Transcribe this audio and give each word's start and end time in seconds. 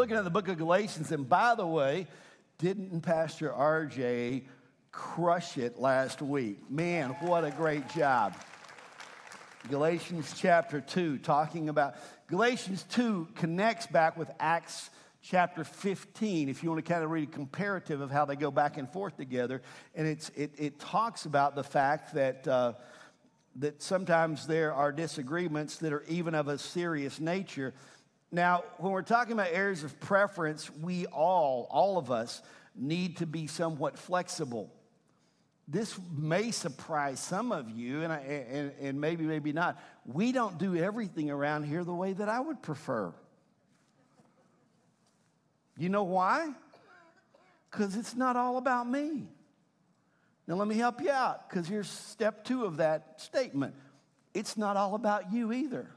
looking 0.00 0.16
at 0.16 0.24
the 0.24 0.30
book 0.30 0.48
of 0.48 0.56
Galatians, 0.56 1.12
and 1.12 1.28
by 1.28 1.54
the 1.54 1.66
way, 1.66 2.06
didn't 2.56 3.02
Pastor 3.02 3.50
RJ 3.50 4.44
crush 4.90 5.58
it 5.58 5.78
last 5.78 6.22
week? 6.22 6.58
Man, 6.70 7.10
what 7.20 7.44
a 7.44 7.50
great 7.50 7.86
job. 7.90 8.34
Galatians 9.68 10.34
chapter 10.38 10.80
2, 10.80 11.18
talking 11.18 11.68
about 11.68 11.96
Galatians 12.28 12.86
2 12.88 13.28
connects 13.34 13.88
back 13.88 14.16
with 14.16 14.30
Acts 14.40 14.88
chapter 15.20 15.64
15, 15.64 16.48
if 16.48 16.62
you 16.62 16.70
want 16.70 16.82
to 16.82 16.90
kind 16.90 17.04
of 17.04 17.10
read 17.10 17.28
a 17.28 17.32
comparative 17.32 18.00
of 18.00 18.10
how 18.10 18.24
they 18.24 18.36
go 18.36 18.50
back 18.50 18.78
and 18.78 18.90
forth 18.90 19.18
together. 19.18 19.60
And 19.94 20.06
it's, 20.06 20.30
it, 20.30 20.52
it 20.56 20.80
talks 20.80 21.26
about 21.26 21.54
the 21.54 21.62
fact 21.62 22.14
that, 22.14 22.48
uh, 22.48 22.72
that 23.56 23.82
sometimes 23.82 24.46
there 24.46 24.72
are 24.72 24.92
disagreements 24.92 25.76
that 25.76 25.92
are 25.92 26.04
even 26.08 26.34
of 26.34 26.48
a 26.48 26.56
serious 26.56 27.20
nature. 27.20 27.74
Now, 28.32 28.64
when 28.78 28.92
we're 28.92 29.02
talking 29.02 29.32
about 29.32 29.48
areas 29.52 29.82
of 29.82 29.98
preference, 30.00 30.70
we 30.70 31.06
all, 31.06 31.66
all 31.70 31.98
of 31.98 32.10
us, 32.10 32.42
need 32.76 33.16
to 33.16 33.26
be 33.26 33.46
somewhat 33.46 33.98
flexible. 33.98 34.72
This 35.66 35.98
may 36.16 36.50
surprise 36.50 37.20
some 37.20 37.52
of 37.52 37.70
you, 37.70 38.02
and, 38.02 38.12
I, 38.12 38.18
and, 38.18 38.72
and 38.80 39.00
maybe, 39.00 39.24
maybe 39.24 39.52
not. 39.52 39.80
We 40.04 40.32
don't 40.32 40.58
do 40.58 40.76
everything 40.76 41.30
around 41.30 41.64
here 41.64 41.84
the 41.84 41.94
way 41.94 42.12
that 42.12 42.28
I 42.28 42.40
would 42.40 42.62
prefer. 42.62 43.12
You 45.76 45.88
know 45.88 46.04
why? 46.04 46.52
Because 47.70 47.96
it's 47.96 48.14
not 48.14 48.36
all 48.36 48.58
about 48.58 48.88
me. 48.88 49.28
Now, 50.46 50.56
let 50.56 50.66
me 50.66 50.76
help 50.76 51.00
you 51.00 51.10
out, 51.10 51.48
because 51.48 51.68
here's 51.68 51.88
step 51.88 52.44
two 52.44 52.64
of 52.64 52.78
that 52.78 53.20
statement 53.20 53.74
it's 54.32 54.56
not 54.56 54.76
all 54.76 54.94
about 54.94 55.32
you 55.32 55.52
either. 55.52 55.88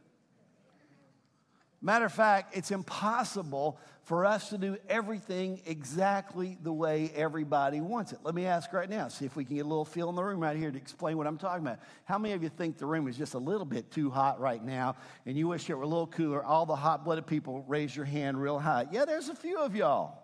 Matter 1.86 2.06
of 2.06 2.14
fact, 2.14 2.56
it's 2.56 2.72
impossible 2.72 3.78
for 4.04 4.26
us 4.26 4.50
to 4.50 4.58
do 4.58 4.78
everything 4.88 5.62
exactly 5.66 6.58
the 6.64 6.72
way 6.72 7.12
everybody 7.14 7.82
wants 7.82 8.14
it. 8.14 8.20
Let 8.24 8.36
me 8.36 8.46
ask 8.46 8.72
right 8.72 8.90
now, 8.90 9.10
see 9.10 9.26
if 9.26 9.36
we 9.36 9.44
can 9.44 9.58
get 9.58 9.66
a 9.66 9.68
little 9.68 9.84
feel 9.84 10.10
in 10.10 10.16
the 10.16 10.24
room 10.24 10.40
right 10.40 10.56
here 10.56 10.72
to 10.72 10.78
explain 10.78 11.18
what 11.18 11.28
I'm 11.28 11.38
talking 11.38 11.66
about. 11.68 11.80
How 12.06 12.18
many 12.18 12.34
of 12.34 12.42
you 12.42 12.48
think 12.48 12.78
the 12.78 12.86
room 12.86 13.06
is 13.10 13.18
just 13.18 13.34
a 13.34 13.38
little 13.38 13.66
bit 13.66 13.92
too 13.92 14.10
hot 14.10 14.40
right 14.40 14.64
now 14.64 14.96
and 15.26 15.38
you 15.38 15.50
wish 15.50 15.70
it 15.70 15.76
were 15.76 15.84
a 15.84 15.88
little 15.88 16.08
cooler? 16.08 16.42
All 16.42 16.66
the 16.66 16.76
hot 16.76 17.04
blooded 17.04 17.28
people, 17.28 17.66
raise 17.68 17.94
your 17.94 18.06
hand 18.06 18.42
real 18.42 18.60
high. 18.60 18.88
Yeah, 18.90 19.04
there's 19.04 19.28
a 19.28 19.36
few 19.36 19.60
of 19.60 19.76
y'all. 19.76 20.24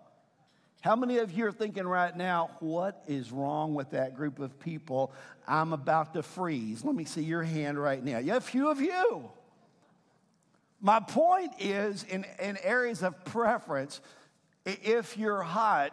How 0.80 0.96
many 0.96 1.18
of 1.18 1.30
you 1.30 1.46
are 1.46 1.52
thinking 1.52 1.86
right 1.86 2.16
now, 2.16 2.52
what 2.60 3.04
is 3.06 3.30
wrong 3.30 3.74
with 3.74 3.90
that 3.90 4.16
group 4.16 4.38
of 4.38 4.58
people? 4.58 5.12
I'm 5.46 5.74
about 5.74 6.14
to 6.14 6.22
freeze. 6.22 6.82
Let 6.86 6.94
me 6.94 7.04
see 7.04 7.22
your 7.22 7.42
hand 7.42 7.78
right 7.78 8.02
now. 8.02 8.16
Yeah, 8.16 8.36
a 8.36 8.40
few 8.40 8.70
of 8.70 8.80
you. 8.80 9.30
My 10.80 11.00
point 11.00 11.52
is 11.58 12.04
in, 12.04 12.24
in 12.40 12.56
areas 12.62 13.02
of 13.02 13.24
preference, 13.24 14.00
if 14.64 15.18
you're 15.18 15.42
hot, 15.42 15.90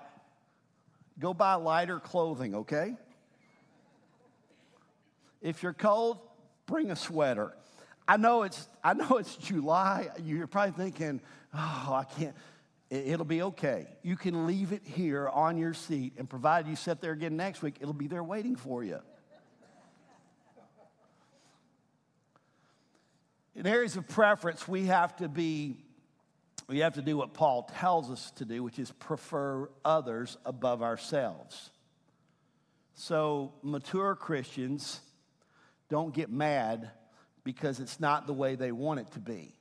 go 1.20 1.34
buy 1.34 1.56
lighter 1.56 2.00
clothing, 2.00 2.56
okay? 2.56 2.96
If 5.42 5.62
you're 5.62 5.74
cold, 5.74 6.20
bring 6.66 6.92
a 6.92 6.96
sweater. 6.96 7.54
I 8.08 8.18
know 8.18 8.44
it's, 8.44 8.68
I 8.84 8.94
know 8.94 9.18
it's 9.18 9.36
July. 9.36 10.10
You're 10.24 10.48
probably 10.48 10.72
thinking, 10.72 11.22
oh, 11.54 11.94
I 11.94 12.06
can't. 12.18 12.36
It'll 12.90 13.26
be 13.26 13.42
okay. 13.42 13.88
You 14.02 14.16
can 14.16 14.48
leave 14.48 14.72
it 14.72 14.84
here 14.86 15.28
on 15.28 15.58
your 15.58 15.74
seat, 15.74 16.14
and 16.18 16.30
provided 16.30 16.70
you 16.70 16.78
sit 16.78 17.02
there 17.02 17.12
again 17.12 17.36
next 17.36 17.62
week, 17.62 17.76
it'll 17.82 17.94
be 17.94 18.08
there 18.08 18.24
waiting 18.24 18.56
for 18.56 18.82
you. 18.82 19.00
In 23.58 23.66
areas 23.66 23.98
of 23.98 24.08
preference, 24.08 24.68
we 24.68 24.86
have 24.86 25.16
to 25.16 25.28
be, 25.28 25.78
we 26.68 26.80
have 26.80 26.94
to 26.94 27.02
do 27.02 27.18
what 27.18 27.34
Paul 27.34 27.70
tells 27.80 28.12
us 28.12 28.30
to 28.36 28.46
do, 28.46 28.62
which 28.62 28.78
is 28.78 28.92
prefer 28.92 29.68
others 29.84 30.38
above 30.46 30.84
ourselves. 30.84 31.72
So, 32.94 33.54
mature 33.64 34.16
Christians 34.16 35.02
don't 35.90 36.14
get 36.14 36.32
mad 36.32 36.92
because 37.44 37.80
it's 37.80 38.00
not 38.00 38.28
the 38.28 38.34
way 38.34 38.54
they 38.54 38.72
want 38.72 39.00
it 39.00 39.12
to 39.14 39.20
be. 39.20 39.56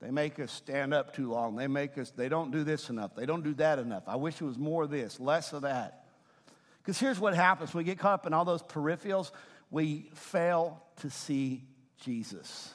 They 0.00 0.10
make 0.10 0.40
us 0.40 0.50
stand 0.50 0.92
up 0.92 1.14
too 1.14 1.30
long. 1.30 1.54
They 1.54 1.68
make 1.68 1.96
us, 1.96 2.10
they 2.10 2.28
don't 2.28 2.50
do 2.50 2.64
this 2.64 2.90
enough. 2.90 3.14
They 3.14 3.26
don't 3.26 3.44
do 3.44 3.54
that 3.54 3.78
enough. 3.78 4.02
I 4.08 4.16
wish 4.16 4.40
it 4.40 4.44
was 4.44 4.58
more 4.58 4.84
of 4.84 4.90
this, 4.90 5.20
less 5.20 5.52
of 5.52 5.62
that. 5.62 6.06
Because 6.82 6.98
here's 6.98 7.20
what 7.20 7.36
happens 7.36 7.72
we 7.72 7.84
get 7.84 8.00
caught 8.00 8.14
up 8.14 8.26
in 8.26 8.32
all 8.32 8.44
those 8.44 8.62
peripherals, 8.62 9.30
we 9.70 10.10
fail 10.14 10.82
to 10.98 11.10
see 11.10 11.64
Jesus. 12.02 12.72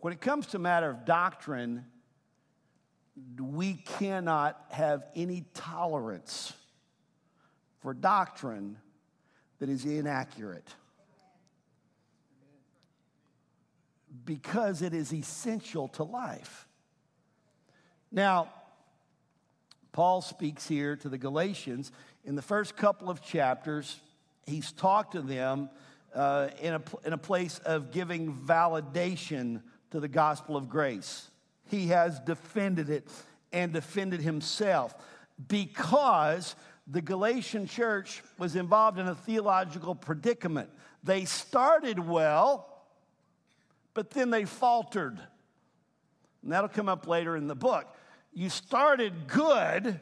When 0.00 0.12
it 0.12 0.20
comes 0.20 0.48
to 0.48 0.58
matter 0.58 0.90
of 0.90 1.04
doctrine, 1.04 1.84
we 3.40 3.74
cannot 3.74 4.62
have 4.70 5.04
any 5.14 5.44
tolerance 5.54 6.52
for 7.80 7.94
doctrine 7.94 8.76
that 9.58 9.68
is 9.68 9.84
inaccurate 9.84 10.68
because 14.24 14.82
it 14.82 14.94
is 14.94 15.12
essential 15.12 15.88
to 15.88 16.04
life. 16.04 16.66
Now, 18.12 18.48
Paul 19.92 20.22
speaks 20.22 20.68
here 20.68 20.96
to 20.96 21.08
the 21.08 21.18
Galatians 21.18 21.90
in 22.24 22.36
the 22.36 22.42
first 22.42 22.76
couple 22.76 23.10
of 23.10 23.20
chapters 23.20 24.00
he's 24.48 24.72
talked 24.72 25.12
to 25.12 25.22
them 25.22 25.70
uh, 26.14 26.48
in, 26.60 26.74
a, 26.74 26.82
in 27.04 27.12
a 27.12 27.18
place 27.18 27.58
of 27.60 27.90
giving 27.90 28.34
validation 28.34 29.62
to 29.90 30.00
the 30.00 30.08
gospel 30.08 30.56
of 30.56 30.68
grace. 30.68 31.28
He 31.70 31.88
has 31.88 32.18
defended 32.20 32.88
it 32.90 33.06
and 33.52 33.72
defended 33.72 34.20
himself 34.20 34.94
because 35.48 36.56
the 36.86 37.02
Galatian 37.02 37.66
church 37.66 38.22
was 38.38 38.56
involved 38.56 38.98
in 38.98 39.06
a 39.06 39.14
theological 39.14 39.94
predicament. 39.94 40.70
They 41.04 41.26
started 41.26 41.98
well, 41.98 42.66
but 43.94 44.10
then 44.10 44.30
they 44.30 44.44
faltered. 44.44 45.20
And 46.42 46.52
that'll 46.52 46.68
come 46.68 46.88
up 46.88 47.06
later 47.06 47.36
in 47.36 47.46
the 47.46 47.54
book. 47.54 47.94
You 48.32 48.48
started 48.48 49.12
good, 49.26 50.00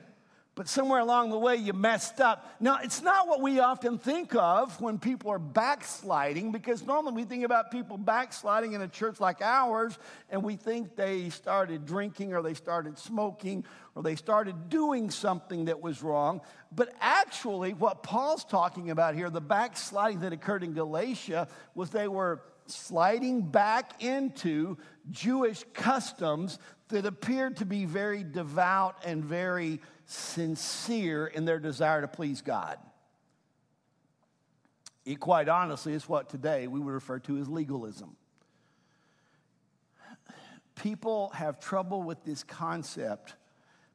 but 0.56 0.66
somewhere 0.68 1.00
along 1.00 1.28
the 1.28 1.38
way 1.38 1.54
you 1.54 1.74
messed 1.74 2.18
up. 2.18 2.56
Now, 2.60 2.78
it's 2.82 3.02
not 3.02 3.28
what 3.28 3.42
we 3.42 3.60
often 3.60 3.98
think 3.98 4.34
of 4.34 4.80
when 4.80 4.98
people 4.98 5.30
are 5.30 5.38
backsliding, 5.38 6.50
because 6.50 6.82
normally 6.82 7.12
we 7.12 7.24
think 7.24 7.44
about 7.44 7.70
people 7.70 7.98
backsliding 7.98 8.72
in 8.72 8.80
a 8.80 8.88
church 8.88 9.20
like 9.20 9.42
ours, 9.42 9.98
and 10.30 10.42
we 10.42 10.56
think 10.56 10.96
they 10.96 11.28
started 11.28 11.84
drinking 11.84 12.32
or 12.32 12.40
they 12.42 12.54
started 12.54 12.98
smoking 12.98 13.66
or 13.94 14.02
they 14.02 14.16
started 14.16 14.70
doing 14.70 15.10
something 15.10 15.66
that 15.66 15.80
was 15.80 16.02
wrong. 16.02 16.40
But 16.72 16.90
actually, 17.00 17.74
what 17.74 18.02
Paul's 18.02 18.44
talking 18.44 18.90
about 18.90 19.14
here, 19.14 19.28
the 19.28 19.42
backsliding 19.42 20.20
that 20.20 20.32
occurred 20.32 20.64
in 20.64 20.72
Galatia, 20.72 21.48
was 21.74 21.90
they 21.90 22.08
were 22.08 22.40
sliding 22.64 23.42
back 23.42 24.02
into 24.02 24.78
Jewish 25.10 25.64
customs 25.74 26.58
that 26.88 27.04
appeared 27.04 27.58
to 27.58 27.66
be 27.66 27.84
very 27.84 28.24
devout 28.24 28.96
and 29.04 29.24
very 29.24 29.80
sincere 30.06 31.26
in 31.26 31.44
their 31.44 31.58
desire 31.58 32.00
to 32.00 32.08
please 32.08 32.40
God. 32.40 32.78
It 35.04 35.20
quite 35.20 35.48
honestly 35.48 35.92
is 35.92 36.08
what 36.08 36.28
today 36.28 36.66
we 36.66 36.80
would 36.80 36.92
refer 36.92 37.18
to 37.20 37.38
as 37.38 37.48
legalism. 37.48 38.16
People 40.74 41.30
have 41.30 41.60
trouble 41.60 42.02
with 42.02 42.24
this 42.24 42.42
concept 42.42 43.34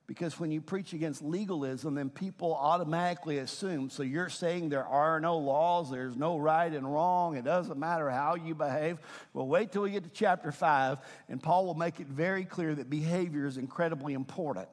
because 0.07 0.37
when 0.39 0.51
you 0.51 0.59
preach 0.59 0.91
against 0.91 1.21
legalism, 1.21 1.95
then 1.95 2.09
people 2.09 2.53
automatically 2.53 3.37
assume 3.37 3.89
so 3.89 4.03
you're 4.03 4.29
saying 4.29 4.67
there 4.67 4.85
are 4.85 5.19
no 5.21 5.37
laws, 5.37 5.89
there's 5.89 6.17
no 6.17 6.37
right 6.37 6.73
and 6.73 6.91
wrong, 6.91 7.37
it 7.37 7.45
doesn't 7.45 7.79
matter 7.79 8.09
how 8.09 8.35
you 8.35 8.53
behave. 8.53 8.99
Well, 9.33 9.47
wait 9.47 9.71
till 9.71 9.83
we 9.83 9.91
get 9.91 10.03
to 10.03 10.09
chapter 10.09 10.51
5, 10.51 10.97
and 11.29 11.41
Paul 11.41 11.65
will 11.65 11.75
make 11.75 12.01
it 12.01 12.07
very 12.07 12.43
clear 12.43 12.75
that 12.75 12.89
behavior 12.89 13.45
is 13.45 13.57
incredibly 13.57 14.13
important. 14.13 14.67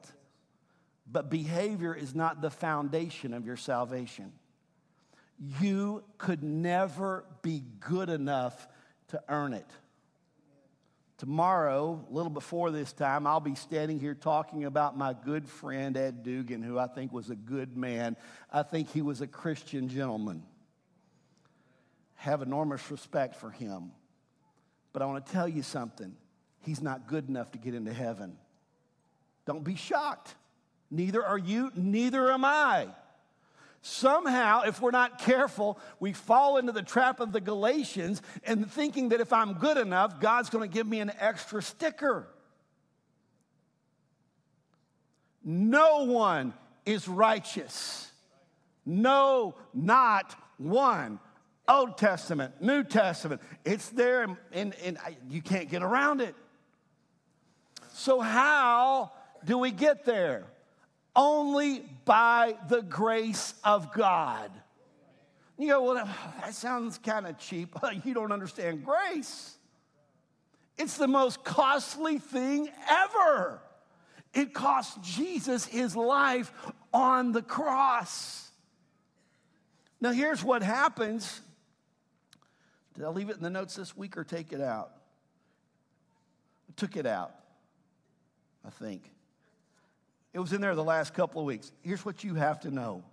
But 1.11 1.29
behavior 1.29 1.93
is 1.95 2.13
not 2.13 2.41
the 2.41 2.51
foundation 2.51 3.33
of 3.33 3.45
your 3.45 3.57
salvation. 3.57 4.31
You 5.59 6.03
could 6.17 6.43
never 6.43 7.25
be 7.41 7.63
good 7.79 8.09
enough 8.09 8.67
to 9.09 9.21
earn 9.29 9.53
it. 9.53 9.65
Tomorrow, 11.17 12.05
a 12.09 12.13
little 12.13 12.29
before 12.29 12.71
this 12.71 12.93
time, 12.93 13.27
I'll 13.27 13.39
be 13.39 13.55
standing 13.55 13.99
here 13.99 14.13
talking 14.13 14.65
about 14.65 14.97
my 14.97 15.13
good 15.13 15.47
friend 15.49 15.97
Ed 15.97 16.23
Dugan, 16.23 16.61
who 16.61 16.77
I 16.77 16.87
think 16.87 17.11
was 17.11 17.29
a 17.29 17.35
good 17.35 17.75
man. 17.75 18.15
I 18.53 18.63
think 18.63 18.89
he 18.91 19.01
was 19.01 19.19
a 19.19 19.27
Christian 19.27 19.89
gentleman. 19.89 20.43
Have 22.15 22.41
enormous 22.41 22.89
respect 22.91 23.35
for 23.35 23.49
him. 23.49 23.91
But 24.93 25.01
I 25.01 25.05
want 25.07 25.25
to 25.25 25.31
tell 25.31 25.47
you 25.47 25.63
something 25.63 26.15
he's 26.61 26.81
not 26.81 27.07
good 27.07 27.27
enough 27.27 27.51
to 27.51 27.57
get 27.57 27.73
into 27.73 27.93
heaven. 27.93 28.37
Don't 29.45 29.63
be 29.63 29.75
shocked. 29.75 30.35
Neither 30.91 31.23
are 31.23 31.37
you, 31.37 31.71
neither 31.75 32.31
am 32.31 32.43
I. 32.43 32.87
Somehow, 33.81 34.63
if 34.63 34.81
we're 34.81 34.91
not 34.91 35.19
careful, 35.19 35.79
we 35.99 36.11
fall 36.11 36.57
into 36.57 36.71
the 36.71 36.81
trap 36.81 37.19
of 37.21 37.31
the 37.31 37.39
Galatians 37.39 38.21
and 38.43 38.69
thinking 38.69 39.09
that 39.09 39.21
if 39.21 39.31
I'm 39.31 39.53
good 39.53 39.77
enough, 39.77 40.19
God's 40.19 40.49
going 40.49 40.69
to 40.69 40.73
give 40.73 40.85
me 40.85 40.99
an 40.99 41.11
extra 41.19 41.61
sticker. 41.61 42.27
No 45.43 46.03
one 46.05 46.53
is 46.85 47.07
righteous. 47.07 48.11
No, 48.85 49.55
not 49.73 50.35
one. 50.57 51.19
Old 51.67 51.97
Testament, 51.97 52.61
New 52.61 52.83
Testament, 52.83 53.41
it's 53.63 53.89
there 53.89 54.23
and, 54.23 54.37
and, 54.51 54.73
and 54.83 54.97
you 55.29 55.41
can't 55.41 55.69
get 55.69 55.83
around 55.83 56.19
it. 56.19 56.35
So, 57.93 58.19
how 58.19 59.11
do 59.45 59.57
we 59.59 59.69
get 59.69 60.03
there? 60.03 60.47
Only 61.15 61.83
by 62.05 62.55
the 62.69 62.81
grace 62.81 63.53
of 63.63 63.93
God. 63.93 64.51
You 65.57 65.67
go, 65.67 65.83
well, 65.83 66.09
that 66.41 66.53
sounds 66.53 66.97
kind 66.97 67.27
of 67.27 67.37
cheap. 67.37 67.75
You 68.05 68.13
don't 68.13 68.31
understand 68.31 68.85
grace. 68.85 69.57
It's 70.77 70.95
the 70.95 71.07
most 71.07 71.43
costly 71.43 72.19
thing 72.19 72.69
ever. 72.89 73.59
It 74.33 74.53
cost 74.53 75.01
Jesus 75.01 75.65
his 75.65 75.95
life 75.95 76.53
on 76.93 77.33
the 77.33 77.41
cross. 77.41 78.49
Now, 79.99 80.11
here's 80.11 80.43
what 80.43 80.63
happens. 80.63 81.41
Did 82.95 83.03
I 83.03 83.09
leave 83.09 83.29
it 83.29 83.35
in 83.35 83.43
the 83.43 83.49
notes 83.49 83.75
this 83.75 83.97
week 83.97 84.17
or 84.17 84.23
take 84.23 84.53
it 84.53 84.61
out? 84.61 84.91
I 86.69 86.73
took 86.77 86.95
it 86.95 87.05
out, 87.05 87.33
I 88.65 88.69
think. 88.69 89.11
It 90.33 90.39
was 90.39 90.53
in 90.53 90.61
there 90.61 90.75
the 90.75 90.83
last 90.83 91.13
couple 91.13 91.41
of 91.41 91.47
weeks. 91.47 91.71
Here's 91.81 92.05
what 92.05 92.23
you 92.23 92.35
have 92.35 92.59
to 92.61 92.71
know 92.71 93.03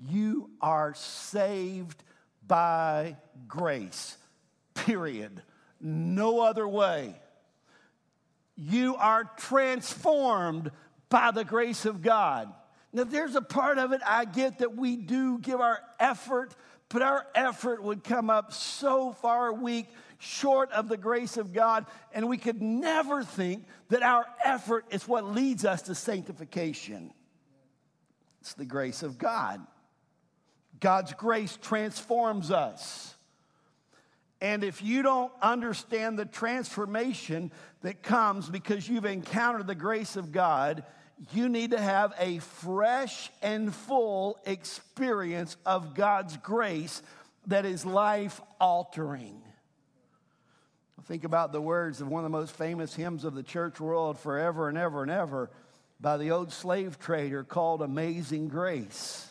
you 0.00 0.50
are 0.60 0.94
saved 0.94 2.02
by 2.46 3.16
grace, 3.46 4.16
period. 4.74 5.42
No 5.80 6.40
other 6.40 6.66
way. 6.66 7.14
You 8.56 8.96
are 8.96 9.24
transformed 9.36 10.70
by 11.08 11.30
the 11.30 11.44
grace 11.44 11.84
of 11.84 12.02
God. 12.02 12.52
Now, 12.92 13.04
there's 13.04 13.34
a 13.34 13.42
part 13.42 13.78
of 13.78 13.92
it 13.92 14.00
I 14.06 14.24
get 14.24 14.60
that 14.60 14.76
we 14.76 14.96
do 14.96 15.38
give 15.38 15.60
our 15.60 15.80
effort, 15.98 16.54
but 16.88 17.02
our 17.02 17.26
effort 17.34 17.82
would 17.82 18.04
come 18.04 18.30
up 18.30 18.52
so 18.52 19.12
far 19.12 19.52
weak 19.52 19.88
short 20.18 20.72
of 20.72 20.88
the 20.88 20.96
grace 20.96 21.36
of 21.36 21.52
God, 21.52 21.86
and 22.12 22.28
we 22.28 22.38
could 22.38 22.62
never 22.62 23.22
think 23.22 23.66
that 23.88 24.02
our 24.02 24.26
effort 24.44 24.86
is 24.90 25.06
what 25.06 25.24
leads 25.24 25.64
us 25.64 25.82
to 25.82 25.94
sanctification. 25.94 27.12
It's 28.40 28.54
the 28.54 28.64
grace 28.64 29.02
of 29.02 29.18
God. 29.18 29.60
God's 30.80 31.14
grace 31.14 31.58
transforms 31.62 32.50
us. 32.50 33.14
And 34.40 34.62
if 34.62 34.82
you 34.82 35.02
don't 35.02 35.32
understand 35.40 36.18
the 36.18 36.26
transformation 36.26 37.50
that 37.80 38.02
comes 38.02 38.50
because 38.50 38.86
you've 38.86 39.06
encountered 39.06 39.66
the 39.66 39.74
grace 39.74 40.16
of 40.16 40.32
God, 40.32 40.84
you 41.32 41.48
need 41.48 41.70
to 41.70 41.80
have 41.80 42.12
a 42.18 42.40
fresh 42.40 43.30
and 43.40 43.74
full 43.74 44.38
experience 44.44 45.56
of 45.64 45.94
God's 45.94 46.36
grace 46.38 47.02
that 47.46 47.64
is 47.64 47.86
life 47.86 48.40
altering. 48.60 49.40
Think 51.02 51.24
about 51.24 51.52
the 51.52 51.60
words 51.60 52.00
of 52.00 52.08
one 52.08 52.24
of 52.24 52.30
the 52.30 52.38
most 52.38 52.56
famous 52.56 52.94
hymns 52.94 53.24
of 53.24 53.34
the 53.34 53.42
church 53.42 53.78
world 53.80 54.18
forever 54.18 54.68
and 54.68 54.78
ever 54.78 55.02
and 55.02 55.10
ever 55.10 55.50
by 56.00 56.16
the 56.16 56.30
old 56.30 56.52
slave 56.52 56.98
trader 56.98 57.44
called 57.44 57.82
Amazing 57.82 58.48
Grace. 58.48 59.28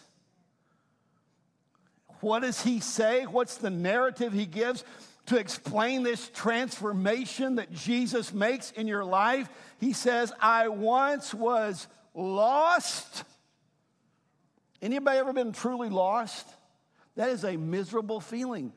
What 2.20 2.42
does 2.42 2.62
he 2.62 2.80
say? 2.80 3.24
What's 3.24 3.58
the 3.58 3.70
narrative 3.70 4.34
he 4.34 4.46
gives 4.46 4.84
to 5.26 5.38
explain 5.38 6.04
this 6.04 6.30
transformation 6.30 7.56
that 7.56 7.72
Jesus 7.72 8.34
makes 8.34 8.72
in 8.72 8.88
your 8.88 9.04
life? 9.04 9.50
He 9.80 9.94
says, 9.94 10.32
I 10.40 10.68
once 10.68 11.34
was 11.34 11.88
lost. 12.14 13.24
Anybody 14.82 15.18
ever 15.18 15.34
been 15.34 15.54
truly 15.54 15.90
lost? 15.90 16.48
That 17.16 17.30
is 17.30 17.44
a 17.44 17.58
miserable 17.58 18.20
feeling. 18.20 18.74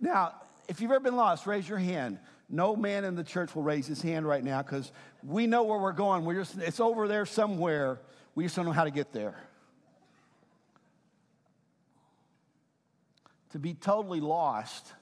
Now, 0.00 0.34
if 0.68 0.80
you've 0.80 0.90
ever 0.90 1.00
been 1.00 1.16
lost, 1.16 1.46
raise 1.46 1.68
your 1.68 1.78
hand. 1.78 2.18
No 2.50 2.74
man 2.74 3.04
in 3.04 3.14
the 3.14 3.22
church 3.22 3.54
will 3.54 3.62
raise 3.62 3.86
his 3.86 4.02
hand 4.02 4.26
right 4.26 4.42
now 4.42 4.60
because 4.60 4.90
we 5.22 5.46
know 5.46 5.62
where 5.62 5.78
we're 5.78 5.92
going. 5.92 6.24
We're 6.24 6.34
just, 6.34 6.58
it's 6.58 6.80
over 6.80 7.06
there 7.06 7.24
somewhere. 7.24 8.00
We 8.34 8.44
just 8.44 8.56
don't 8.56 8.64
know 8.64 8.72
how 8.72 8.84
to 8.84 8.90
get 8.90 9.12
there. 9.12 9.36
To 13.52 13.60
be 13.60 13.74
totally 13.74 14.20
lost 14.20 14.92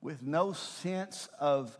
with 0.00 0.22
no 0.22 0.52
sense 0.52 1.28
of 1.38 1.78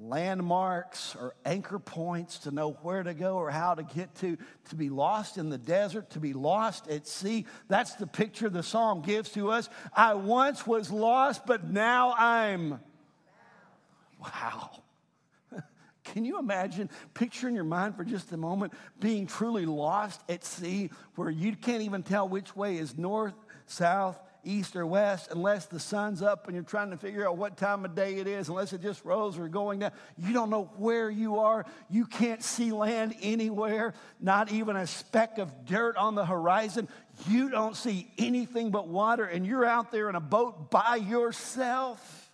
landmarks 0.00 1.16
or 1.16 1.34
anchor 1.44 1.78
points 1.78 2.38
to 2.40 2.50
know 2.50 2.72
where 2.82 3.02
to 3.02 3.14
go 3.14 3.36
or 3.36 3.50
how 3.50 3.74
to 3.74 3.82
get 3.82 4.14
to, 4.16 4.36
to 4.68 4.76
be 4.76 4.88
lost 4.88 5.38
in 5.38 5.50
the 5.50 5.58
desert, 5.58 6.10
to 6.10 6.20
be 6.20 6.32
lost 6.32 6.88
at 6.88 7.06
sea. 7.06 7.46
That's 7.68 7.94
the 7.94 8.06
picture 8.06 8.48
the 8.48 8.62
psalm 8.62 9.02
gives 9.02 9.30
to 9.30 9.50
us. 9.50 9.68
I 9.94 10.14
once 10.14 10.66
was 10.66 10.90
lost, 10.90 11.46
but 11.46 11.70
now 11.70 12.14
I'm. 12.16 12.80
Wow. 14.20 14.82
Can 16.04 16.24
you 16.24 16.38
imagine, 16.38 16.90
picture 17.14 17.48
in 17.48 17.54
your 17.54 17.64
mind 17.64 17.96
for 17.96 18.04
just 18.04 18.32
a 18.32 18.36
moment, 18.36 18.72
being 19.00 19.26
truly 19.26 19.66
lost 19.66 20.22
at 20.28 20.44
sea 20.44 20.90
where 21.16 21.30
you 21.30 21.54
can't 21.56 21.82
even 21.82 22.02
tell 22.02 22.28
which 22.28 22.54
way 22.56 22.78
is 22.78 22.96
north, 22.96 23.34
south, 23.66 24.18
east 24.48 24.74
or 24.74 24.86
west 24.86 25.28
unless 25.30 25.66
the 25.66 25.78
sun's 25.78 26.22
up 26.22 26.46
and 26.46 26.54
you're 26.54 26.64
trying 26.64 26.90
to 26.90 26.96
figure 26.96 27.28
out 27.28 27.36
what 27.36 27.56
time 27.56 27.84
of 27.84 27.94
day 27.94 28.18
it 28.18 28.26
is, 28.26 28.48
unless 28.48 28.72
it 28.72 28.80
just 28.80 29.04
rose 29.04 29.38
or 29.38 29.48
going 29.48 29.80
down. 29.80 29.92
You 30.16 30.32
don't 30.32 30.50
know 30.50 30.70
where 30.76 31.10
you 31.10 31.40
are. 31.40 31.66
You 31.90 32.06
can't 32.06 32.42
see 32.42 32.72
land 32.72 33.14
anywhere, 33.20 33.94
not 34.20 34.50
even 34.50 34.76
a 34.76 34.86
speck 34.86 35.38
of 35.38 35.66
dirt 35.66 35.96
on 35.96 36.14
the 36.14 36.24
horizon. 36.24 36.88
You 37.28 37.50
don't 37.50 37.76
see 37.76 38.10
anything 38.16 38.70
but 38.70 38.88
water, 38.88 39.24
and 39.24 39.46
you're 39.46 39.66
out 39.66 39.92
there 39.92 40.08
in 40.08 40.14
a 40.14 40.20
boat 40.20 40.70
by 40.70 40.96
yourself. 40.96 42.30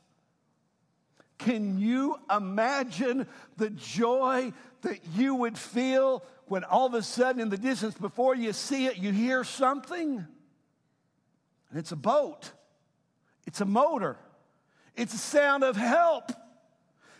Can 1.38 1.78
you 1.78 2.16
imagine 2.34 3.26
the 3.56 3.70
joy 3.70 4.52
that 4.82 5.00
you 5.14 5.34
would 5.34 5.58
feel 5.58 6.22
when 6.46 6.62
all 6.64 6.86
of 6.86 6.94
a 6.94 7.02
sudden 7.02 7.40
in 7.40 7.48
the 7.48 7.58
distance 7.58 7.94
before 7.94 8.36
you 8.36 8.52
see 8.52 8.86
it, 8.86 8.98
you 8.98 9.10
hear 9.10 9.42
something? 9.42 10.26
And 11.74 11.80
it's 11.80 11.90
a 11.90 11.96
boat, 11.96 12.52
it's 13.48 13.60
a 13.60 13.64
motor, 13.64 14.16
it's 14.94 15.12
a 15.12 15.18
sound 15.18 15.64
of 15.64 15.74
help. 15.74 16.30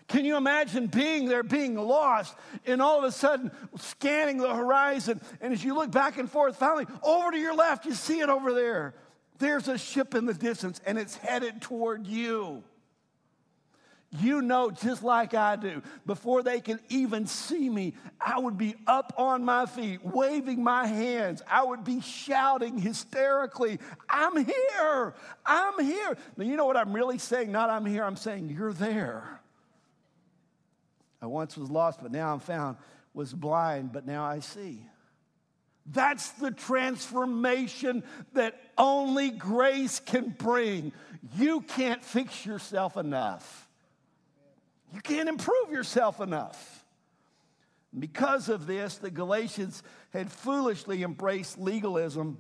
Can 0.07 0.25
you 0.25 0.37
imagine 0.37 0.87
being 0.87 1.27
there, 1.27 1.43
being 1.43 1.75
lost, 1.75 2.37
and 2.65 2.81
all 2.81 2.99
of 2.99 3.03
a 3.03 3.11
sudden 3.11 3.51
scanning 3.77 4.39
the 4.39 4.55
horizon? 4.55 5.21
And 5.41 5.53
as 5.53 5.65
you 5.65 5.75
look 5.75 5.91
back 5.91 6.19
and 6.19 6.31
forth, 6.31 6.55
finally, 6.55 6.87
over 7.03 7.33
to 7.33 7.37
your 7.37 7.57
left, 7.57 7.85
you 7.85 7.95
see 7.95 8.21
it 8.21 8.29
over 8.29 8.53
there. 8.53 8.95
There's 9.39 9.67
a 9.67 9.77
ship 9.77 10.15
in 10.15 10.25
the 10.25 10.35
distance, 10.35 10.81
and 10.87 10.99
it's 10.99 11.17
headed 11.17 11.61
toward 11.61 12.07
you. 12.07 12.63
You 14.21 14.43
know, 14.43 14.71
just 14.71 15.03
like 15.03 15.35
I 15.35 15.57
do, 15.57 15.83
before 16.07 16.45
they 16.45 16.61
can 16.61 16.79
even 16.89 17.27
see 17.27 17.69
me, 17.69 17.95
I 18.21 18.39
would 18.39 18.57
be 18.57 18.77
up 18.87 19.13
on 19.17 19.45
my 19.45 19.67
feet, 19.67 20.05
waving 20.05 20.63
my 20.63 20.87
hands. 20.87 21.43
I 21.51 21.65
would 21.65 21.83
be 21.83 22.01
shouting 22.01 22.79
hysterically, 22.79 23.81
I'm 24.09 24.37
here, 24.37 25.15
I'm 25.45 25.85
here. 25.85 26.17
Now, 26.37 26.45
you 26.45 26.57
know 26.57 26.67
what 26.67 26.77
I'm 26.77 26.93
really 26.93 27.19
saying? 27.19 27.51
Not 27.51 27.71
I'm 27.71 27.85
here, 27.85 28.05
I'm 28.05 28.17
saying 28.17 28.51
you're 28.51 28.73
there. 28.73 29.41
I 31.21 31.27
once 31.27 31.57
was 31.57 31.71
lost, 31.71 32.01
but 32.01 32.13
now 32.13 32.33
I'm 32.33 32.41
found, 32.41 32.77
was 33.15 33.33
blind, 33.33 33.93
but 33.93 34.07
now 34.07 34.25
I 34.25 34.41
see. 34.41 34.87
That's 35.87 36.31
the 36.31 36.51
transformation 36.51 38.05
that 38.35 38.61
only 38.79 39.31
grace 39.31 39.99
can 39.99 40.35
bring. 40.39 40.93
You 41.37 41.63
can't 41.63 42.05
fix 42.05 42.47
yourself 42.47 42.97
enough. 42.97 43.64
You 44.95 45.01
can't 45.01 45.29
improve 45.29 45.73
yourself 45.73 46.21
enough. 46.21 46.85
Because 47.97 48.49
of 48.49 48.67
this, 48.67 48.97
the 48.97 49.11
Galatians 49.11 49.83
had 50.11 50.31
foolishly 50.31 51.03
embraced 51.03 51.59
legalism. 51.59 52.39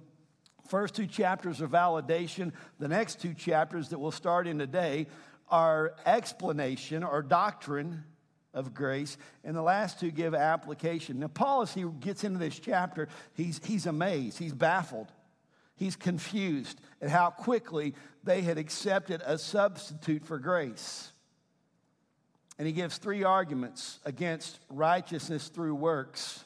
First 0.69 0.95
two 0.95 1.09
chapters 1.09 1.61
are 1.61 1.69
validation. 1.69 2.53
The 2.79 2.89
next 2.89 3.21
two 3.21 3.35
chapters 3.35 3.89
that 3.89 3.99
we'll 3.99 4.13
start 4.13 4.47
in 4.47 4.59
today 4.59 5.09
are 5.49 5.95
explanation 6.07 7.03
or 7.03 7.23
doctrine 7.23 8.05
of 8.55 8.73
grace, 8.73 9.19
and 9.43 9.57
the 9.57 9.63
last 9.63 9.99
two 9.99 10.13
give 10.13 10.33
application. 10.33 11.19
Now, 11.19 11.27
Paul, 11.27 11.63
as 11.63 11.75
he 11.75 11.85
gets 11.85 12.23
into 12.23 12.39
this 12.39 12.59
chapter, 12.59 13.09
he's, 13.35 13.61
he's 13.65 13.87
amazed, 13.87 14.39
he's 14.39 14.55
baffled, 14.55 15.09
he's 15.75 15.97
confused 15.97 16.81
at 17.03 17.11
how 17.11 17.31
quickly 17.31 17.95
they 18.23 18.43
had 18.43 18.57
accepted 18.57 19.23
a 19.27 19.39
substitute 19.39 20.25
for 20.25 20.39
grace. 20.39 21.11
And 22.59 22.67
he 22.67 22.73
gives 22.73 22.99
three 22.99 23.25
arguments 23.25 23.99
against 24.05 24.59
righteousness 24.69 25.49
through 25.49 25.75
works. 25.75 26.45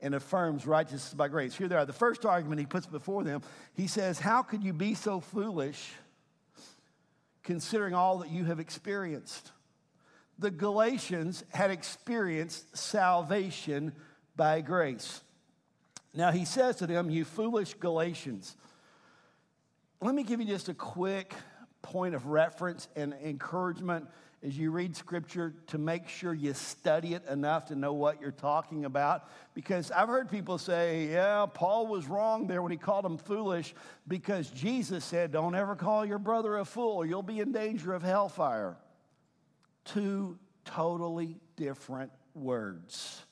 and 0.00 0.14
affirms 0.14 0.64
righteousness 0.64 1.12
by 1.12 1.26
grace. 1.26 1.56
Here 1.56 1.66
they 1.66 1.74
are. 1.74 1.84
The 1.84 1.92
first 1.92 2.24
argument 2.24 2.60
he 2.60 2.66
puts 2.66 2.86
before 2.86 3.24
them, 3.24 3.42
he 3.74 3.88
says, 3.88 4.20
How 4.20 4.42
could 4.42 4.62
you 4.62 4.72
be 4.72 4.94
so 4.94 5.18
foolish 5.18 5.90
considering 7.42 7.94
all 7.94 8.18
that 8.18 8.30
you 8.30 8.44
have 8.44 8.60
experienced? 8.60 9.50
The 10.38 10.52
Galatians 10.52 11.42
had 11.48 11.72
experienced 11.72 12.76
salvation 12.76 13.92
by 14.36 14.60
grace. 14.60 15.20
Now 16.14 16.30
he 16.30 16.44
says 16.44 16.76
to 16.76 16.86
them, 16.86 17.10
You 17.10 17.24
foolish 17.24 17.74
Galatians. 17.74 18.56
Let 20.00 20.14
me 20.14 20.22
give 20.22 20.40
you 20.40 20.46
just 20.46 20.68
a 20.68 20.74
quick 20.74 21.34
point 21.82 22.14
of 22.14 22.26
reference 22.26 22.86
and 22.94 23.14
encouragement 23.24 24.06
as 24.42 24.56
you 24.56 24.70
read 24.70 24.94
scripture 24.94 25.54
to 25.66 25.78
make 25.78 26.08
sure 26.08 26.32
you 26.32 26.54
study 26.54 27.14
it 27.14 27.26
enough 27.26 27.66
to 27.66 27.74
know 27.74 27.92
what 27.92 28.20
you're 28.20 28.30
talking 28.30 28.84
about. 28.84 29.28
Because 29.52 29.90
I've 29.90 30.08
heard 30.08 30.30
people 30.30 30.58
say, 30.58 31.08
yeah, 31.08 31.46
Paul 31.52 31.88
was 31.88 32.06
wrong 32.06 32.46
there 32.46 32.62
when 32.62 32.70
he 32.70 32.78
called 32.78 33.04
him 33.04 33.18
foolish 33.18 33.74
because 34.06 34.48
Jesus 34.50 35.04
said, 35.04 35.32
don't 35.32 35.56
ever 35.56 35.74
call 35.74 36.04
your 36.04 36.18
brother 36.18 36.58
a 36.58 36.64
fool 36.64 37.04
you'll 37.04 37.22
be 37.22 37.40
in 37.40 37.50
danger 37.50 37.92
of 37.92 38.02
hellfire. 38.02 38.76
Two 39.84 40.38
totally 40.64 41.36
different 41.56 42.12
words. 42.34 43.22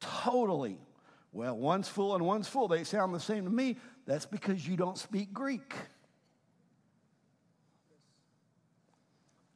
Totally. 0.00 0.78
Well, 1.32 1.56
one's 1.56 1.88
fool 1.88 2.14
and 2.14 2.24
one's 2.24 2.48
fool. 2.48 2.68
They 2.68 2.84
sound 2.84 3.14
the 3.14 3.20
same 3.20 3.44
to 3.44 3.50
me. 3.50 3.76
That's 4.06 4.24
because 4.24 4.66
you 4.66 4.76
don't 4.76 4.96
speak 4.96 5.34
Greek. 5.34 5.74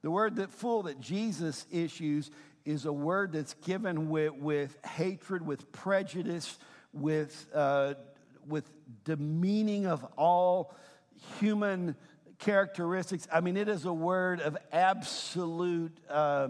The 0.03 0.11
word 0.11 0.37
that 0.37 0.51
fool 0.51 0.85
that 0.85 1.01
Jesus 1.01 1.67
issues 1.71 2.31
is 2.65 2.85
a 2.85 2.93
word 2.93 3.33
that's 3.33 3.55
given 3.55 4.09
with, 4.09 4.33
with 4.35 4.77
hatred, 4.85 5.47
with 5.47 5.71
prejudice, 5.73 6.59
with, 6.93 7.47
uh, 7.55 7.95
with 8.47 8.71
demeaning 9.05 9.87
of 9.87 10.05
all 10.17 10.75
human 11.39 11.97
characteristics. 12.39 13.29
I 13.33 13.41
mean, 13.41 13.57
it 13.57 13.69
is 13.69 13.85
a 13.85 13.93
word 13.93 14.41
of 14.41 14.57
absolute. 14.73 15.97
Uh, 16.09 16.49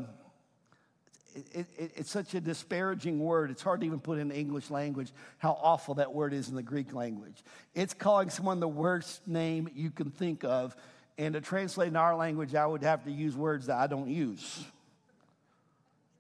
it, 1.34 1.66
it, 1.76 1.92
it's 1.96 2.10
such 2.10 2.34
a 2.34 2.40
disparaging 2.40 3.20
word. 3.20 3.50
It's 3.50 3.62
hard 3.62 3.80
to 3.80 3.86
even 3.86 4.00
put 4.00 4.18
in 4.18 4.28
the 4.28 4.36
English 4.36 4.70
language 4.70 5.12
how 5.38 5.58
awful 5.60 5.94
that 5.94 6.12
word 6.12 6.32
is 6.32 6.48
in 6.48 6.56
the 6.56 6.62
Greek 6.62 6.92
language. 6.92 7.42
It's 7.74 7.94
calling 7.94 8.30
someone 8.30 8.60
the 8.60 8.68
worst 8.68 9.26
name 9.26 9.68
you 9.74 9.90
can 9.90 10.10
think 10.10 10.44
of 10.44 10.74
and 11.20 11.34
to 11.34 11.40
translate 11.42 11.88
in 11.88 11.96
our 11.96 12.16
language, 12.16 12.54
I 12.54 12.64
would 12.64 12.82
have 12.82 13.04
to 13.04 13.12
use 13.12 13.36
words 13.36 13.66
that 13.66 13.76
I 13.76 13.86
don't 13.86 14.08
use. 14.08 14.64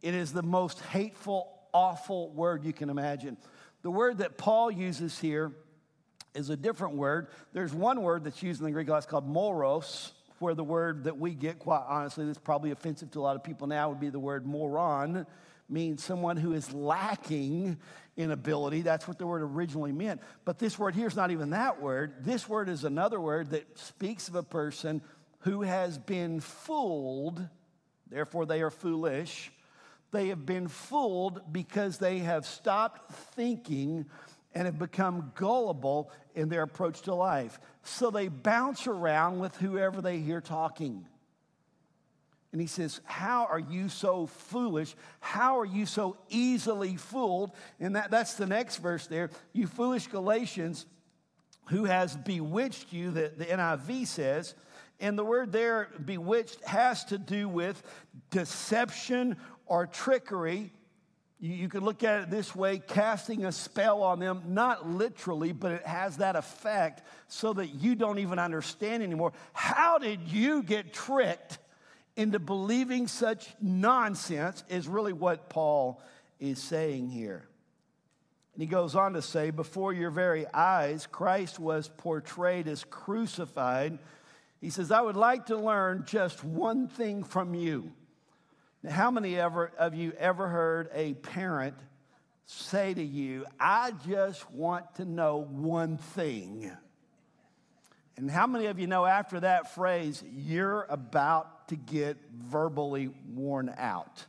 It 0.02 0.14
is 0.14 0.30
the 0.30 0.42
most 0.42 0.78
hateful, 0.80 1.50
awful 1.72 2.28
word 2.32 2.66
you 2.66 2.74
can 2.74 2.90
imagine. 2.90 3.38
The 3.80 3.90
word 3.90 4.18
that 4.18 4.36
Paul 4.36 4.70
uses 4.70 5.18
here 5.18 5.52
is 6.34 6.50
a 6.50 6.56
different 6.56 6.96
word. 6.96 7.28
There's 7.54 7.72
one 7.72 8.02
word 8.02 8.24
that's 8.24 8.42
used 8.42 8.60
in 8.60 8.66
the 8.66 8.72
Greek 8.72 8.88
that's 8.88 9.06
called 9.06 9.26
moros, 9.26 10.12
where 10.38 10.54
the 10.54 10.64
word 10.64 11.04
that 11.04 11.16
we 11.16 11.32
get, 11.32 11.58
quite 11.58 11.84
honestly, 11.88 12.26
that's 12.26 12.36
probably 12.36 12.70
offensive 12.70 13.10
to 13.12 13.20
a 13.20 13.22
lot 13.22 13.36
of 13.36 13.42
people 13.42 13.66
now, 13.66 13.88
would 13.88 14.00
be 14.00 14.10
the 14.10 14.20
word 14.20 14.44
moron, 14.44 15.26
means 15.70 16.02
someone 16.02 16.36
who 16.36 16.52
is 16.52 16.72
lacking 16.72 17.78
in 18.16 18.30
ability. 18.30 18.82
That's 18.82 19.08
what 19.08 19.18
the 19.18 19.26
word 19.26 19.42
originally 19.42 19.92
meant. 19.92 20.20
But 20.44 20.58
this 20.58 20.78
word 20.78 20.94
here 20.94 21.06
is 21.06 21.16
not 21.16 21.30
even 21.30 21.50
that 21.50 21.80
word. 21.80 22.24
This 22.24 22.48
word 22.48 22.68
is 22.68 22.84
another 22.84 23.20
word 23.20 23.50
that 23.50 23.78
speaks 23.78 24.28
of 24.28 24.34
a 24.34 24.42
person 24.42 25.00
who 25.40 25.62
has 25.62 25.96
been 25.96 26.40
fooled, 26.40 27.46
therefore, 28.10 28.46
they 28.46 28.60
are 28.60 28.70
foolish. 28.70 29.50
They 30.12 30.28
have 30.28 30.44
been 30.44 30.68
fooled 30.68 31.52
because 31.52 31.98
they 31.98 32.18
have 32.18 32.44
stopped 32.44 33.12
thinking 33.34 34.06
and 34.54 34.66
have 34.66 34.78
become 34.78 35.32
gullible 35.36 36.10
in 36.34 36.48
their 36.48 36.62
approach 36.62 37.02
to 37.02 37.14
life. 37.14 37.60
So 37.84 38.10
they 38.10 38.28
bounce 38.28 38.86
around 38.86 39.38
with 39.38 39.56
whoever 39.56 40.02
they 40.02 40.18
hear 40.18 40.40
talking. 40.40 41.06
And 42.52 42.60
he 42.60 42.66
says, 42.66 43.00
How 43.04 43.46
are 43.46 43.58
you 43.58 43.88
so 43.88 44.26
foolish? 44.26 44.94
How 45.20 45.58
are 45.58 45.64
you 45.64 45.86
so 45.86 46.16
easily 46.28 46.96
fooled? 46.96 47.52
And 47.78 47.96
that, 47.96 48.10
that's 48.10 48.34
the 48.34 48.46
next 48.46 48.78
verse 48.78 49.06
there. 49.06 49.30
You 49.52 49.66
foolish 49.66 50.08
Galatians, 50.08 50.86
who 51.68 51.84
has 51.84 52.16
bewitched 52.16 52.92
you, 52.92 53.12
the, 53.12 53.32
the 53.36 53.44
NIV 53.46 54.06
says. 54.06 54.54
And 54.98 55.18
the 55.18 55.24
word 55.24 55.52
there, 55.52 55.88
bewitched, 56.04 56.62
has 56.64 57.04
to 57.06 57.18
do 57.18 57.48
with 57.48 57.82
deception 58.30 59.36
or 59.66 59.86
trickery. 59.86 60.72
You, 61.38 61.54
you 61.54 61.68
can 61.68 61.84
look 61.84 62.02
at 62.02 62.22
it 62.22 62.30
this 62.30 62.54
way 62.54 62.80
casting 62.80 63.44
a 63.44 63.52
spell 63.52 64.02
on 64.02 64.18
them, 64.18 64.42
not 64.48 64.90
literally, 64.90 65.52
but 65.52 65.70
it 65.70 65.86
has 65.86 66.16
that 66.16 66.34
effect 66.34 67.02
so 67.28 67.52
that 67.52 67.68
you 67.68 67.94
don't 67.94 68.18
even 68.18 68.40
understand 68.40 69.04
anymore. 69.04 69.32
How 69.52 69.98
did 69.98 70.28
you 70.28 70.64
get 70.64 70.92
tricked? 70.92 71.58
Into 72.20 72.38
believing 72.38 73.08
such 73.08 73.48
nonsense 73.62 74.62
is 74.68 74.86
really 74.86 75.14
what 75.14 75.48
Paul 75.48 76.02
is 76.38 76.62
saying 76.62 77.08
here. 77.08 77.48
And 78.52 78.62
he 78.62 78.66
goes 78.66 78.94
on 78.94 79.14
to 79.14 79.22
say, 79.22 79.50
Before 79.50 79.94
your 79.94 80.10
very 80.10 80.46
eyes, 80.52 81.06
Christ 81.06 81.58
was 81.58 81.88
portrayed 81.88 82.68
as 82.68 82.84
crucified. 82.84 83.98
He 84.60 84.68
says, 84.68 84.90
I 84.90 85.00
would 85.00 85.16
like 85.16 85.46
to 85.46 85.56
learn 85.56 86.04
just 86.06 86.44
one 86.44 86.88
thing 86.88 87.24
from 87.24 87.54
you. 87.54 87.90
Now, 88.82 88.92
how 88.92 89.10
many 89.10 89.40
ever, 89.40 89.72
of 89.78 89.94
you 89.94 90.12
ever 90.18 90.46
heard 90.46 90.90
a 90.92 91.14
parent 91.14 91.76
say 92.44 92.92
to 92.92 93.02
you, 93.02 93.46
I 93.58 93.92
just 94.06 94.50
want 94.50 94.96
to 94.96 95.06
know 95.06 95.38
one 95.38 95.96
thing? 95.96 96.70
And 98.20 98.30
how 98.30 98.46
many 98.46 98.66
of 98.66 98.78
you 98.78 98.86
know 98.86 99.06
after 99.06 99.40
that 99.40 99.74
phrase, 99.74 100.22
you're 100.30 100.86
about 100.90 101.68
to 101.68 101.76
get 101.76 102.18
verbally 102.30 103.08
worn 103.32 103.74
out. 103.78 104.26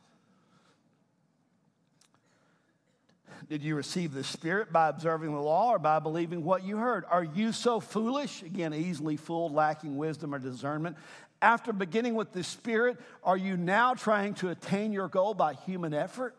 Did 3.50 3.64
you 3.64 3.76
receive 3.76 4.14
the 4.14 4.24
Spirit 4.24 4.72
by 4.72 4.88
observing 4.88 5.34
the 5.34 5.42
law 5.42 5.72
or 5.72 5.80
by 5.80 6.00
believing 6.00 6.46
what 6.46 6.64
you 6.64 6.78
heard? 6.78 7.04
Are 7.10 7.24
you 7.24 7.52
so 7.52 7.82
foolish? 7.82 8.44
Again, 8.44 8.74
easily 8.74 9.18
fooled, 9.18 9.52
lacking 9.52 9.98
wisdom 9.98 10.34
or 10.34 10.40
discernment. 10.40 10.96
After 11.42 11.74
beginning 11.74 12.16
with 12.16 12.32
the 12.32 12.46
Spirit, 12.46 12.98
are 13.26 13.36
you 13.36 13.58
now 13.58 13.94
trying 13.94 14.36
to 14.36 14.52
attain 14.52 14.94
your 14.94 15.10
goal 15.10 15.34
by 15.34 15.56
human 15.56 15.94
effort? 15.94 16.34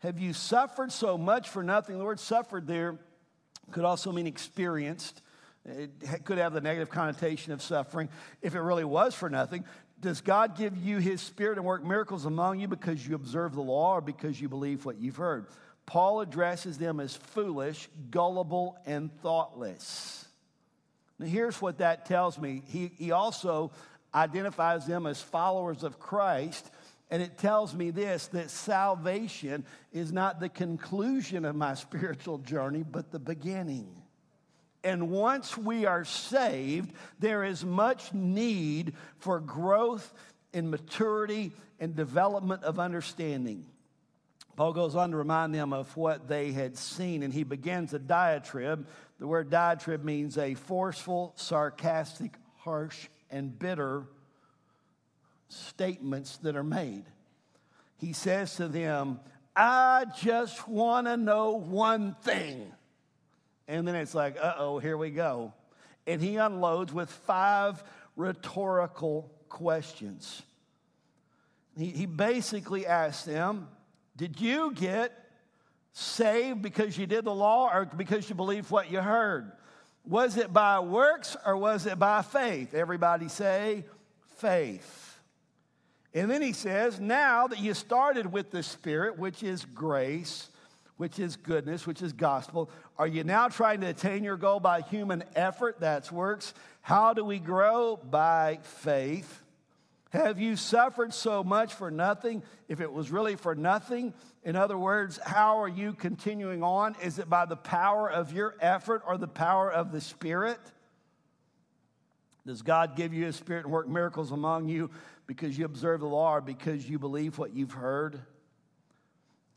Have 0.00 0.18
you 0.18 0.32
suffered 0.32 0.90
so 0.90 1.16
much 1.16 1.48
for 1.48 1.62
nothing? 1.62 1.96
The 1.96 2.04
word 2.04 2.18
suffered 2.18 2.66
there 2.66 2.98
could 3.70 3.84
also 3.84 4.10
mean 4.10 4.26
experienced. 4.26 5.21
It 5.64 6.24
could 6.24 6.38
have 6.38 6.52
the 6.52 6.60
negative 6.60 6.90
connotation 6.90 7.52
of 7.52 7.62
suffering 7.62 8.08
if 8.40 8.54
it 8.54 8.60
really 8.60 8.84
was 8.84 9.14
for 9.14 9.30
nothing. 9.30 9.64
Does 10.00 10.20
God 10.20 10.56
give 10.56 10.76
you 10.76 10.98
his 10.98 11.20
spirit 11.20 11.58
and 11.58 11.66
work 11.66 11.84
miracles 11.84 12.24
among 12.24 12.58
you 12.58 12.66
because 12.66 13.06
you 13.06 13.14
observe 13.14 13.54
the 13.54 13.62
law 13.62 13.94
or 13.94 14.00
because 14.00 14.40
you 14.40 14.48
believe 14.48 14.84
what 14.84 14.98
you've 14.98 15.16
heard? 15.16 15.46
Paul 15.86 16.20
addresses 16.20 16.78
them 16.78 16.98
as 16.98 17.14
foolish, 17.14 17.88
gullible, 18.10 18.76
and 18.86 19.12
thoughtless. 19.20 20.26
Now, 21.18 21.26
here's 21.26 21.62
what 21.62 21.78
that 21.78 22.06
tells 22.06 22.38
me. 22.38 22.62
He, 22.66 22.90
he 22.98 23.12
also 23.12 23.70
identifies 24.12 24.86
them 24.86 25.06
as 25.06 25.20
followers 25.20 25.84
of 25.84 26.00
Christ. 26.00 26.68
And 27.10 27.22
it 27.22 27.38
tells 27.38 27.74
me 27.74 27.90
this 27.90 28.26
that 28.28 28.50
salvation 28.50 29.64
is 29.92 30.12
not 30.12 30.40
the 30.40 30.48
conclusion 30.48 31.44
of 31.44 31.54
my 31.54 31.74
spiritual 31.76 32.38
journey, 32.38 32.82
but 32.82 33.12
the 33.12 33.20
beginning. 33.20 34.01
And 34.84 35.10
once 35.10 35.56
we 35.56 35.86
are 35.86 36.04
saved, 36.04 36.92
there 37.18 37.44
is 37.44 37.64
much 37.64 38.12
need 38.12 38.94
for 39.18 39.38
growth 39.38 40.12
in 40.52 40.70
maturity 40.70 41.52
and 41.78 41.94
development 41.94 42.64
of 42.64 42.78
understanding. 42.78 43.66
Paul 44.56 44.72
goes 44.72 44.96
on 44.96 45.12
to 45.12 45.16
remind 45.16 45.54
them 45.54 45.72
of 45.72 45.96
what 45.96 46.28
they 46.28 46.52
had 46.52 46.76
seen, 46.76 47.22
and 47.22 47.32
he 47.32 47.42
begins 47.42 47.94
a 47.94 47.98
diatribe. 47.98 48.86
The 49.18 49.26
word 49.26 49.50
diatribe 49.50 50.04
means 50.04 50.36
a 50.36 50.54
forceful, 50.54 51.32
sarcastic, 51.36 52.34
harsh, 52.58 53.08
and 53.30 53.58
bitter 53.58 54.04
statements 55.48 56.36
that 56.38 56.56
are 56.56 56.64
made. 56.64 57.04
He 57.96 58.12
says 58.12 58.56
to 58.56 58.68
them, 58.68 59.20
I 59.54 60.06
just 60.18 60.68
want 60.68 61.06
to 61.06 61.16
know 61.16 61.52
one 61.52 62.16
thing. 62.22 62.72
And 63.68 63.86
then 63.86 63.94
it's 63.94 64.14
like, 64.14 64.36
uh 64.40 64.54
oh, 64.58 64.78
here 64.78 64.96
we 64.96 65.10
go. 65.10 65.52
And 66.06 66.20
he 66.20 66.36
unloads 66.36 66.92
with 66.92 67.10
five 67.10 67.82
rhetorical 68.16 69.30
questions. 69.48 70.42
He, 71.76 71.86
he 71.86 72.06
basically 72.06 72.86
asks 72.86 73.24
them, 73.24 73.68
Did 74.16 74.40
you 74.40 74.72
get 74.72 75.12
saved 75.92 76.62
because 76.62 76.96
you 76.96 77.06
did 77.06 77.24
the 77.24 77.34
law 77.34 77.70
or 77.72 77.84
because 77.84 78.28
you 78.28 78.34
believed 78.34 78.70
what 78.70 78.90
you 78.90 79.00
heard? 79.00 79.52
Was 80.04 80.36
it 80.36 80.52
by 80.52 80.80
works 80.80 81.36
or 81.46 81.56
was 81.56 81.86
it 81.86 81.98
by 81.98 82.22
faith? 82.22 82.74
Everybody 82.74 83.28
say, 83.28 83.84
faith. 84.36 85.20
And 86.14 86.30
then 86.30 86.42
he 86.42 86.52
says, 86.52 87.00
Now 87.00 87.46
that 87.46 87.60
you 87.60 87.74
started 87.74 88.32
with 88.32 88.50
the 88.50 88.62
Spirit, 88.62 89.18
which 89.18 89.42
is 89.42 89.64
grace, 89.64 90.48
which 90.96 91.18
is 91.18 91.36
goodness, 91.36 91.86
which 91.86 92.02
is 92.02 92.12
gospel? 92.12 92.70
Are 92.98 93.06
you 93.06 93.24
now 93.24 93.48
trying 93.48 93.80
to 93.80 93.88
attain 93.88 94.24
your 94.24 94.36
goal 94.36 94.60
by 94.60 94.82
human 94.82 95.24
effort? 95.34 95.80
That's 95.80 96.12
works. 96.12 96.54
How 96.80 97.14
do 97.14 97.24
we 97.24 97.38
grow? 97.38 97.96
By 97.96 98.58
faith. 98.62 99.42
Have 100.10 100.38
you 100.38 100.56
suffered 100.56 101.14
so 101.14 101.42
much 101.42 101.72
for 101.72 101.90
nothing 101.90 102.42
if 102.68 102.80
it 102.80 102.92
was 102.92 103.10
really 103.10 103.34
for 103.34 103.54
nothing? 103.54 104.12
In 104.44 104.56
other 104.56 104.76
words, 104.76 105.18
how 105.24 105.62
are 105.62 105.68
you 105.68 105.94
continuing 105.94 106.62
on? 106.62 106.96
Is 107.02 107.18
it 107.18 107.30
by 107.30 107.46
the 107.46 107.56
power 107.56 108.10
of 108.10 108.32
your 108.32 108.54
effort 108.60 109.02
or 109.06 109.16
the 109.16 109.28
power 109.28 109.72
of 109.72 109.90
the 109.90 110.02
Spirit? 110.02 110.58
Does 112.46 112.60
God 112.60 112.94
give 112.94 113.14
you 113.14 113.24
His 113.24 113.36
Spirit 113.36 113.64
and 113.64 113.72
work 113.72 113.88
miracles 113.88 114.32
among 114.32 114.68
you 114.68 114.90
because 115.26 115.56
you 115.56 115.64
observe 115.64 116.00
the 116.00 116.06
law 116.06 116.36
or 116.36 116.40
because 116.40 116.88
you 116.88 116.98
believe 116.98 117.38
what 117.38 117.54
you've 117.54 117.72
heard? 117.72 118.20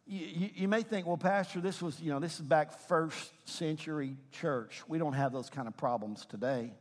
You, 0.08 0.50
you, 0.54 0.68
may 0.68 0.84
think, 0.84 1.08
well, 1.08 1.18
Pastor, 1.18 1.62
this 1.62 1.82
was, 1.82 2.00
you 2.00 2.12
know, 2.12 2.20
this 2.20 2.36
is 2.36 2.42
back 2.42 2.78
first 2.88 3.32
century 3.46 4.18
church. 4.32 4.84
We 4.88 5.00
don't 5.00 5.14
have 5.14 5.32
those 5.32 5.50
kind 5.50 5.68
of 5.68 5.76
problems 5.76 6.26
today. 6.28 6.72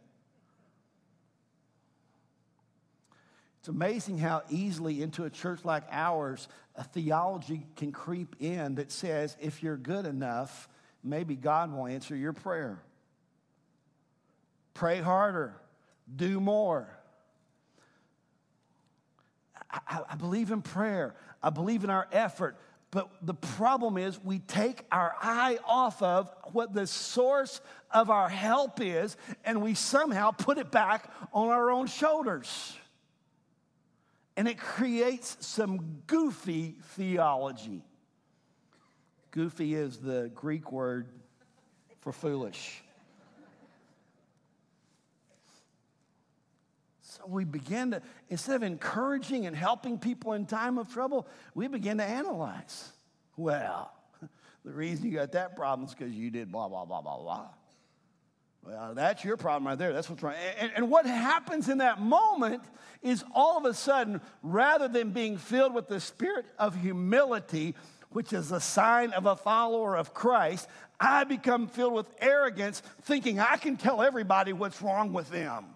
It's 3.61 3.69
amazing 3.71 4.19
how 4.19 4.43
easily 4.51 5.01
into 5.01 5.25
a 5.25 5.31
church 5.31 5.65
like 5.65 5.85
ours, 5.91 6.49
a 6.77 6.85
theology 6.85 7.67
can 7.77 7.93
creep 7.93 8.37
in 8.39 8.75
that 8.75 8.93
says 8.93 9.39
if 9.41 9.63
you're 9.63 9.79
good 9.79 10.05
enough, 10.05 10.69
maybe 11.03 11.35
God 11.35 11.73
will 11.73 11.87
answer 11.87 12.15
your 12.15 12.35
prayer. 12.35 12.79
Pray 14.75 15.01
harder, 15.01 15.55
do 16.15 16.41
more. 16.41 16.91
I, 19.71 20.01
I, 20.11 20.15
believe 20.17 20.51
in 20.51 20.61
prayer, 20.61 21.15
I 21.43 21.49
believe 21.49 21.85
in 21.85 21.91
our 21.91 22.07
effort. 22.13 22.59
But 22.95 23.11
the 23.21 23.35
problem 23.35 23.99
is, 23.99 24.19
we 24.23 24.39
take 24.39 24.87
our 24.91 25.15
eye 25.21 25.59
off 25.67 26.01
of 26.01 26.35
what 26.53 26.73
the 26.73 26.87
source 26.87 27.61
of 27.91 28.09
our 28.09 28.31
help 28.31 28.81
is, 28.81 29.19
and 29.45 29.61
we 29.61 29.75
somehow 29.75 30.31
put 30.31 30.57
it 30.57 30.71
back 30.71 31.13
on 31.35 31.49
our 31.49 31.71
own 31.71 31.89
shoulders 31.89 32.79
and 34.37 34.49
it 34.49 34.59
creates 34.59 35.37
some 35.41 36.03
goofy 36.07 36.77
theology. 36.95 37.83
Goofy 39.31 39.75
is 39.75 39.99
the 39.99 40.31
Greek 40.35 40.73
word 40.73 41.09
for 42.01 42.13
foolish. 42.13 42.83
So 47.03 47.14
we 47.29 47.45
begin 47.45 47.93
to, 47.93 48.03
instead 48.29 48.57
of 48.57 48.63
encouraging 48.63 49.47
and 49.47 49.57
helping 49.57 49.99
people 49.99 50.33
in 50.33 50.47
time 50.47 50.79
of 50.79 50.93
trouble, 50.93 51.27
we 51.55 51.69
begin 51.69 51.99
to 51.99 52.05
analyze. 52.05 52.93
Well, 53.37 53.93
the 54.65 54.73
reason 54.73 55.07
you 55.07 55.13
got 55.19 55.33
that 55.33 55.57
problem 55.57 55.89
is 55.89 55.95
because 55.95 56.13
you 56.13 56.31
did 56.31 56.51
blah, 56.51 56.69
blah, 56.69 56.85
blah, 56.85 57.01
blah, 57.01 57.19
blah. 57.19 57.47
Well, 58.67 58.95
that's 58.95 59.25
your 59.25 59.37
problem 59.37 59.67
right 59.67 59.77
there. 59.77 59.93
That's 59.93 60.09
what's 60.09 60.23
wrong. 60.23 60.35
And, 60.59 60.73
and, 60.75 60.91
what 60.91 61.05
happens 61.05 61.69
in 61.69 61.79
that 61.79 62.01
moment 62.01 62.63
is 63.03 63.23
all 63.35 63.59
of 63.59 63.67
a 63.67 63.75
sudden, 63.75 64.23
rather 64.43 64.89
than 64.89 65.11
being 65.11 65.37
filled 65.37 65.75
with 65.75 65.89
the 65.89 66.01
spirit 66.01 66.47
of 66.59 66.75
humility, 66.75 67.75
which 68.09 68.33
is 68.33 68.53
a 68.53 68.61
sign 68.61 69.13
of 69.13 69.27
a 69.27 69.37
follower 69.37 69.97
of 69.97 70.15
Christ, 70.15 70.67
I 70.99 71.25
become 71.25 71.67
filled 71.67 71.93
with 71.93 72.07
arrogance, 72.21 72.81
thinking 73.03 73.39
I 73.39 73.57
can 73.57 73.77
tell 73.77 74.01
everybody 74.01 74.55
what's 74.55 74.81
wrong 74.81 75.13
with 75.13 75.31
them. 75.31 75.74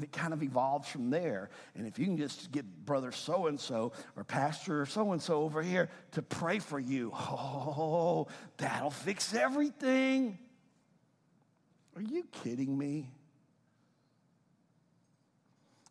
It 0.00 0.12
kind 0.12 0.32
of 0.32 0.42
evolves 0.42 0.88
from 0.88 1.10
there. 1.10 1.50
And 1.74 1.86
if 1.86 1.98
you 1.98 2.06
can 2.06 2.16
just 2.16 2.50
get 2.52 2.64
brother 2.84 3.12
so 3.12 3.46
and 3.46 3.58
so 3.58 3.92
or 4.16 4.24
pastor 4.24 4.86
so 4.86 5.12
and 5.12 5.20
so 5.20 5.42
over 5.42 5.62
here 5.62 5.88
to 6.12 6.22
pray 6.22 6.58
for 6.58 6.78
you, 6.78 7.10
oh, 7.14 8.28
that'll 8.56 8.90
fix 8.90 9.34
everything. 9.34 10.38
Are 11.96 12.02
you 12.02 12.24
kidding 12.32 12.76
me? 12.76 13.10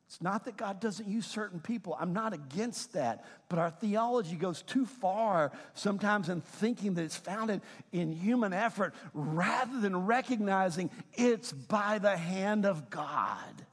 It's 0.08 0.22
not 0.22 0.44
that 0.44 0.58
God 0.58 0.82
doesn't 0.82 1.08
use 1.08 1.26
certain 1.26 1.62
people. 1.62 1.96
I'm 1.98 2.12
not 2.12 2.34
against 2.34 2.94
that. 2.94 3.24
But 3.48 3.60
our 3.60 3.70
theology 3.70 4.36
goes 4.36 4.62
too 4.62 4.86
far 4.86 5.54
sometimes 5.74 6.28
in 6.28 6.42
thinking 6.42 6.96
that 6.96 7.04
it's 7.04 7.16
founded 7.16 7.62
in 7.94 8.12
human 8.12 8.52
effort 8.52 8.94
rather 9.14 9.80
than 9.80 10.06
recognizing 10.06 10.90
it's 11.14 11.54
by 11.54 11.98
the 12.00 12.18
hand 12.18 12.66
of 12.66 12.90
God. 12.90 13.66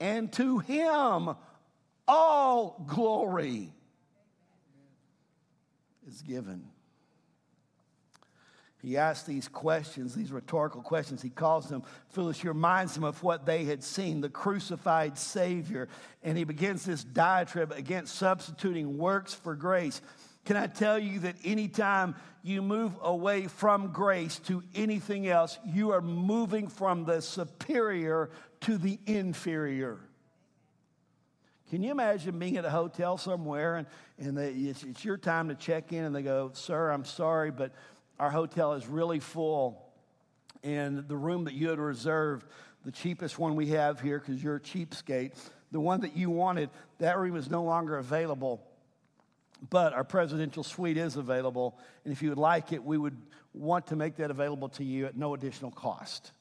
And 0.00 0.32
to 0.34 0.58
Him, 0.58 1.34
all 2.06 2.84
glory 2.86 3.72
is 6.06 6.22
given. 6.22 6.64
He 8.80 8.96
asks 8.96 9.26
these 9.26 9.48
questions, 9.48 10.14
these 10.14 10.30
rhetorical 10.30 10.82
questions. 10.82 11.20
He 11.20 11.30
calls 11.30 11.68
them 11.68 11.82
foolish. 12.10 12.40
He 12.40 12.48
reminds 12.48 12.94
them 12.94 13.02
of 13.02 13.22
what 13.24 13.44
they 13.44 13.64
had 13.64 13.82
seen, 13.82 14.20
the 14.20 14.28
crucified 14.28 15.18
Savior. 15.18 15.88
And 16.22 16.38
he 16.38 16.44
begins 16.44 16.84
this 16.84 17.02
diatribe 17.02 17.72
against 17.72 18.14
substituting 18.14 18.96
works 18.96 19.34
for 19.34 19.56
grace. 19.56 20.00
Can 20.44 20.56
I 20.56 20.68
tell 20.68 20.98
you 20.98 21.18
that 21.20 21.34
anytime 21.44 22.14
you 22.42 22.62
move 22.62 22.92
away 23.02 23.48
from 23.48 23.92
grace 23.92 24.38
to 24.46 24.62
anything 24.74 25.26
else, 25.26 25.58
you 25.66 25.90
are 25.90 26.00
moving 26.00 26.68
from 26.68 27.04
the 27.04 27.20
superior 27.20 28.30
to 28.62 28.78
the 28.78 28.98
inferior? 29.06 29.98
Can 31.70 31.82
you 31.82 31.90
imagine 31.90 32.38
being 32.38 32.56
at 32.56 32.64
a 32.64 32.70
hotel 32.70 33.18
somewhere 33.18 33.76
and, 33.76 33.86
and 34.18 34.38
it's, 34.38 34.82
it's 34.84 35.04
your 35.04 35.18
time 35.18 35.48
to 35.48 35.54
check 35.54 35.92
in 35.92 36.04
and 36.04 36.14
they 36.14 36.22
go, 36.22 36.50
Sir, 36.54 36.90
I'm 36.90 37.04
sorry, 37.04 37.50
but 37.50 37.72
our 38.18 38.30
hotel 38.30 38.72
is 38.72 38.86
really 38.86 39.20
full. 39.20 39.84
And 40.64 41.06
the 41.06 41.16
room 41.16 41.44
that 41.44 41.54
you 41.54 41.68
had 41.68 41.78
reserved, 41.78 42.46
the 42.84 42.90
cheapest 42.90 43.38
one 43.38 43.54
we 43.54 43.68
have 43.68 44.00
here, 44.00 44.18
because 44.18 44.42
you're 44.42 44.56
a 44.56 44.60
cheapskate, 44.60 45.32
the 45.70 45.80
one 45.80 46.00
that 46.00 46.16
you 46.16 46.30
wanted, 46.30 46.70
that 46.98 47.18
room 47.18 47.36
is 47.36 47.50
no 47.50 47.62
longer 47.62 47.98
available. 47.98 48.62
But 49.70 49.92
our 49.92 50.04
presidential 50.04 50.62
suite 50.62 50.96
is 50.96 51.16
available. 51.16 51.78
And 52.04 52.12
if 52.12 52.22
you 52.22 52.30
would 52.30 52.38
like 52.38 52.72
it, 52.72 52.82
we 52.82 52.96
would 52.96 53.16
want 53.52 53.88
to 53.88 53.96
make 53.96 54.16
that 54.16 54.30
available 54.30 54.68
to 54.70 54.84
you 54.84 55.06
at 55.06 55.16
no 55.16 55.34
additional 55.34 55.70
cost. 55.70 56.32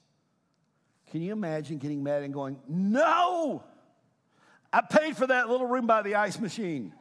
Can 1.11 1.21
you 1.21 1.31
imagine 1.31 1.77
getting 1.77 2.03
mad 2.03 2.23
and 2.23 2.33
going, 2.33 2.59
No! 2.67 3.63
I 4.71 4.81
paid 4.81 5.15
for 5.15 5.27
that 5.27 5.49
little 5.49 5.65
room 5.65 5.87
by 5.87 6.01
the 6.01 6.15
ice 6.15 6.39
machine 6.39 6.93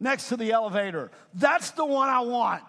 next 0.00 0.28
to 0.28 0.36
the 0.36 0.52
elevator. 0.52 1.10
That's 1.32 1.70
the 1.72 1.84
one 1.84 2.08
I 2.08 2.20
want. 2.20 2.62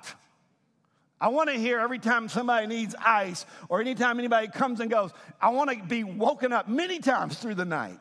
I 1.19 1.29
want 1.29 1.49
to 1.49 1.55
hear 1.55 1.79
every 1.79 1.99
time 1.99 2.29
somebody 2.29 2.67
needs 2.67 2.95
ice 3.03 3.45
or 3.69 3.81
anytime 3.81 4.19
anybody 4.19 4.47
comes 4.47 4.79
and 4.79 4.89
goes, 4.89 5.11
I 5.41 5.49
want 5.49 5.69
to 5.71 5.83
be 5.83 6.03
woken 6.03 6.51
up 6.51 6.67
many 6.67 6.99
times 6.99 7.37
through 7.37 7.55
the 7.55 7.65
night. 7.65 7.99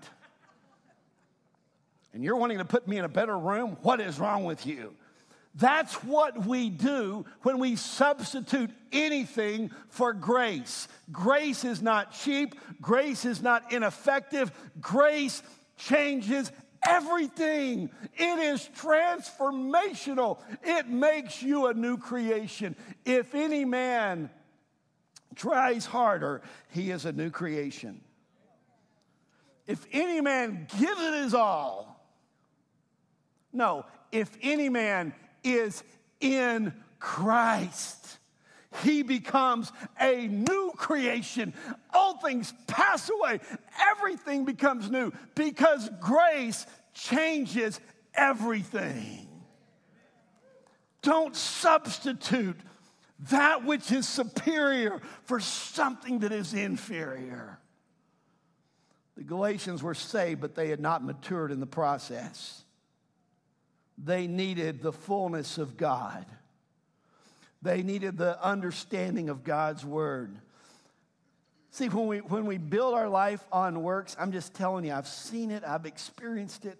And 2.13 2.23
you're 2.23 2.37
wanting 2.37 2.59
to 2.59 2.65
put 2.65 2.87
me 2.87 2.99
in 2.99 3.05
a 3.05 3.09
better 3.09 3.37
room? 3.37 3.77
What 3.83 4.01
is 4.01 4.19
wrong 4.19 4.45
with 4.45 4.67
you? 4.67 4.95
That's 5.55 5.95
what 6.03 6.47
we 6.47 6.69
do 6.69 7.25
when 7.43 7.59
we 7.59 7.77
substitute 7.77 8.71
anything 8.93 9.71
for 9.89 10.13
grace. 10.13 10.89
Grace 11.13 11.65
is 11.65 11.81
not 11.81 12.13
cheap, 12.13 12.57
grace 12.81 13.25
is 13.25 13.41
not 13.41 13.73
ineffective, 13.73 14.51
grace 14.81 15.43
changes 15.77 16.51
everything. 16.87 17.91
It 18.15 18.39
is 18.39 18.69
transformational. 18.77 20.39
It 20.63 20.89
makes 20.89 21.43
you 21.43 21.69
a 21.69 21.75
new 21.75 21.97
creation. 21.99 22.77
If 23.05 23.35
any 23.35 23.65
man 23.65 24.31
tries 25.35 25.87
harder, 25.87 26.43
he 26.71 26.91
is 26.91 27.05
a 27.05 27.13
new 27.13 27.31
creation. 27.31 28.01
If 29.67 29.87
any 29.93 30.21
man 30.21 30.67
gives 30.79 31.01
it 31.01 31.23
his 31.23 31.33
all, 31.33 32.05
no, 33.53 33.87
if 34.13 34.37
any 34.43 34.69
man 34.69 35.15
is 35.45 35.85
in 36.21 36.73
Christ, 36.99 38.19
he 38.83 39.03
becomes 39.03 39.71
a 40.01 40.27
new 40.27 40.73
creation. 40.77 41.55
All 41.93 42.17
things 42.19 42.53
pass 42.67 43.11
away, 43.11 43.41
everything 43.81 44.45
becomes 44.45 44.91
new 44.91 45.13
because 45.35 45.89
grace 46.01 46.67
changes 46.95 47.81
everything. 48.15 49.29
Don't 51.03 51.37
substitute 51.37 52.57
that 53.31 53.65
which 53.65 53.93
is 53.93 54.09
superior 54.09 55.01
for 55.25 55.39
something 55.39 56.21
that 56.21 56.33
is 56.33 56.55
inferior. 56.55 57.59
The 59.17 59.23
Galatians 59.23 59.83
were 59.83 59.95
saved, 59.95 60.41
but 60.41 60.55
they 60.55 60.69
had 60.69 60.81
not 60.81 61.05
matured 61.05 61.53
in 61.53 61.61
the 61.61 61.67
process. 61.67 62.64
They 63.97 64.27
needed 64.27 64.83
the 64.83 64.93
fullness 64.93 65.59
of 65.59 65.77
God. 65.77 66.27
They 67.63 67.83
needed 67.83 68.19
the 68.19 68.43
understanding 68.45 69.29
of 69.29 69.45
God's 69.45 69.85
word. 69.85 70.37
See, 71.71 71.89
when 71.89 72.07
we, 72.07 72.19
when 72.19 72.47
we 72.47 72.59
build 72.59 72.95
our 72.95 73.09
life 73.09 73.43
on 73.51 73.83
works, 73.83 74.17
I'm 74.19 74.33
just 74.33 74.55
telling 74.55 74.85
you, 74.85 74.93
I've 74.93 75.09
seen 75.09 75.51
it, 75.51 75.65
I've 75.65 75.87
experienced 75.87 76.67
it. 76.67 76.79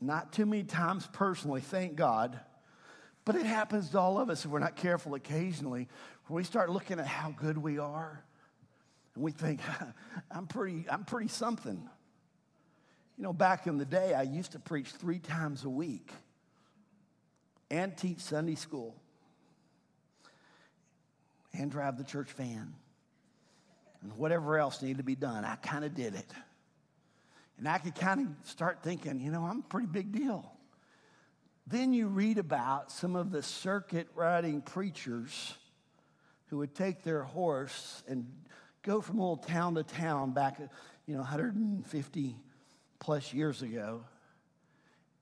Not 0.00 0.32
too 0.32 0.44
many 0.44 0.64
times 0.64 1.08
personally, 1.12 1.60
thank 1.60 1.94
God. 1.94 2.38
But 3.24 3.36
it 3.36 3.46
happens 3.46 3.90
to 3.90 3.98
all 3.98 4.18
of 4.18 4.28
us 4.28 4.44
if 4.44 4.50
we're 4.50 4.58
not 4.58 4.76
careful 4.76 5.14
occasionally. 5.14 5.88
When 6.26 6.36
we 6.36 6.44
start 6.44 6.70
looking 6.70 6.98
at 6.98 7.06
how 7.06 7.30
good 7.30 7.58
we 7.58 7.78
are, 7.78 8.24
and 9.14 9.24
we 9.24 9.32
think, 9.32 9.60
I'm 10.30 10.46
pretty, 10.46 10.84
I'm 10.90 11.04
pretty 11.04 11.28
something. 11.28 11.88
You 13.20 13.24
know, 13.24 13.34
back 13.34 13.66
in 13.66 13.76
the 13.76 13.84
day, 13.84 14.14
I 14.14 14.22
used 14.22 14.52
to 14.52 14.58
preach 14.58 14.86
three 14.92 15.18
times 15.18 15.64
a 15.64 15.68
week 15.68 16.10
and 17.70 17.94
teach 17.94 18.20
Sunday 18.20 18.54
school 18.54 18.96
and 21.52 21.70
drive 21.70 21.98
the 21.98 22.04
church 22.04 22.30
van 22.32 22.72
and 24.00 24.12
whatever 24.14 24.56
else 24.56 24.80
needed 24.80 24.96
to 24.96 25.02
be 25.02 25.16
done. 25.16 25.44
I 25.44 25.56
kind 25.56 25.84
of 25.84 25.94
did 25.94 26.14
it. 26.14 26.32
And 27.58 27.68
I 27.68 27.76
could 27.76 27.94
kind 27.94 28.22
of 28.22 28.48
start 28.48 28.78
thinking, 28.82 29.20
you 29.20 29.30
know, 29.30 29.44
I'm 29.44 29.58
a 29.58 29.68
pretty 29.68 29.88
big 29.88 30.12
deal. 30.12 30.50
Then 31.66 31.92
you 31.92 32.06
read 32.06 32.38
about 32.38 32.90
some 32.90 33.16
of 33.16 33.32
the 33.32 33.42
circuit 33.42 34.08
riding 34.14 34.62
preachers 34.62 35.52
who 36.46 36.56
would 36.56 36.74
take 36.74 37.02
their 37.02 37.24
horse 37.24 38.02
and 38.08 38.26
go 38.82 39.02
from 39.02 39.18
little 39.18 39.36
town 39.36 39.74
to 39.74 39.82
town 39.82 40.32
back, 40.32 40.58
you 41.06 41.12
know, 41.12 41.20
150 41.20 42.36
plus 43.00 43.34
years 43.34 43.62
ago. 43.62 44.04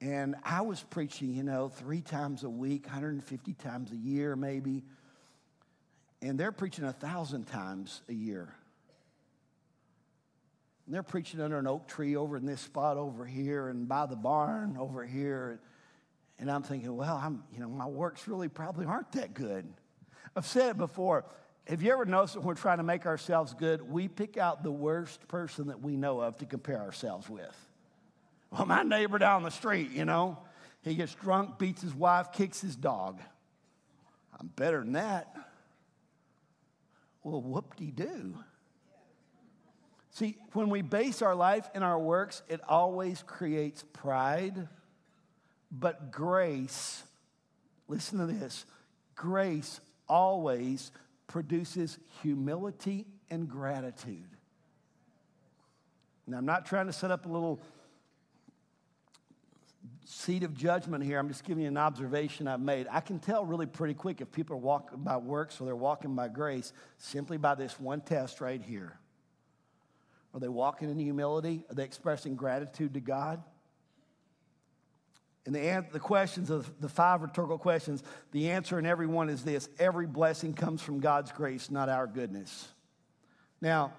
And 0.01 0.37
I 0.45 0.61
was 0.61 0.85
preaching, 0.91 1.33
you 1.33 1.43
know, 1.43 1.69
three 1.69 2.03
times 2.03 2.45
a 2.45 2.51
week, 2.51 2.85
150 2.85 3.55
times 3.55 3.91
a 3.91 3.97
year, 3.97 4.37
maybe. 4.37 4.85
And 6.21 6.39
they're 6.39 6.53
preaching 6.53 6.85
a 6.85 6.93
thousand 6.93 7.47
times 7.47 8.03
a 8.09 8.13
year. 8.13 8.53
And 10.87 10.95
they're 10.95 11.03
preaching 11.03 11.41
under 11.41 11.59
an 11.59 11.67
oak 11.67 11.89
tree 11.89 12.17
over 12.17 12.37
in 12.37 12.47
this 12.47 12.61
spot 12.61 12.97
over 12.97 13.25
here 13.25 13.69
and 13.69 13.89
by 13.89 14.07
the 14.07 14.17
barn 14.17 14.77
over 14.79 15.05
here. 15.05 15.61
And 16.39 16.51
I'm 16.51 16.63
thinking, 16.63 16.97
well, 16.97 17.17
I'm, 17.17 17.43
you 17.53 17.61
know, 17.61 17.69
my 17.69 17.87
works 17.87 18.29
really 18.29 18.49
probably 18.49 18.87
aren't 18.87 19.13
that 19.13 19.35
good. 19.35 19.67
I've 20.37 20.47
said 20.47 20.71
it 20.71 20.79
before. 20.79 21.25
Have 21.67 21.83
you 21.83 21.93
ever 21.93 22.07
noticed 22.07 22.37
when 22.37 22.47
we're 22.47 22.55
trying 22.55 22.79
to 22.79 22.85
make 22.85 23.05
ourselves 23.05 23.53
good, 23.53 23.83
we 23.83 24.09
pick 24.09 24.37
out 24.39 24.63
the 24.63 24.71
worst 24.71 25.27
person 25.29 25.67
that 25.67 25.83
we 25.83 25.97
know 25.97 26.21
of 26.21 26.39
to 26.39 26.47
compare 26.47 26.81
ourselves 26.81 27.29
with? 27.29 27.68
Well, 28.51 28.67
my 28.67 28.83
neighbor 28.83 29.19
down 29.19 29.43
the 29.43 29.51
street, 29.51 29.91
you 29.91 30.05
know, 30.05 30.39
he 30.83 30.95
gets 30.95 31.15
drunk, 31.15 31.59
beats 31.59 31.83
his 31.83 31.95
wife, 31.95 32.33
kicks 32.33 32.61
his 32.61 32.77
dog. 32.77 33.21
I'm 34.39 34.49
better 34.57 34.81
than 34.81 34.93
that. 34.93 35.35
Well, 37.23 37.43
whoop 37.43 37.77
de 37.77 37.91
doo. 37.91 38.35
See, 40.13 40.37
when 40.53 40.71
we 40.71 40.83
base 40.83 41.23
our 41.23 41.35
life 41.35 41.69
in 41.75 41.83
our 41.83 41.99
works, 41.99 42.43
it 42.49 42.61
always 42.69 43.23
creates 43.23 43.85
pride. 43.93 44.69
But 45.71 46.11
grace, 46.11 47.05
listen 47.87 48.19
to 48.19 48.27
this 48.27 48.65
grace 49.15 49.81
always 50.09 50.93
produces 51.27 51.99
humility 52.23 53.05
and 53.31 53.49
gratitude. 53.49 54.29
Now, 56.27 56.39
I'm 56.39 56.47
not 56.47 56.67
trying 56.67 56.87
to 56.87 56.93
set 56.93 57.11
up 57.11 57.27
a 57.27 57.29
little 57.29 57.59
seat 60.11 60.43
of 60.43 60.55
judgment 60.55 61.05
here. 61.05 61.19
I'm 61.19 61.29
just 61.29 61.45
giving 61.45 61.63
you 61.63 61.69
an 61.69 61.77
observation 61.77 62.49
I've 62.49 62.61
made. 62.61 62.87
I 62.91 63.01
can 63.01 63.19
tell 63.19 63.45
really 63.45 63.67
pretty 63.67 63.93
quick 63.93 64.23
if 64.23 64.33
people 64.33 64.57
are 64.57 64.61
walking 64.61 65.01
by 65.01 65.19
works 65.19 65.61
or 65.61 65.67
they're 65.67 65.77
walking 65.77 66.15
by 66.15 66.29
grace 66.29 66.73
simply 66.97 67.37
by 67.37 67.55
this 67.55 67.79
one 67.79 68.01
test 68.01 68.41
right 68.41 68.61
here. 68.61 68.99
Are 70.33 70.41
they 70.41 70.49
walking 70.49 70.91
in 70.91 70.99
humility? 70.99 71.63
Are 71.69 71.75
they 71.75 71.85
expressing 71.85 72.37
gratitude 72.37 72.95
to 72.95 73.01
God? 73.01 73.43
And 75.45 75.55
the, 75.55 75.85
the 75.93 76.01
questions 76.01 76.49
of 76.49 76.71
the 76.81 76.89
five 76.89 77.21
rhetorical 77.21 77.59
questions, 77.59 78.03
the 78.33 78.51
answer 78.51 78.79
in 78.79 78.87
every 78.87 79.07
one 79.07 79.29
is 79.29 79.45
this 79.45 79.69
every 79.79 80.07
blessing 80.07 80.55
comes 80.55 80.81
from 80.81 81.01
God's 81.01 81.33
grace, 81.33 81.71
not 81.71 81.91
our 81.91 82.07
goodness. 82.07 82.69
Now, 83.61 83.93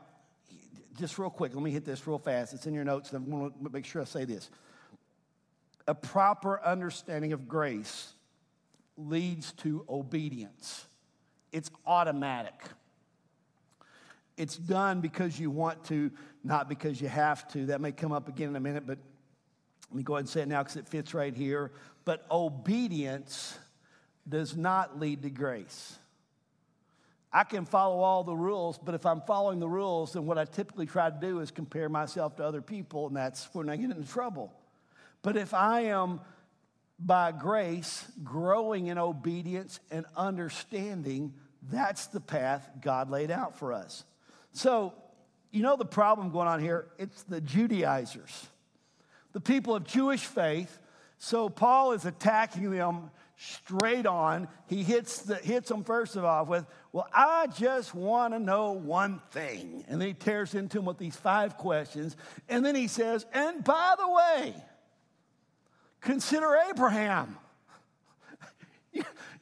just 0.98 1.20
real 1.20 1.30
quick, 1.30 1.54
let 1.54 1.64
me 1.64 1.70
hit 1.70 1.86
this 1.86 2.08
real 2.08 2.20
fast. 2.20 2.54
It's 2.54 2.66
in 2.66 2.74
your 2.74 2.84
notes, 2.84 3.14
and 3.14 3.24
I 3.24 3.38
want 3.38 3.64
to 3.64 3.70
make 3.70 3.86
sure 3.86 4.02
I 4.02 4.06
say 4.06 4.26
this. 4.26 4.50
A 5.90 5.96
proper 5.96 6.64
understanding 6.64 7.34
of 7.34 7.48
grace 7.48 8.14
leads 8.96 9.54
to 9.54 9.84
obedience, 9.90 10.86
it's 11.52 11.72
automatic. 11.88 12.54
It's 14.38 14.56
done 14.56 15.02
because 15.02 15.40
you 15.40 15.50
want 15.50 15.84
to, 15.86 16.12
not 16.44 16.70
because 16.70 17.02
you 17.02 17.08
have 17.08 17.48
to. 17.54 17.66
That 17.66 17.82
may 17.82 17.92
come 17.92 18.12
up 18.12 18.30
again 18.30 18.50
in 18.50 18.56
a 18.56 18.60
minute, 18.60 18.86
but 18.86 19.00
let 19.90 19.98
me 19.98 20.04
go 20.04 20.14
ahead 20.14 20.26
and 20.26 20.30
say 20.30 20.42
it 20.44 20.48
now 20.48 20.62
because 20.62 20.76
it 20.76 20.88
fits 20.88 21.16
right 21.16 21.36
here. 21.36 21.72
But 22.06 22.24
obedience 22.30 23.58
does 24.30 24.56
not 24.56 25.00
lead 25.00 25.24
to 25.24 25.32
grace. 25.32 25.98
I 27.34 27.46
can 27.46 27.66
follow 27.66 28.02
all 28.02 28.24
the 28.24 28.36
rules, 28.36 28.78
but 28.78 28.94
if 28.94 29.08
I'm 29.08 29.22
following 29.22 29.60
the 29.60 29.68
rules, 29.68 30.14
then 30.14 30.28
what 30.28 30.38
I 30.38 30.46
typically 30.46 30.86
try 30.86 31.10
to 31.10 31.18
do 31.20 31.40
is 31.40 31.50
compare 31.50 31.90
myself 31.90 32.36
to 32.36 32.46
other 32.46 32.62
people, 32.62 33.08
and 33.08 33.16
that's 33.16 33.50
when 33.54 33.70
I 33.70 33.76
get 33.76 33.90
into 33.90 34.08
trouble. 34.08 34.54
But 35.22 35.38
if 35.38 35.54
I 35.54 35.82
am 35.82 36.22
by 37.00 37.32
grace 37.32 38.06
growing 38.24 38.88
in 38.88 38.98
obedience 38.98 39.80
and 39.92 40.06
understanding, 40.16 41.34
that's 41.70 42.08
the 42.08 42.20
path 42.20 42.70
God 42.82 43.10
laid 43.10 43.32
out 43.32 43.58
for 43.58 43.74
us. 43.74 44.04
So, 44.52 44.94
you 45.52 45.64
know 45.64 45.76
the 45.76 45.86
problem 45.86 46.30
going 46.32 46.48
on 46.48 46.60
here? 46.60 46.88
It's 46.98 47.24
the 47.24 47.42
Judaizers, 47.42 48.48
the 49.34 49.42
people 49.42 49.76
of 49.76 49.84
Jewish 49.84 50.26
faith. 50.26 50.80
So, 51.18 51.50
Paul 51.50 51.94
is 51.94 52.06
attacking 52.06 52.70
them 52.72 53.12
straight 53.36 54.06
on. 54.06 54.48
He 54.68 54.84
hits, 54.84 55.22
the, 55.22 55.36
hits 55.36 55.70
them 55.70 55.84
first 55.84 56.16
of 56.16 56.26
all 56.26 56.46
with, 56.46 56.66
Well, 56.92 57.08
I 57.14 57.48
just 57.48 57.96
want 57.96 58.34
to 58.34 58.40
know 58.40 58.74
one 58.74 59.22
thing. 59.32 59.86
And 59.88 60.00
then 60.00 60.10
he 60.10 60.14
tears 60.14 60.56
into 60.56 60.78
them 60.78 60.86
with 60.86 60.98
these 60.98 61.16
five 61.16 61.58
questions. 61.58 62.18
And 62.50 62.66
then 62.66 62.76
he 62.76 62.88
says, 62.88 63.26
And 63.34 63.64
by 63.64 63.96
the 63.98 64.10
way, 64.10 64.56
consider 66.02 66.58
Abraham. 66.70 67.38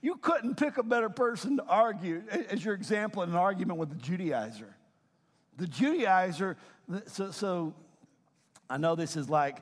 You, 0.02 0.16
couldn't 0.16 0.56
pick 0.56 0.78
a 0.78 0.84
better 0.84 1.10
person 1.10 1.58
to 1.58 1.66
argue 1.66 2.22
as 2.50 2.64
your 2.64 2.76
example 2.76 3.24
in 3.24 3.30
an 3.30 3.36
argument 3.36 3.80
with 3.80 3.90
the 3.90 3.96
Judaizer. 3.96 4.70
The 5.58 5.66
Judaizer, 5.66 6.56
so, 7.08 7.32
so 7.32 7.74
I 8.70 8.78
know 8.78 8.96
this 8.96 9.16
is 9.16 9.30
like 9.30 9.58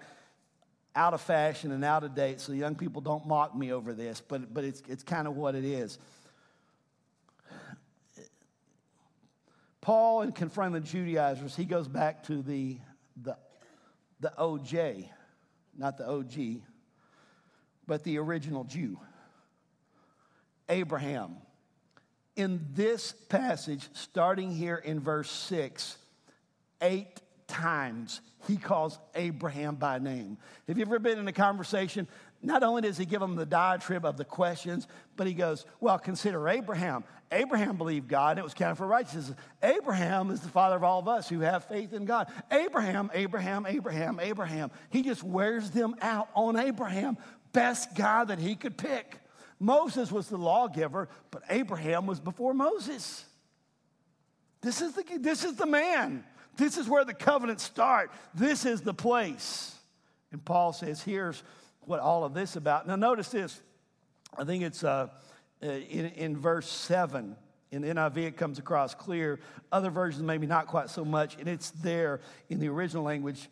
out 0.95 1.13
of 1.13 1.21
fashion 1.21 1.71
and 1.71 1.84
out 1.84 2.03
of 2.03 2.15
date, 2.15 2.39
so 2.39 2.53
young 2.53 2.75
people 2.75 3.01
don't 3.01 3.25
mock 3.25 3.55
me 3.55 3.71
over 3.71 3.93
this, 3.93 4.21
but, 4.21 4.53
but 4.53 4.63
it's, 4.63 4.81
it's 4.88 5.03
kind 5.03 5.27
of 5.27 5.36
what 5.36 5.55
it 5.55 5.65
is. 5.65 5.99
Paul, 9.81 10.23
in 10.23 10.31
confronting 10.31 10.81
the 10.81 10.88
Judaizers, 10.88 11.55
he 11.55 11.65
goes 11.65 11.88
back 11.88 12.23
to 12.23 12.41
the, 12.41 12.77
the, 13.21 13.38
the 14.19 14.34
OJ, 14.38 15.08
not 15.77 15.97
the 15.97 16.10
OG, 16.10 16.62
but 17.88 18.04
the 18.04 18.17
original 18.17 18.63
Jew, 18.63 19.00
Abraham 20.69 21.38
in 22.36 22.65
this 22.74 23.13
passage, 23.30 23.88
starting 23.93 24.52
here 24.52 24.76
in 24.76 25.00
verse 25.00 25.32
6, 25.32 25.98
eight 26.82 27.21
times 27.48 28.21
he 28.48 28.58
calls 28.58 29.00
Abraham 29.15 29.76
by 29.76 30.00
name. 30.00 30.38
Have 30.67 30.78
you 30.78 30.86
ever 30.86 31.00
been 31.00 31.17
in 31.17 31.28
a 31.28 31.34
conversation? 31.34 32.08
Not 32.41 32.62
only 32.62 32.82
does 32.82 32.98
he 32.98 33.06
give 33.06 33.21
them 33.21 33.36
the 33.36 33.45
diatribe 33.45 34.06
of 34.06 34.17
the 34.17 34.26
questions, 34.26 34.88
but 35.15 35.26
he 35.26 35.34
goes, 35.34 35.65
Well, 35.80 35.98
consider 35.98 36.48
Abraham. 36.48 37.04
Abraham 37.32 37.76
believed 37.76 38.08
God, 38.08 38.32
and 38.32 38.39
it 38.39 38.43
was 38.43 38.54
counted 38.54 38.76
for 38.76 38.86
righteousness. 38.86 39.34
Abraham 39.63 40.30
is 40.30 40.41
the 40.41 40.50
father 40.50 40.76
of 40.76 40.84
all 40.84 41.00
of 41.00 41.08
us 41.08 41.28
who 41.28 41.39
have 41.39 41.65
faith 41.65 41.91
in 41.91 42.06
God. 42.06 42.28
Abraham, 42.52 43.10
Abraham, 43.13 43.65
Abraham, 43.65 44.19
Abraham. 44.21 44.69
He 44.89 45.02
just 45.02 45.24
wears 45.24 45.71
them 45.71 45.95
out 46.02 46.30
on 46.36 46.56
Abraham, 46.56 47.17
best 47.56 47.96
guy 47.96 48.26
that 48.26 48.38
he 48.38 48.56
could 48.56 48.78
pick. 48.78 49.18
Moses 49.60 50.12
was 50.12 50.28
the 50.28 50.38
lawgiver, 50.38 51.08
but 51.32 51.41
Abraham 51.50 52.06
was 52.06 52.20
before 52.20 52.54
Moses. 52.54 53.26
This 54.62 54.82
is 54.82 54.94
the, 54.94 55.04
this 55.20 55.46
is 55.46 55.56
the 55.56 55.65
man. 55.65 56.26
This 56.58 56.78
is 56.78 56.89
where 56.89 57.06
the 57.06 57.13
covenants 57.13 57.63
start. 57.63 58.12
This 58.34 58.65
is 58.65 58.82
the 58.82 58.94
place. 58.94 59.74
And 60.32 60.44
Paul 60.44 60.74
says, 60.74 61.02
here's 61.02 61.41
what 61.82 62.00
all 62.00 62.26
of 62.26 62.34
this 62.34 62.58
about. 62.58 62.88
Now, 62.88 62.98
notice 62.98 63.30
this. 63.30 63.62
I 64.38 64.44
think 64.44 64.63
it's 64.63 64.84
uh, 64.84 65.08
uh 65.63 65.68
in, 65.68 66.06
in 66.08 66.38
verse 66.38 66.70
7. 66.70 67.36
In 67.72 67.82
the 67.82 67.88
NIV, 67.89 68.18
it 68.18 68.38
comes 68.38 68.60
across 68.60 68.94
clear. 68.94 69.39
Other 69.72 69.89
versions, 69.89 70.24
maybe 70.24 70.48
not 70.48 70.68
quite 70.68 70.89
so 70.89 71.06
much. 71.06 71.38
And 71.38 71.48
it's 71.48 71.72
there 71.72 72.22
in 72.50 72.60
the 72.60 72.68
original 72.68 73.04
language. 73.04 73.50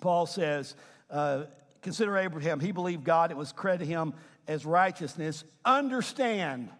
Paul 0.00 0.26
says, 0.26 0.74
uh, 1.10 1.44
Consider 1.84 2.16
Abraham. 2.16 2.60
He 2.60 2.72
believed 2.72 3.04
God, 3.04 3.30
it 3.30 3.36
was 3.36 3.52
credited 3.52 3.86
him 3.86 4.14
as 4.48 4.64
righteousness, 4.64 5.44
understand. 5.66 6.70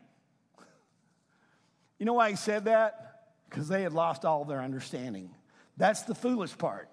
You 1.98 2.06
know 2.06 2.14
why 2.14 2.30
he 2.30 2.36
said 2.36 2.64
that? 2.64 3.26
Because 3.48 3.68
they 3.68 3.82
had 3.82 3.92
lost 3.92 4.24
all 4.24 4.46
their 4.46 4.62
understanding. 4.62 5.30
That's 5.76 6.02
the 6.02 6.14
foolish 6.14 6.56
part. 6.56 6.88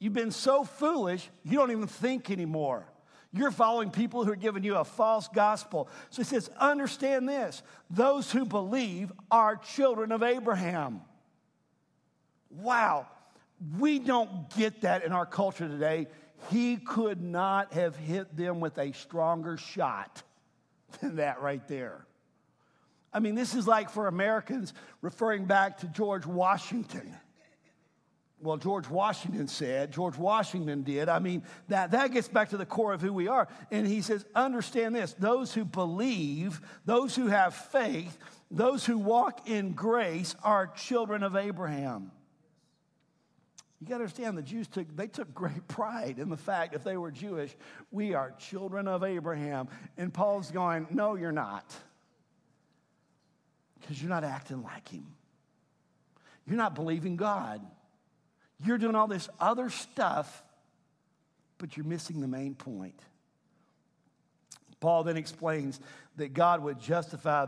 You've 0.00 0.12
been 0.12 0.32
so 0.32 0.64
foolish, 0.64 1.30
you 1.44 1.56
don't 1.56 1.70
even 1.70 1.86
think 1.86 2.32
anymore. 2.32 2.84
You're 3.32 3.52
following 3.52 3.90
people 3.90 4.24
who 4.24 4.32
are 4.32 4.36
giving 4.36 4.64
you 4.64 4.74
a 4.76 4.84
false 4.84 5.28
gospel. 5.28 5.88
So 6.10 6.22
he 6.22 6.24
says, 6.24 6.50
understand 6.58 7.28
this 7.28 7.62
those 7.90 8.32
who 8.32 8.44
believe 8.44 9.12
are 9.30 9.54
children 9.54 10.10
of 10.10 10.24
Abraham. 10.24 11.02
Wow, 12.50 13.06
we 13.78 14.00
don't 14.00 14.50
get 14.56 14.80
that 14.80 15.04
in 15.04 15.12
our 15.12 15.26
culture 15.26 15.68
today. 15.68 16.08
He 16.50 16.76
could 16.76 17.20
not 17.20 17.72
have 17.72 17.96
hit 17.96 18.36
them 18.36 18.60
with 18.60 18.78
a 18.78 18.92
stronger 18.92 19.56
shot 19.56 20.22
than 21.00 21.16
that 21.16 21.40
right 21.40 21.66
there. 21.68 22.06
I 23.12 23.20
mean, 23.20 23.34
this 23.34 23.54
is 23.54 23.66
like 23.66 23.90
for 23.90 24.08
Americans 24.08 24.74
referring 25.00 25.46
back 25.46 25.78
to 25.78 25.86
George 25.86 26.26
Washington. 26.26 27.14
Well, 28.42 28.58
George 28.58 28.88
Washington 28.88 29.48
said, 29.48 29.92
George 29.92 30.18
Washington 30.18 30.82
did. 30.82 31.08
I 31.08 31.18
mean, 31.18 31.42
that, 31.68 31.92
that 31.92 32.12
gets 32.12 32.28
back 32.28 32.50
to 32.50 32.58
the 32.58 32.66
core 32.66 32.92
of 32.92 33.00
who 33.00 33.12
we 33.12 33.28
are. 33.28 33.48
And 33.70 33.86
he 33.86 34.02
says, 34.02 34.26
understand 34.34 34.94
this 34.94 35.14
those 35.14 35.54
who 35.54 35.64
believe, 35.64 36.60
those 36.84 37.16
who 37.16 37.28
have 37.28 37.54
faith, 37.54 38.18
those 38.50 38.84
who 38.84 38.98
walk 38.98 39.48
in 39.48 39.72
grace 39.72 40.36
are 40.44 40.66
children 40.66 41.22
of 41.22 41.34
Abraham. 41.34 42.12
You 43.80 43.86
got 43.86 43.98
to 43.98 44.04
understand 44.04 44.38
the 44.38 44.42
Jews 44.42 44.68
took 44.68 44.94
they 44.96 45.06
took 45.06 45.34
great 45.34 45.68
pride 45.68 46.18
in 46.18 46.30
the 46.30 46.36
fact 46.36 46.74
if 46.74 46.82
they 46.82 46.96
were 46.96 47.10
Jewish, 47.10 47.54
we 47.90 48.14
are 48.14 48.32
children 48.38 48.88
of 48.88 49.04
Abraham. 49.04 49.68
And 49.98 50.12
Paul's 50.12 50.50
going, 50.50 50.86
"No, 50.90 51.14
you're 51.14 51.32
not." 51.32 51.74
Because 53.80 54.00
you're 54.00 54.10
not 54.10 54.24
acting 54.24 54.62
like 54.62 54.88
him. 54.88 55.06
You're 56.46 56.56
not 56.56 56.74
believing 56.74 57.16
God. 57.16 57.60
You're 58.64 58.78
doing 58.78 58.94
all 58.94 59.06
this 59.06 59.28
other 59.38 59.68
stuff, 59.68 60.42
but 61.58 61.76
you're 61.76 61.86
missing 61.86 62.20
the 62.20 62.28
main 62.28 62.54
point. 62.54 62.98
Paul 64.80 65.04
then 65.04 65.16
explains 65.16 65.80
that 66.16 66.32
God 66.32 66.62
would 66.62 66.78
justify 66.80 67.46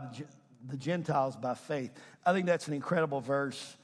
the 0.67 0.77
Gentiles 0.77 1.35
by 1.35 1.55
faith. 1.55 1.91
I 2.25 2.33
think 2.33 2.45
that's 2.45 2.67
an 2.67 2.73
incredible 2.73 3.21
verse. 3.21 3.77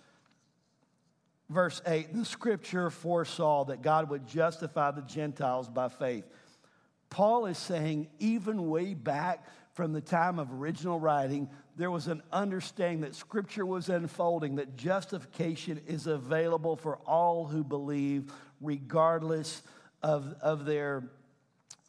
Verse 1.50 1.82
8 1.86 2.14
the 2.14 2.26
scripture 2.26 2.90
foresaw 2.90 3.66
that 3.66 3.82
God 3.82 4.10
would 4.10 4.28
justify 4.28 4.92
the 4.92 5.02
Gentiles 5.02 5.70
by 5.70 5.90
faith. 5.90 6.26
Paul 7.10 7.46
is 7.46 7.58
saying, 7.58 8.08
even 8.20 8.70
way 8.70 8.94
back 8.94 9.46
from 9.74 9.94
the 9.94 10.02
time 10.02 10.40
of 10.40 10.52
original 10.52 11.00
writing, 11.00 11.50
there 11.76 11.92
was 11.92 12.08
an 12.08 12.24
understanding 12.32 13.02
that 13.02 13.16
Scripture 13.16 13.66
was 13.66 13.90
unfolding, 13.90 14.56
that 14.56 14.76
justification 14.76 15.82
is 15.86 16.08
available 16.08 16.76
for 16.76 16.98
all 17.06 17.46
who 17.46 17.64
believe, 17.64 18.32
regardless 18.62 19.62
of, 20.02 20.34
of 20.42 20.66
their 20.66 21.10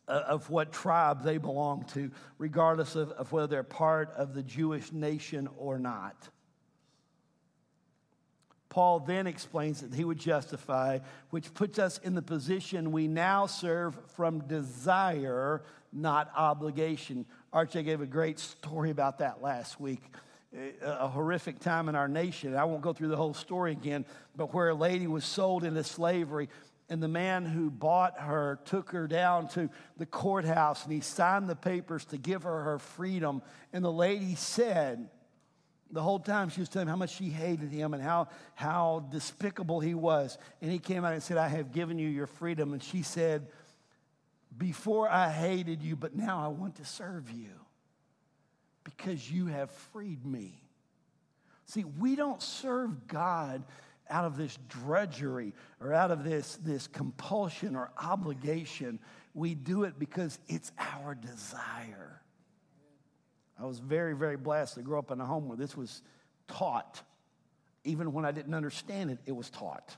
uh, 0.08 0.22
of 0.28 0.48
what 0.50 0.72
tribe 0.72 1.24
they 1.24 1.36
belong 1.36 1.84
to, 1.84 2.12
regardless 2.38 2.94
of, 2.94 3.10
of 3.12 3.32
whether 3.32 3.48
they're 3.48 3.64
part 3.64 4.12
of 4.16 4.34
the 4.34 4.42
Jewish 4.42 4.92
nation 4.92 5.48
or 5.56 5.80
not. 5.80 6.28
Paul 8.76 9.00
then 9.00 9.26
explains 9.26 9.80
that 9.80 9.94
he 9.94 10.04
would 10.04 10.18
justify, 10.18 10.98
which 11.30 11.54
puts 11.54 11.78
us 11.78 11.96
in 12.04 12.14
the 12.14 12.20
position 12.20 12.92
we 12.92 13.08
now 13.08 13.46
serve 13.46 13.96
from 14.08 14.40
desire, 14.40 15.62
not 15.94 16.30
obligation. 16.36 17.24
Archie 17.54 17.82
gave 17.82 18.02
a 18.02 18.06
great 18.06 18.38
story 18.38 18.90
about 18.90 19.20
that 19.20 19.40
last 19.40 19.80
week. 19.80 20.02
A 20.82 21.08
horrific 21.08 21.58
time 21.58 21.88
in 21.88 21.94
our 21.94 22.06
nation. 22.06 22.54
I 22.54 22.64
won't 22.64 22.82
go 22.82 22.92
through 22.92 23.08
the 23.08 23.16
whole 23.16 23.32
story 23.32 23.72
again, 23.72 24.04
but 24.36 24.52
where 24.52 24.68
a 24.68 24.74
lady 24.74 25.06
was 25.06 25.24
sold 25.24 25.64
into 25.64 25.82
slavery, 25.82 26.50
and 26.90 27.02
the 27.02 27.08
man 27.08 27.46
who 27.46 27.70
bought 27.70 28.20
her 28.20 28.58
took 28.66 28.90
her 28.90 29.06
down 29.06 29.48
to 29.48 29.70
the 29.96 30.04
courthouse 30.04 30.84
and 30.84 30.92
he 30.92 31.00
signed 31.00 31.48
the 31.48 31.56
papers 31.56 32.04
to 32.04 32.18
give 32.18 32.42
her 32.42 32.62
her 32.64 32.78
freedom. 32.78 33.40
And 33.72 33.82
the 33.82 33.90
lady 33.90 34.34
said, 34.34 35.08
the 35.90 36.02
whole 36.02 36.18
time 36.18 36.48
she 36.48 36.60
was 36.60 36.68
telling 36.68 36.88
him 36.88 36.90
how 36.90 36.96
much 36.96 37.14
she 37.14 37.30
hated 37.30 37.70
him 37.70 37.94
and 37.94 38.02
how, 38.02 38.28
how 38.54 39.06
despicable 39.10 39.80
he 39.80 39.94
was. 39.94 40.38
And 40.60 40.70
he 40.70 40.78
came 40.78 41.04
out 41.04 41.12
and 41.12 41.22
said, 41.22 41.36
I 41.36 41.48
have 41.48 41.72
given 41.72 41.98
you 41.98 42.08
your 42.08 42.26
freedom. 42.26 42.72
And 42.72 42.82
she 42.82 43.02
said, 43.02 43.46
before 44.56 45.08
I 45.08 45.30
hated 45.30 45.82
you, 45.82 45.96
but 45.96 46.14
now 46.14 46.42
I 46.42 46.48
want 46.48 46.76
to 46.76 46.84
serve 46.84 47.30
you 47.30 47.50
because 48.84 49.30
you 49.30 49.46
have 49.46 49.70
freed 49.70 50.24
me. 50.24 50.62
See, 51.66 51.84
we 51.84 52.16
don't 52.16 52.40
serve 52.40 53.08
God 53.08 53.64
out 54.08 54.24
of 54.24 54.36
this 54.36 54.56
drudgery 54.68 55.52
or 55.80 55.92
out 55.92 56.10
of 56.10 56.24
this, 56.24 56.56
this 56.64 56.86
compulsion 56.86 57.74
or 57.74 57.90
obligation. 58.00 59.00
We 59.34 59.54
do 59.54 59.84
it 59.84 59.98
because 59.98 60.38
it's 60.48 60.70
our 60.78 61.14
desire. 61.14 62.22
I 63.58 63.64
was 63.64 63.78
very, 63.78 64.14
very 64.14 64.36
blessed 64.36 64.74
to 64.74 64.82
grow 64.82 64.98
up 64.98 65.10
in 65.10 65.20
a 65.20 65.24
home 65.24 65.48
where 65.48 65.56
this 65.56 65.76
was 65.76 66.02
taught. 66.48 67.02
Even 67.84 68.12
when 68.12 68.24
I 68.24 68.32
didn't 68.32 68.54
understand 68.54 69.10
it, 69.10 69.18
it 69.26 69.32
was 69.32 69.48
taught. 69.48 69.96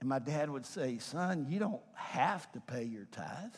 And 0.00 0.08
my 0.08 0.18
dad 0.18 0.50
would 0.50 0.66
say, 0.66 0.98
Son, 0.98 1.46
you 1.48 1.58
don't 1.58 1.82
have 1.94 2.50
to 2.52 2.60
pay 2.60 2.84
your 2.84 3.04
tithe. 3.12 3.54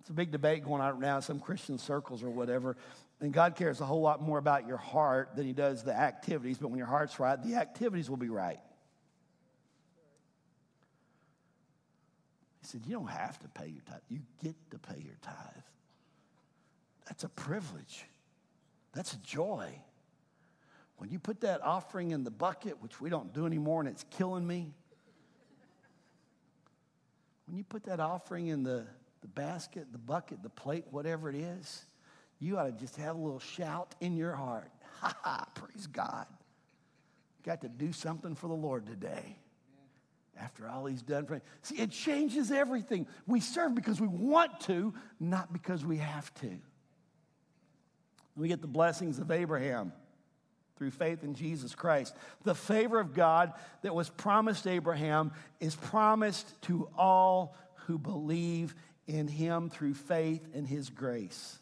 It's 0.00 0.10
a 0.10 0.12
big 0.12 0.30
debate 0.30 0.64
going 0.64 0.80
on 0.80 0.92
right 0.92 1.00
now 1.00 1.16
in 1.16 1.22
some 1.22 1.40
Christian 1.40 1.78
circles 1.78 2.22
or 2.22 2.30
whatever. 2.30 2.76
And 3.20 3.32
God 3.32 3.56
cares 3.56 3.80
a 3.80 3.86
whole 3.86 4.02
lot 4.02 4.20
more 4.22 4.38
about 4.38 4.66
your 4.66 4.76
heart 4.76 5.34
than 5.34 5.46
He 5.46 5.52
does 5.52 5.82
the 5.82 5.94
activities. 5.94 6.58
But 6.58 6.68
when 6.68 6.78
your 6.78 6.86
heart's 6.86 7.18
right, 7.18 7.42
the 7.42 7.56
activities 7.56 8.10
will 8.10 8.16
be 8.16 8.28
right. 8.28 8.60
He 12.60 12.66
said, 12.66 12.82
You 12.86 12.92
don't 12.92 13.10
have 13.10 13.38
to 13.40 13.48
pay 13.48 13.68
your 13.68 13.82
tithe. 13.82 14.00
You 14.08 14.20
get 14.42 14.54
to 14.70 14.78
pay 14.78 15.00
your 15.00 15.16
tithe. 15.22 15.64
That's 17.06 17.24
a 17.24 17.28
privilege. 17.28 18.06
That's 18.92 19.12
a 19.12 19.18
joy. 19.18 19.78
When 20.96 21.10
you 21.10 21.18
put 21.18 21.40
that 21.40 21.62
offering 21.62 22.12
in 22.12 22.24
the 22.24 22.30
bucket, 22.30 22.80
which 22.80 23.00
we 23.00 23.10
don't 23.10 23.32
do 23.32 23.46
anymore 23.46 23.80
and 23.80 23.88
it's 23.88 24.04
killing 24.10 24.46
me, 24.46 24.72
when 27.46 27.56
you 27.56 27.64
put 27.64 27.84
that 27.84 28.00
offering 28.00 28.46
in 28.46 28.62
the, 28.62 28.86
the 29.20 29.28
basket, 29.28 29.88
the 29.92 29.98
bucket, 29.98 30.42
the 30.42 30.48
plate, 30.48 30.84
whatever 30.90 31.28
it 31.28 31.36
is, 31.36 31.84
you 32.38 32.58
ought 32.58 32.64
to 32.64 32.72
just 32.72 32.96
have 32.96 33.16
a 33.16 33.18
little 33.18 33.40
shout 33.40 33.94
in 34.00 34.16
your 34.16 34.34
heart. 34.34 34.70
Ha 35.00 35.14
ha, 35.22 35.46
praise 35.54 35.88
God. 35.88 36.26
Got 37.44 37.60
to 37.62 37.68
do 37.68 37.92
something 37.92 38.36
for 38.36 38.46
the 38.46 38.54
Lord 38.54 38.86
today. 38.86 39.36
After 40.40 40.68
all 40.68 40.86
he's 40.86 41.02
done 41.02 41.26
for 41.26 41.34
me. 41.34 41.40
See, 41.62 41.74
it 41.76 41.90
changes 41.90 42.50
everything. 42.50 43.06
We 43.26 43.40
serve 43.40 43.74
because 43.74 44.00
we 44.00 44.06
want 44.06 44.60
to, 44.60 44.94
not 45.20 45.52
because 45.52 45.84
we 45.84 45.98
have 45.98 46.32
to. 46.34 46.58
We 48.36 48.48
get 48.48 48.60
the 48.60 48.66
blessings 48.66 49.18
of 49.18 49.30
Abraham 49.30 49.92
through 50.76 50.90
faith 50.90 51.22
in 51.22 51.34
Jesus 51.34 51.74
Christ. 51.74 52.16
The 52.42 52.54
favor 52.54 52.98
of 52.98 53.14
God 53.14 53.52
that 53.82 53.94
was 53.94 54.08
promised 54.08 54.66
Abraham 54.66 55.32
is 55.60 55.74
promised 55.76 56.60
to 56.62 56.88
all 56.96 57.56
who 57.86 57.98
believe 57.98 58.74
in 59.06 59.28
him 59.28 59.70
through 59.70 59.94
faith 59.94 60.46
in 60.52 60.64
his 60.64 60.90
grace. 60.90 61.58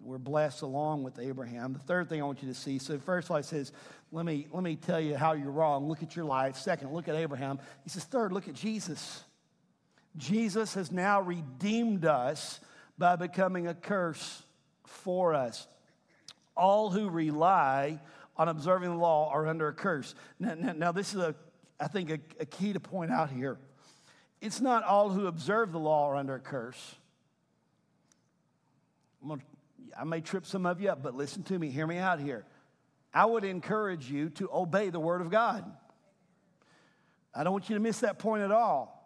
We're 0.00 0.18
blessed 0.18 0.62
along 0.62 1.02
with 1.02 1.18
Abraham. 1.18 1.72
The 1.72 1.80
third 1.80 2.08
thing 2.08 2.22
I 2.22 2.24
want 2.24 2.42
you 2.42 2.48
to 2.48 2.54
see 2.54 2.78
so, 2.78 2.98
first 2.98 3.26
of 3.26 3.32
all, 3.32 3.36
he 3.38 3.42
says, 3.42 3.72
let 4.10 4.24
me, 4.24 4.46
let 4.52 4.62
me 4.62 4.76
tell 4.76 5.00
you 5.00 5.16
how 5.16 5.32
you're 5.32 5.50
wrong. 5.50 5.88
Look 5.88 6.02
at 6.02 6.16
your 6.16 6.24
life. 6.24 6.56
Second, 6.56 6.92
look 6.92 7.08
at 7.08 7.14
Abraham. 7.14 7.58
He 7.84 7.90
says, 7.90 8.04
Third, 8.04 8.32
look 8.32 8.48
at 8.48 8.54
Jesus. 8.54 9.22
Jesus 10.16 10.74
has 10.74 10.90
now 10.90 11.20
redeemed 11.20 12.04
us 12.04 12.60
by 12.96 13.16
becoming 13.16 13.68
a 13.68 13.74
curse 13.74 14.42
for 14.88 15.34
us 15.34 15.68
all 16.58 16.90
who 16.90 17.08
rely 17.08 18.00
on 18.36 18.48
observing 18.48 18.90
the 18.90 18.96
law 18.96 19.30
are 19.30 19.46
under 19.46 19.68
a 19.68 19.72
curse. 19.72 20.14
Now, 20.38 20.54
now, 20.54 20.72
now 20.72 20.92
this 20.92 21.14
is, 21.14 21.20
a, 21.20 21.34
I 21.80 21.86
think, 21.88 22.10
a, 22.10 22.18
a 22.40 22.46
key 22.46 22.72
to 22.72 22.80
point 22.80 23.10
out 23.10 23.30
here. 23.30 23.58
It's 24.40 24.60
not 24.60 24.84
all 24.84 25.10
who 25.10 25.26
observe 25.26 25.72
the 25.72 25.78
law 25.78 26.08
are 26.08 26.16
under 26.16 26.34
a 26.34 26.40
curse. 26.40 26.96
Gonna, 29.26 29.42
I 29.98 30.04
may 30.04 30.20
trip 30.20 30.46
some 30.46 30.66
of 30.66 30.80
you 30.80 30.90
up, 30.90 31.02
but 31.02 31.14
listen 31.14 31.42
to 31.44 31.58
me, 31.58 31.70
hear 31.70 31.86
me 31.86 31.98
out 31.98 32.20
here. 32.20 32.44
I 33.12 33.24
would 33.24 33.44
encourage 33.44 34.10
you 34.10 34.30
to 34.30 34.50
obey 34.52 34.90
the 34.90 35.00
Word 35.00 35.20
of 35.20 35.30
God. 35.30 35.64
I 37.34 37.42
don't 37.42 37.52
want 37.52 37.68
you 37.68 37.74
to 37.74 37.80
miss 37.80 38.00
that 38.00 38.18
point 38.18 38.42
at 38.42 38.52
all. 38.52 38.97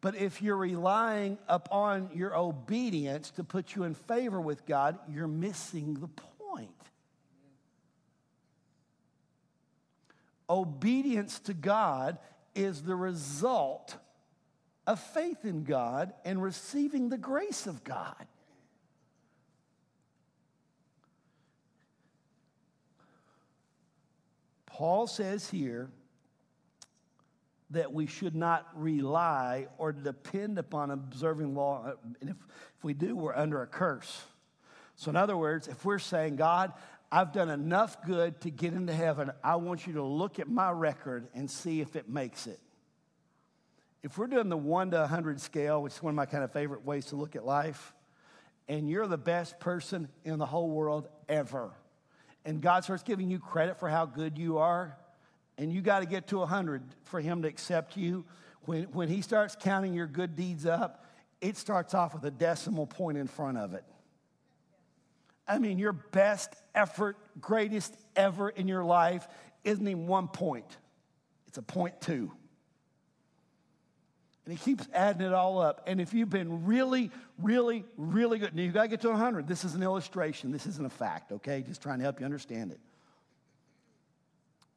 But 0.00 0.16
if 0.16 0.40
you're 0.40 0.56
relying 0.56 1.38
upon 1.46 2.10
your 2.14 2.34
obedience 2.36 3.30
to 3.32 3.44
put 3.44 3.74
you 3.74 3.84
in 3.84 3.94
favor 3.94 4.40
with 4.40 4.64
God, 4.64 4.98
you're 5.08 5.28
missing 5.28 5.94
the 5.94 6.08
point. 6.08 6.70
Obedience 10.48 11.38
to 11.40 11.54
God 11.54 12.18
is 12.54 12.82
the 12.82 12.96
result 12.96 13.96
of 14.86 14.98
faith 14.98 15.44
in 15.44 15.64
God 15.64 16.12
and 16.24 16.42
receiving 16.42 17.10
the 17.10 17.18
grace 17.18 17.66
of 17.66 17.84
God. 17.84 18.26
Paul 24.66 25.06
says 25.06 25.50
here 25.50 25.90
that 27.70 27.92
we 27.92 28.06
should 28.06 28.34
not 28.34 28.68
rely 28.74 29.68
or 29.78 29.92
depend 29.92 30.58
upon 30.58 30.90
observing 30.90 31.54
law. 31.54 31.92
And 32.20 32.30
if, 32.30 32.36
if 32.78 32.84
we 32.84 32.94
do, 32.94 33.14
we're 33.14 33.34
under 33.34 33.62
a 33.62 33.66
curse. 33.66 34.22
So, 34.96 35.10
in 35.10 35.16
other 35.16 35.36
words, 35.36 35.68
if 35.68 35.84
we're 35.84 35.98
saying, 35.98 36.36
God, 36.36 36.72
I've 37.12 37.32
done 37.32 37.48
enough 37.48 38.04
good 38.04 38.40
to 38.42 38.50
get 38.50 38.72
into 38.72 38.92
heaven, 38.92 39.30
I 39.42 39.56
want 39.56 39.86
you 39.86 39.94
to 39.94 40.02
look 40.02 40.38
at 40.38 40.48
my 40.48 40.70
record 40.70 41.28
and 41.34 41.50
see 41.50 41.80
if 41.80 41.96
it 41.96 42.08
makes 42.08 42.46
it. 42.46 42.60
If 44.02 44.16
we're 44.16 44.28
doing 44.28 44.48
the 44.48 44.56
one 44.56 44.90
to 44.92 44.98
100 44.98 45.40
scale, 45.40 45.82
which 45.82 45.94
is 45.94 46.02
one 46.02 46.12
of 46.12 46.16
my 46.16 46.26
kind 46.26 46.42
of 46.42 46.52
favorite 46.52 46.84
ways 46.84 47.06
to 47.06 47.16
look 47.16 47.36
at 47.36 47.44
life, 47.44 47.94
and 48.68 48.88
you're 48.88 49.06
the 49.06 49.18
best 49.18 49.58
person 49.60 50.08
in 50.24 50.38
the 50.38 50.46
whole 50.46 50.70
world 50.70 51.08
ever, 51.28 51.70
and 52.44 52.60
God 52.60 52.84
starts 52.84 53.02
giving 53.02 53.30
you 53.30 53.38
credit 53.38 53.78
for 53.78 53.88
how 53.88 54.06
good 54.06 54.38
you 54.38 54.58
are, 54.58 54.96
and 55.60 55.70
you 55.70 55.82
got 55.82 56.00
to 56.00 56.06
get 56.06 56.26
to 56.28 56.38
100 56.38 56.82
for 57.04 57.20
Him 57.20 57.42
to 57.42 57.48
accept 57.48 57.96
you. 57.96 58.24
When, 58.62 58.84
when 58.84 59.08
He 59.08 59.20
starts 59.20 59.56
counting 59.60 59.92
your 59.92 60.06
good 60.06 60.34
deeds 60.34 60.64
up, 60.64 61.04
it 61.42 61.58
starts 61.58 61.92
off 61.94 62.14
with 62.14 62.24
a 62.24 62.30
decimal 62.30 62.86
point 62.86 63.18
in 63.18 63.26
front 63.26 63.58
of 63.58 63.74
it. 63.74 63.84
I 65.46 65.58
mean, 65.58 65.78
your 65.78 65.92
best 65.92 66.54
effort, 66.74 67.18
greatest 67.40 67.94
ever 68.16 68.48
in 68.48 68.68
your 68.68 68.84
life 68.84 69.28
isn't 69.62 69.86
even 69.86 70.06
one 70.06 70.28
point, 70.28 70.76
it's 71.46 71.58
a 71.58 71.62
point 71.62 72.00
two. 72.00 72.32
And 74.46 74.56
he 74.56 74.64
keeps 74.64 74.88
adding 74.94 75.26
it 75.26 75.34
all 75.34 75.60
up. 75.60 75.82
And 75.86 76.00
if 76.00 76.14
you've 76.14 76.30
been 76.30 76.64
really, 76.64 77.10
really, 77.38 77.84
really 77.98 78.38
good, 78.38 78.56
now 78.56 78.62
you 78.62 78.72
got 78.72 78.82
to 78.84 78.88
get 78.88 79.02
to 79.02 79.10
100. 79.10 79.46
This 79.46 79.64
is 79.64 79.74
an 79.74 79.82
illustration. 79.82 80.50
This 80.50 80.66
isn't 80.66 80.84
a 80.84 80.90
fact, 80.90 81.30
okay? 81.30 81.60
Just 81.60 81.82
trying 81.82 81.98
to 81.98 82.04
help 82.04 82.18
you 82.18 82.24
understand 82.24 82.72
it. 82.72 82.80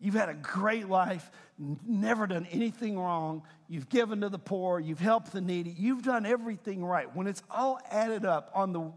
You've 0.04 0.16
had 0.16 0.28
a 0.28 0.34
great 0.34 0.90
life, 0.90 1.32
never 1.58 2.28
done 2.28 2.46
anything 2.52 3.00
wrong. 3.00 3.44
You've 3.70 3.88
given 3.88 4.20
to 4.20 4.28
the 4.28 4.38
poor, 4.38 4.78
you've 4.78 5.00
helped 5.00 5.32
the 5.32 5.40
needy, 5.40 5.70
you've 5.70 6.04
done 6.04 6.26
everything 6.26 6.84
right. 6.84 7.08
When 7.16 7.26
it's 7.26 7.42
all 7.50 7.80
added 7.90 8.26
up 8.26 8.52
on 8.54 8.74
the 8.74 8.92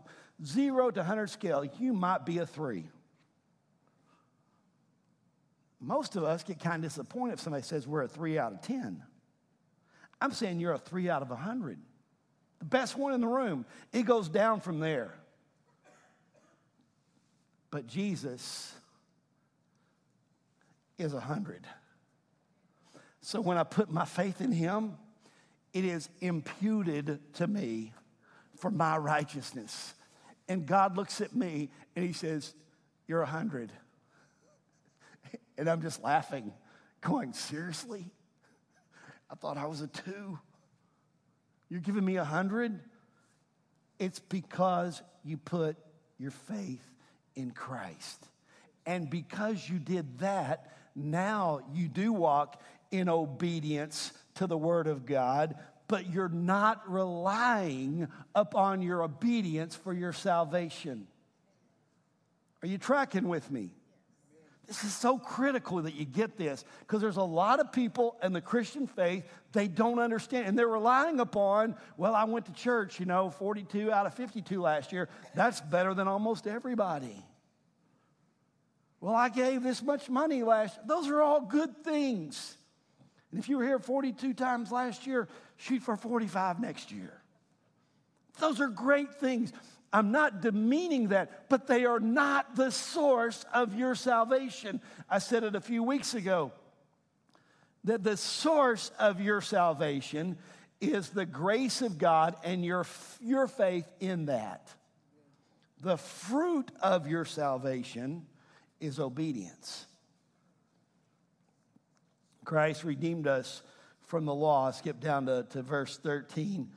zero 0.44 0.90
to 0.90 0.98
100 0.98 1.30
scale, 1.30 1.64
you 1.78 1.92
might 1.92 2.26
be 2.26 2.38
a 2.38 2.46
three. 2.46 2.88
Most 5.80 6.16
of 6.16 6.24
us 6.24 6.42
get 6.42 6.58
kind 6.58 6.84
of 6.84 6.90
disappointed 6.90 7.34
if 7.34 7.40
somebody 7.40 7.62
says 7.62 7.86
we're 7.86 8.02
a 8.02 8.08
three 8.08 8.36
out 8.36 8.52
of 8.52 8.62
10. 8.62 9.00
I'm 10.20 10.32
saying 10.32 10.58
you're 10.58 10.72
a 10.72 10.78
three 10.78 11.08
out 11.08 11.22
of 11.22 11.30
a 11.30 11.36
hundred. 11.36 11.78
The 12.58 12.64
best 12.64 12.98
one 12.98 13.12
in 13.12 13.20
the 13.20 13.28
room. 13.28 13.64
It 13.92 14.06
goes 14.06 14.28
down 14.28 14.60
from 14.60 14.80
there. 14.80 15.14
But 17.70 17.86
Jesus 17.86 18.74
is 20.98 21.14
a 21.14 21.20
hundred. 21.20 21.66
So 23.20 23.40
when 23.40 23.58
I 23.58 23.64
put 23.64 23.90
my 23.90 24.04
faith 24.04 24.40
in 24.40 24.52
him, 24.52 24.96
it 25.72 25.84
is 25.84 26.08
imputed 26.20 27.20
to 27.34 27.46
me 27.46 27.92
for 28.58 28.70
my 28.70 28.96
righteousness. 28.96 29.94
And 30.48 30.64
God 30.64 30.96
looks 30.96 31.20
at 31.20 31.34
me 31.34 31.70
and 31.94 32.04
he 32.04 32.12
says, 32.12 32.54
You're 33.06 33.22
a 33.22 33.26
hundred. 33.26 33.72
And 35.58 35.70
I'm 35.70 35.80
just 35.80 36.02
laughing, 36.02 36.52
going, 37.00 37.32
Seriously? 37.32 38.10
I 39.30 39.34
thought 39.34 39.56
I 39.56 39.66
was 39.66 39.80
a 39.80 39.86
two. 39.86 40.38
You're 41.68 41.80
giving 41.80 42.04
me 42.04 42.16
a 42.16 42.24
hundred? 42.24 42.78
It's 43.98 44.18
because 44.18 45.02
you 45.24 45.36
put 45.36 45.76
your 46.18 46.30
faith 46.30 46.84
in 47.34 47.50
Christ. 47.50 48.24
And 48.84 49.10
because 49.10 49.68
you 49.68 49.78
did 49.78 50.20
that, 50.20 50.75
now 50.96 51.60
you 51.72 51.88
do 51.88 52.12
walk 52.12 52.60
in 52.90 53.08
obedience 53.08 54.12
to 54.36 54.46
the 54.46 54.56
Word 54.56 54.86
of 54.86 55.06
God, 55.06 55.56
but 55.88 56.10
you're 56.10 56.28
not 56.28 56.90
relying 56.90 58.08
upon 58.34 58.82
your 58.82 59.02
obedience 59.02 59.76
for 59.76 59.92
your 59.92 60.12
salvation. 60.12 61.06
Are 62.62 62.68
you 62.68 62.78
tracking 62.78 63.28
with 63.28 63.50
me? 63.50 63.70
This 64.66 64.82
is 64.82 64.92
so 64.92 65.16
critical 65.16 65.82
that 65.82 65.94
you 65.94 66.04
get 66.04 66.36
this 66.36 66.64
because 66.80 67.00
there's 67.00 67.18
a 67.18 67.22
lot 67.22 67.60
of 67.60 67.70
people 67.70 68.16
in 68.20 68.32
the 68.32 68.40
Christian 68.40 68.88
faith, 68.88 69.24
they 69.52 69.68
don't 69.68 70.00
understand. 70.00 70.48
And 70.48 70.58
they're 70.58 70.66
relying 70.66 71.20
upon, 71.20 71.76
well, 71.96 72.16
I 72.16 72.24
went 72.24 72.46
to 72.46 72.52
church, 72.52 72.98
you 72.98 73.06
know, 73.06 73.30
42 73.30 73.92
out 73.92 74.06
of 74.06 74.14
52 74.14 74.60
last 74.60 74.92
year. 74.92 75.08
That's 75.36 75.60
better 75.60 75.94
than 75.94 76.08
almost 76.08 76.48
everybody. 76.48 77.24
Well, 79.00 79.14
I 79.14 79.28
gave 79.28 79.62
this 79.62 79.82
much 79.82 80.08
money 80.08 80.42
last 80.42 80.78
Those 80.86 81.08
are 81.08 81.22
all 81.22 81.40
good 81.40 81.84
things. 81.84 82.56
And 83.30 83.40
if 83.40 83.48
you 83.48 83.58
were 83.58 83.64
here 83.64 83.78
42 83.78 84.34
times 84.34 84.72
last 84.72 85.06
year, 85.06 85.28
shoot 85.56 85.82
for 85.82 85.96
45 85.96 86.60
next 86.60 86.92
year. 86.92 87.20
Those 88.38 88.60
are 88.60 88.68
great 88.68 89.14
things. 89.14 89.52
I'm 89.92 90.12
not 90.12 90.40
demeaning 90.40 91.08
that, 91.08 91.48
but 91.48 91.66
they 91.66 91.84
are 91.84 92.00
not 92.00 92.56
the 92.56 92.70
source 92.70 93.44
of 93.52 93.74
your 93.74 93.94
salvation. 93.94 94.80
I 95.08 95.18
said 95.18 95.44
it 95.44 95.54
a 95.54 95.60
few 95.60 95.82
weeks 95.82 96.14
ago 96.14 96.52
that 97.84 98.02
the 98.02 98.16
source 98.16 98.90
of 98.98 99.20
your 99.20 99.40
salvation 99.40 100.36
is 100.80 101.10
the 101.10 101.24
grace 101.24 101.82
of 101.82 101.98
God 101.98 102.36
and 102.44 102.64
your, 102.64 102.84
your 103.20 103.46
faith 103.46 103.90
in 104.00 104.26
that. 104.26 104.68
The 105.80 105.96
fruit 105.96 106.70
of 106.82 107.06
your 107.06 107.24
salvation 107.24 108.26
is 108.80 108.98
obedience. 108.98 109.86
Christ 112.44 112.84
redeemed 112.84 113.26
us 113.26 113.62
from 114.02 114.24
the 114.24 114.34
law. 114.34 114.70
Skip 114.70 115.00
down 115.00 115.26
to, 115.26 115.46
to 115.50 115.62
verse 115.62 115.98
13 115.98 116.68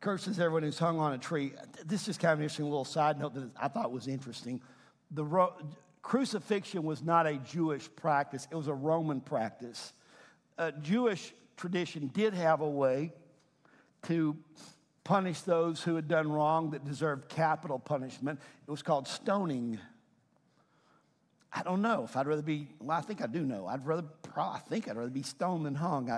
curses 0.00 0.38
everyone 0.38 0.62
who's 0.62 0.78
hung 0.78 0.98
on 0.98 1.12
a 1.12 1.18
tree. 1.18 1.52
This 1.84 2.08
is 2.08 2.16
kind 2.16 2.32
of 2.32 2.38
an 2.38 2.44
interesting 2.44 2.66
little 2.66 2.84
side 2.84 3.18
note 3.18 3.34
that 3.34 3.50
I 3.60 3.68
thought 3.68 3.90
was 3.90 4.06
interesting. 4.06 4.60
The 5.10 5.24
ro- 5.24 5.54
crucifixion 6.02 6.84
was 6.84 7.02
not 7.02 7.26
a 7.26 7.34
Jewish 7.36 7.88
practice, 7.96 8.46
it 8.50 8.54
was 8.54 8.68
a 8.68 8.74
Roman 8.74 9.20
practice. 9.20 9.92
A 10.56 10.72
Jewish 10.72 11.32
tradition 11.56 12.08
did 12.08 12.34
have 12.34 12.60
a 12.60 12.68
way 12.68 13.12
to 14.04 14.36
punish 15.04 15.40
those 15.42 15.82
who 15.82 15.96
had 15.96 16.06
done 16.06 16.30
wrong 16.30 16.70
that 16.70 16.84
deserved 16.84 17.28
capital 17.28 17.78
punishment. 17.78 18.40
It 18.66 18.70
was 18.70 18.82
called 18.82 19.08
stoning. 19.08 19.78
I 21.52 21.62
don't 21.62 21.80
know 21.80 22.04
if 22.04 22.16
I'd 22.16 22.26
rather 22.26 22.42
be, 22.42 22.68
well, 22.78 22.98
I 22.98 23.00
think 23.00 23.22
I 23.22 23.26
do 23.26 23.44
know. 23.44 23.66
I'd 23.66 23.86
rather, 23.86 24.04
I 24.36 24.60
think 24.68 24.88
I'd 24.88 24.96
rather 24.96 25.10
be 25.10 25.22
stoned 25.22 25.64
than 25.64 25.74
hung 25.74 26.10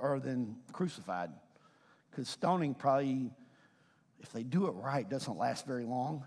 or 0.00 0.20
than 0.20 0.56
crucified. 0.72 1.30
Because 2.10 2.28
stoning 2.28 2.74
probably, 2.74 3.30
if 4.20 4.32
they 4.32 4.42
do 4.42 4.68
it 4.68 4.70
right, 4.72 5.08
doesn't 5.08 5.36
last 5.36 5.66
very 5.66 5.84
long. 5.84 6.24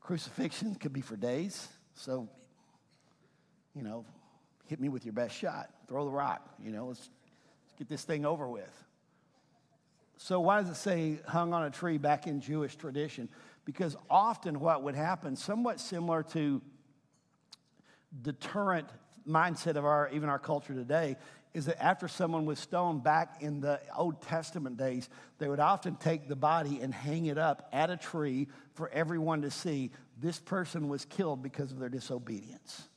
Crucifixion 0.00 0.74
could 0.74 0.92
be 0.92 1.00
for 1.00 1.16
days. 1.16 1.68
So, 1.94 2.28
you 3.74 3.82
know, 3.82 4.04
hit 4.66 4.80
me 4.80 4.88
with 4.88 5.04
your 5.04 5.14
best 5.14 5.36
shot. 5.36 5.70
Throw 5.88 6.04
the 6.04 6.10
rock. 6.10 6.46
You 6.62 6.72
know, 6.72 6.86
let's, 6.88 7.08
let's 7.64 7.78
get 7.78 7.88
this 7.88 8.02
thing 8.02 8.26
over 8.26 8.48
with. 8.48 8.84
So, 10.16 10.40
why 10.40 10.60
does 10.60 10.70
it 10.70 10.76
say 10.76 11.20
hung 11.26 11.54
on 11.54 11.62
a 11.62 11.70
tree 11.70 11.96
back 11.96 12.26
in 12.26 12.40
Jewish 12.40 12.76
tradition? 12.76 13.28
Because 13.64 13.96
often 14.10 14.60
what 14.60 14.82
would 14.82 14.94
happen, 14.94 15.36
somewhat 15.36 15.80
similar 15.80 16.22
to 16.24 16.60
deterrent 18.22 18.88
mindset 19.28 19.76
of 19.76 19.84
our 19.84 20.10
even 20.12 20.28
our 20.28 20.38
culture 20.38 20.74
today 20.74 21.16
is 21.52 21.66
that 21.66 21.82
after 21.82 22.06
someone 22.06 22.46
was 22.46 22.58
stoned 22.58 23.02
back 23.02 23.42
in 23.42 23.60
the 23.60 23.80
Old 23.96 24.22
Testament 24.22 24.76
days, 24.76 25.08
they 25.38 25.48
would 25.48 25.58
often 25.58 25.96
take 25.96 26.28
the 26.28 26.36
body 26.36 26.80
and 26.80 26.94
hang 26.94 27.26
it 27.26 27.38
up 27.38 27.68
at 27.72 27.90
a 27.90 27.96
tree 27.96 28.46
for 28.74 28.88
everyone 28.90 29.42
to 29.42 29.50
see 29.50 29.90
this 30.20 30.38
person 30.38 30.88
was 30.88 31.04
killed 31.04 31.42
because 31.42 31.72
of 31.72 31.78
their 31.80 31.88
disobedience. 31.88 32.88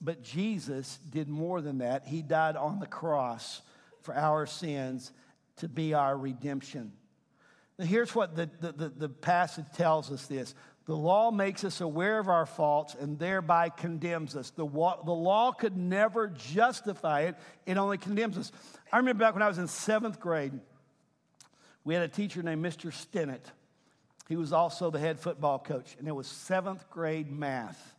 But 0.00 0.22
Jesus 0.22 0.98
did 1.10 1.28
more 1.28 1.60
than 1.60 1.78
that. 1.78 2.06
He 2.06 2.22
died 2.22 2.56
on 2.56 2.80
the 2.80 2.86
cross 2.86 3.62
for 4.02 4.14
our 4.14 4.46
sins 4.46 5.12
to 5.56 5.68
be 5.68 5.94
our 5.94 6.16
redemption. 6.16 6.92
Now, 7.78 7.86
here's 7.86 8.14
what 8.14 8.36
the, 8.36 8.50
the, 8.60 8.72
the, 8.72 8.88
the 8.88 9.08
passage 9.08 9.66
tells 9.76 10.10
us 10.12 10.26
this 10.26 10.54
the 10.92 10.98
law 10.98 11.30
makes 11.30 11.64
us 11.64 11.80
aware 11.80 12.18
of 12.18 12.28
our 12.28 12.44
faults 12.44 12.94
and 12.94 13.18
thereby 13.18 13.70
condemns 13.70 14.36
us. 14.36 14.50
The, 14.50 14.66
the 14.66 15.10
law 15.10 15.52
could 15.52 15.74
never 15.74 16.26
justify 16.26 17.22
it, 17.22 17.36
it 17.64 17.78
only 17.78 17.96
condemns 17.96 18.36
us. 18.36 18.52
I 18.92 18.98
remember 18.98 19.24
back 19.24 19.32
when 19.32 19.42
I 19.42 19.48
was 19.48 19.56
in 19.56 19.68
seventh 19.68 20.20
grade, 20.20 20.52
we 21.82 21.94
had 21.94 22.02
a 22.02 22.08
teacher 22.08 22.42
named 22.42 22.62
Mr. 22.62 22.92
Stinnett. 22.92 23.40
He 24.28 24.36
was 24.36 24.52
also 24.52 24.90
the 24.90 24.98
head 24.98 25.18
football 25.18 25.58
coach, 25.58 25.96
and 25.98 26.06
it 26.06 26.12
was 26.12 26.26
seventh 26.26 26.90
grade 26.90 27.32
math. 27.32 27.94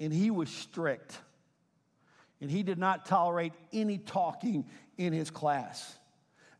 And 0.00 0.10
he 0.10 0.30
was 0.30 0.48
strict, 0.48 1.18
and 2.40 2.50
he 2.50 2.62
did 2.62 2.78
not 2.78 3.04
tolerate 3.04 3.52
any 3.74 3.98
talking 3.98 4.64
in 4.96 5.12
his 5.12 5.28
class. 5.28 5.98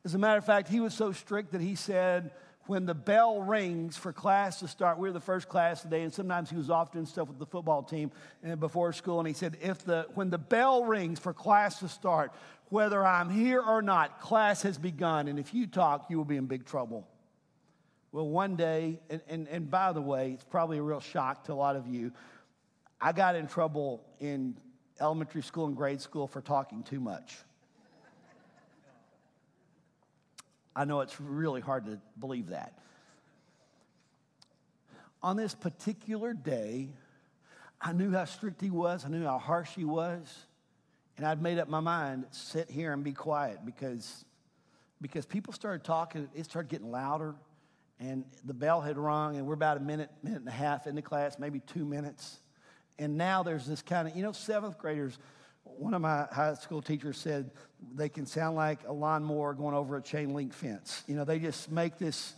As 0.05 0.15
a 0.15 0.19
matter 0.19 0.37
of 0.37 0.45
fact, 0.45 0.69
he 0.69 0.81
was 0.81 0.93
so 0.93 1.13
strict 1.13 1.53
that 1.53 1.63
he 1.63 1.77
said, 1.77 2.33
when 2.67 2.87
the 2.87 2.95
bell 2.95 3.43
rings 3.43 3.97
for 3.97 4.13
class 4.13 4.61
to 4.61 4.69
start, 4.69 4.99
we 4.99 5.09
were 5.09 5.13
the 5.13 5.21
first 5.21 5.49
class 5.49 5.83
today, 5.83 6.03
and 6.03 6.13
sometimes 6.13 6.51
he 6.51 6.57
was 6.57 6.71
off 6.71 6.93
doing 6.93 7.07
stuff 7.07 7.29
with 7.29 7.39
the 7.39 7.47
football 7.47 7.83
team 7.83 8.11
and 8.43 8.59
before 8.59 8.93
school, 8.93 9.19
and 9.19 9.29
he 9.29 9.35
said, 9.35 9.57
if 9.63 9.85
the 9.85 10.07
when 10.15 10.31
the 10.31 10.39
bell 10.39 10.85
rings 10.85 11.19
for 11.19 11.33
class 11.33 11.81
to 11.81 11.89
start, 11.89 12.33
whether 12.71 13.07
I'm 13.07 13.31
here 13.31 13.61
or 13.61 13.83
not, 13.83 14.21
class 14.21 14.63
has 14.63 14.79
begun, 14.79 15.29
and 15.29 15.39
if 15.39 15.53
you 15.55 15.67
talk, 15.67 16.07
you 16.09 16.17
will 16.17 16.25
be 16.25 16.37
in 16.37 16.47
big 16.47 16.65
trouble. 16.65 17.07
Well, 18.13 18.29
one 18.29 18.57
day, 18.57 19.01
and, 19.11 19.21
and, 19.29 19.49
and 19.49 19.71
by 19.71 19.93
the 19.93 20.01
way, 20.01 20.33
it's 20.33 20.45
probably 20.45 20.79
a 20.79 20.83
real 20.83 21.01
shock 21.01 21.45
to 21.45 21.53
a 21.53 21.55
lot 21.55 21.75
of 21.77 21.89
you. 21.89 22.13
I 23.01 23.13
got 23.13 23.35
in 23.35 23.49
trouble 23.49 24.05
in 24.21 24.57
elementary 25.01 25.43
school 25.43 25.67
and 25.67 25.77
grade 25.77 26.01
school 26.01 26.27
for 26.29 26.41
talking 26.41 26.85
too 26.85 27.01
much. 27.01 27.37
I 30.77 30.85
know 30.85 31.01
it's 31.01 31.21
really 31.21 31.61
hard 31.61 31.87
to 31.87 32.01
believe 32.19 32.49
that. 32.49 32.79
On 35.23 35.37
this 35.37 35.55
particular 35.55 36.35
day, 36.35 36.91
I 37.81 37.93
knew 37.93 38.11
how 38.11 38.25
strict 38.25 38.61
he 38.61 38.71
was, 38.71 39.05
I 39.05 39.09
knew 39.09 39.25
how 39.25 39.39
harsh 39.39 39.71
he 39.75 39.85
was, 39.85 40.47
and 41.17 41.27
I'd 41.27 41.41
made 41.41 41.59
up 41.59 41.69
my 41.69 41.81
mind 41.81 42.27
sit 42.31 42.71
here 42.71 42.93
and 42.93 43.05
be 43.05 43.13
quiet 43.13 43.61
because, 43.65 44.25
because 45.01 45.27
people 45.27 45.53
started 45.53 45.85
talking, 45.85 46.29
it 46.35 46.45
started 46.45 46.69
getting 46.69 46.91
louder, 46.91 47.35
and 48.01 48.25
the 48.45 48.55
bell 48.55 48.81
had 48.81 48.99
rung, 48.99 49.37
and 49.37 49.47
we're 49.47 49.55
about 49.55 49.77
a 49.77 49.81
minute, 49.81 50.11
minute 50.23 50.41
and 50.41 50.49
a 50.49 50.53
half 50.53 50.87
into 50.87 51.03
class, 51.03 51.39
maybe 51.39 51.61
two 51.61 51.85
minutes. 51.85 52.41
And 52.99 53.17
now 53.17 53.43
there's 53.43 53.67
this 53.67 53.83
kind 53.83 54.09
of, 54.09 54.17
you 54.17 54.23
know, 54.23 54.33
seventh 54.33 54.79
graders, 54.79 55.19
one 55.65 55.95
of 55.95 56.01
my 56.01 56.27
high 56.31 56.55
school 56.55 56.83
teachers 56.83 57.19
said 57.19 57.51
they 57.95 58.09
can 58.09 58.27
sound 58.27 58.57
like 58.57 58.81
a 58.87 58.93
lawnmower 58.93 59.55
going 59.55 59.75
over 59.75 59.97
a 59.97 60.03
chain 60.03 60.33
link 60.33 60.53
fence. 60.53 61.03
You 61.07 61.17
know, 61.17 61.25
they 61.25 61.39
just 61.39 61.71
make 61.71 61.99
this, 61.99 62.35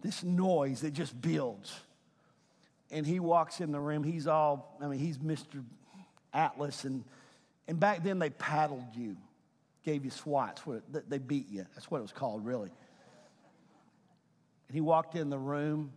this 0.00 0.22
noise 0.22 0.80
that 0.80 0.92
just 0.92 1.18
builds. 1.20 1.74
And 2.90 3.06
he 3.06 3.20
walks 3.20 3.60
in 3.60 3.72
the 3.72 3.80
room. 3.80 4.04
He's 4.04 4.26
all, 4.26 4.76
I 4.82 4.88
mean, 4.88 4.98
he's 4.98 5.18
Mr. 5.18 5.64
Atlas. 6.32 6.84
And, 6.84 7.04
and 7.68 7.78
back 7.78 8.02
then 8.02 8.18
they 8.18 8.30
paddled 8.30 8.94
you, 8.94 9.16
gave 9.84 10.04
you 10.04 10.10
swats. 10.10 10.62
They 11.08 11.18
beat 11.18 11.48
you. 11.48 11.66
That's 11.74 11.90
what 11.90 11.98
it 11.98 12.02
was 12.02 12.12
called, 12.12 12.44
really. 12.44 12.70
And 14.68 14.74
he 14.74 14.80
walked 14.80 15.14
in 15.14 15.30
the 15.30 15.38
room. 15.38 15.92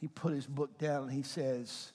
He 0.00 0.08
put 0.08 0.32
his 0.32 0.46
book 0.46 0.78
down 0.78 1.04
and 1.04 1.12
he 1.12 1.22
says, 1.22 1.92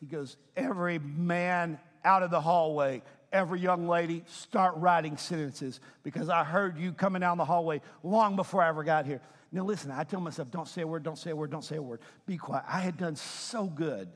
he 0.00 0.06
goes, 0.06 0.36
Every 0.56 0.98
man 0.98 1.78
out 2.04 2.22
of 2.22 2.30
the 2.30 2.40
hallway. 2.40 3.02
Every 3.32 3.60
young 3.60 3.88
lady, 3.88 4.24
start 4.26 4.74
writing 4.76 5.16
sentences 5.16 5.80
because 6.02 6.28
I 6.28 6.44
heard 6.44 6.78
you 6.78 6.92
coming 6.92 7.20
down 7.20 7.38
the 7.38 7.44
hallway 7.44 7.80
long 8.02 8.36
before 8.36 8.62
I 8.62 8.68
ever 8.68 8.84
got 8.84 9.06
here. 9.06 9.22
Now, 9.52 9.64
listen, 9.64 9.90
I 9.90 10.04
tell 10.04 10.20
myself, 10.20 10.50
don't 10.50 10.68
say 10.68 10.82
a 10.82 10.86
word, 10.86 11.02
don't 11.02 11.18
say 11.18 11.30
a 11.30 11.36
word, 11.36 11.50
don't 11.50 11.64
say 11.64 11.76
a 11.76 11.82
word. 11.82 12.00
Be 12.26 12.38
quiet. 12.38 12.64
I 12.66 12.80
had 12.80 12.96
done 12.96 13.16
so 13.16 13.66
good. 13.66 14.08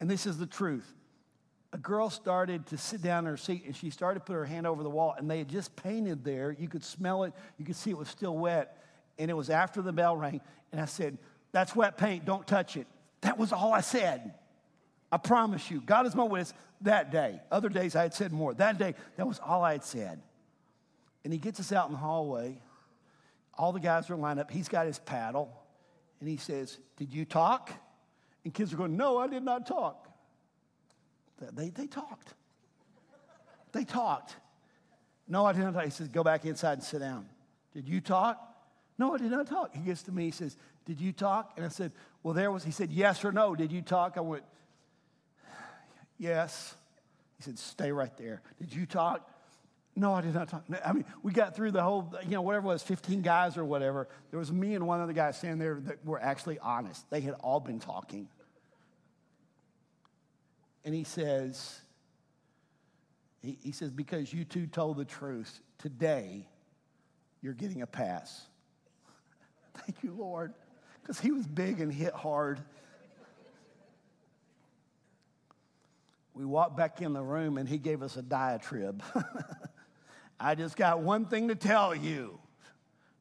And 0.00 0.08
this 0.08 0.24
is 0.24 0.38
the 0.38 0.46
truth. 0.46 0.86
A 1.72 1.78
girl 1.78 2.10
started 2.10 2.66
to 2.66 2.78
sit 2.78 3.02
down 3.02 3.26
in 3.26 3.30
her 3.30 3.36
seat 3.36 3.64
and 3.66 3.76
she 3.76 3.90
started 3.90 4.20
to 4.20 4.24
put 4.24 4.34
her 4.34 4.44
hand 4.44 4.66
over 4.66 4.82
the 4.82 4.90
wall, 4.90 5.14
and 5.16 5.30
they 5.30 5.38
had 5.38 5.48
just 5.48 5.74
painted 5.76 6.24
there. 6.24 6.50
You 6.58 6.68
could 6.68 6.84
smell 6.84 7.24
it, 7.24 7.32
you 7.58 7.64
could 7.64 7.76
see 7.76 7.90
it 7.90 7.98
was 7.98 8.08
still 8.08 8.36
wet. 8.36 8.76
And 9.18 9.30
it 9.30 9.34
was 9.34 9.50
after 9.50 9.82
the 9.82 9.92
bell 9.92 10.16
rang. 10.16 10.40
And 10.72 10.80
I 10.80 10.86
said, 10.86 11.18
That's 11.52 11.76
wet 11.76 11.98
paint, 11.98 12.24
don't 12.24 12.46
touch 12.46 12.76
it. 12.76 12.86
That 13.20 13.36
was 13.36 13.52
all 13.52 13.72
I 13.72 13.82
said. 13.82 14.34
I 15.12 15.16
promise 15.16 15.70
you, 15.70 15.80
God 15.80 16.06
is 16.06 16.14
my 16.14 16.22
witness 16.22 16.54
that 16.82 17.10
day. 17.10 17.40
Other 17.50 17.68
days 17.68 17.96
I 17.96 18.02
had 18.02 18.14
said 18.14 18.32
more. 18.32 18.54
That 18.54 18.78
day, 18.78 18.94
that 19.16 19.26
was 19.26 19.40
all 19.40 19.64
I 19.64 19.72
had 19.72 19.84
said. 19.84 20.20
And 21.24 21.32
he 21.32 21.38
gets 21.38 21.60
us 21.60 21.72
out 21.72 21.86
in 21.86 21.92
the 21.92 21.98
hallway. 21.98 22.60
All 23.54 23.72
the 23.72 23.80
guys 23.80 24.08
are 24.08 24.16
lined 24.16 24.40
up. 24.40 24.50
He's 24.50 24.68
got 24.68 24.86
his 24.86 24.98
paddle. 24.98 25.52
And 26.20 26.28
he 26.28 26.36
says, 26.36 26.78
Did 26.96 27.12
you 27.12 27.24
talk? 27.24 27.70
And 28.44 28.54
kids 28.54 28.72
are 28.72 28.76
going, 28.76 28.96
No, 28.96 29.18
I 29.18 29.26
did 29.26 29.42
not 29.42 29.66
talk. 29.66 30.06
They, 31.52 31.70
they 31.70 31.86
talked. 31.86 32.34
They 33.72 33.84
talked. 33.84 34.36
No, 35.26 35.46
I 35.46 35.52
did 35.52 35.62
not 35.62 35.74
talk. 35.74 35.84
He 35.84 35.90
says, 35.90 36.08
Go 36.08 36.22
back 36.22 36.44
inside 36.44 36.74
and 36.74 36.82
sit 36.82 37.00
down. 37.00 37.26
Did 37.74 37.88
you 37.88 38.00
talk? 38.00 38.38
No, 38.98 39.14
I 39.14 39.18
did 39.18 39.30
not 39.30 39.46
talk. 39.46 39.74
He 39.74 39.80
gets 39.80 40.02
to 40.04 40.12
me, 40.12 40.26
he 40.26 40.30
says, 40.30 40.56
Did 40.86 41.00
you 41.00 41.12
talk? 41.12 41.52
And 41.56 41.64
I 41.64 41.68
said, 41.68 41.92
Well, 42.22 42.34
there 42.34 42.50
was, 42.50 42.64
he 42.64 42.70
said, 42.70 42.90
Yes 42.90 43.24
or 43.24 43.32
no. 43.32 43.54
Did 43.54 43.72
you 43.72 43.82
talk? 43.82 44.14
I 44.16 44.20
went, 44.20 44.44
Yes. 46.20 46.74
He 47.38 47.42
said, 47.42 47.58
Stay 47.58 47.90
right 47.90 48.14
there. 48.18 48.42
Did 48.60 48.72
you 48.72 48.86
talk? 48.86 49.28
No, 49.96 50.14
I 50.14 50.20
did 50.20 50.34
not 50.34 50.48
talk. 50.48 50.64
I 50.84 50.92
mean, 50.92 51.04
we 51.22 51.32
got 51.32 51.56
through 51.56 51.72
the 51.72 51.82
whole, 51.82 52.14
you 52.22 52.30
know, 52.30 52.42
whatever 52.42 52.66
it 52.66 52.68
was, 52.68 52.82
15 52.82 53.22
guys 53.22 53.56
or 53.56 53.64
whatever. 53.64 54.06
There 54.30 54.38
was 54.38 54.52
me 54.52 54.74
and 54.74 54.86
one 54.86 55.00
other 55.00 55.12
guy 55.12 55.32
standing 55.32 55.58
there 55.58 55.80
that 55.86 56.04
were 56.04 56.20
actually 56.20 56.58
honest. 56.60 57.08
They 57.10 57.22
had 57.22 57.34
all 57.40 57.58
been 57.58 57.80
talking. 57.80 58.28
And 60.84 60.94
he 60.94 61.04
says, 61.04 61.80
he, 63.42 63.58
he 63.62 63.72
says, 63.72 63.90
because 63.90 64.32
you 64.32 64.44
two 64.44 64.66
told 64.66 64.96
the 64.96 65.04
truth, 65.04 65.60
today 65.78 66.46
you're 67.42 67.54
getting 67.54 67.82
a 67.82 67.86
pass. 67.86 68.46
Thank 69.74 70.02
you, 70.02 70.14
Lord. 70.16 70.52
Because 71.02 71.18
he 71.18 71.32
was 71.32 71.46
big 71.46 71.80
and 71.80 71.92
hit 71.92 72.12
hard. 72.12 72.60
We 76.40 76.46
walked 76.46 76.74
back 76.74 77.02
in 77.02 77.12
the 77.12 77.20
room 77.20 77.58
and 77.58 77.68
he 77.68 77.76
gave 77.76 78.02
us 78.02 78.16
a 78.16 78.22
diatribe. 78.22 79.02
I 80.40 80.54
just 80.54 80.74
got 80.74 81.00
one 81.00 81.26
thing 81.26 81.48
to 81.48 81.54
tell 81.54 81.94
you. 81.94 82.38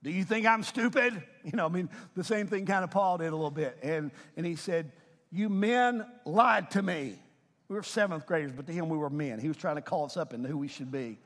Do 0.02 0.10
you 0.10 0.24
think 0.24 0.46
I'm 0.46 0.64
stupid? 0.64 1.22
You 1.44 1.52
know, 1.52 1.66
I 1.66 1.70
mean, 1.70 1.90
the 2.16 2.24
same 2.24 2.48
thing 2.48 2.66
kind 2.66 2.82
of 2.82 2.92
Paul 2.92 3.18
did 3.18 3.28
a 3.28 3.36
little 3.36 3.52
bit. 3.52 3.78
And, 3.84 4.12
and 4.38 4.46
he 4.46 4.56
said, 4.56 4.94
You 5.34 5.50
men 5.50 6.06
lied 6.24 6.72
to 6.72 6.82
me. 6.82 7.20
We 7.68 7.76
were 7.76 7.84
seventh 7.84 8.26
graders, 8.26 8.54
but 8.54 8.68
to 8.68 8.72
him 8.72 8.88
we 8.88 8.98
were 8.98 9.10
men. 9.10 9.38
He 9.38 9.50
was 9.50 9.58
trying 9.58 9.76
to 9.76 9.82
call 9.82 10.06
us 10.06 10.16
up 10.16 10.34
into 10.34 10.48
who 10.48 10.58
we 10.58 10.70
should 10.70 10.90
be. 10.90 11.18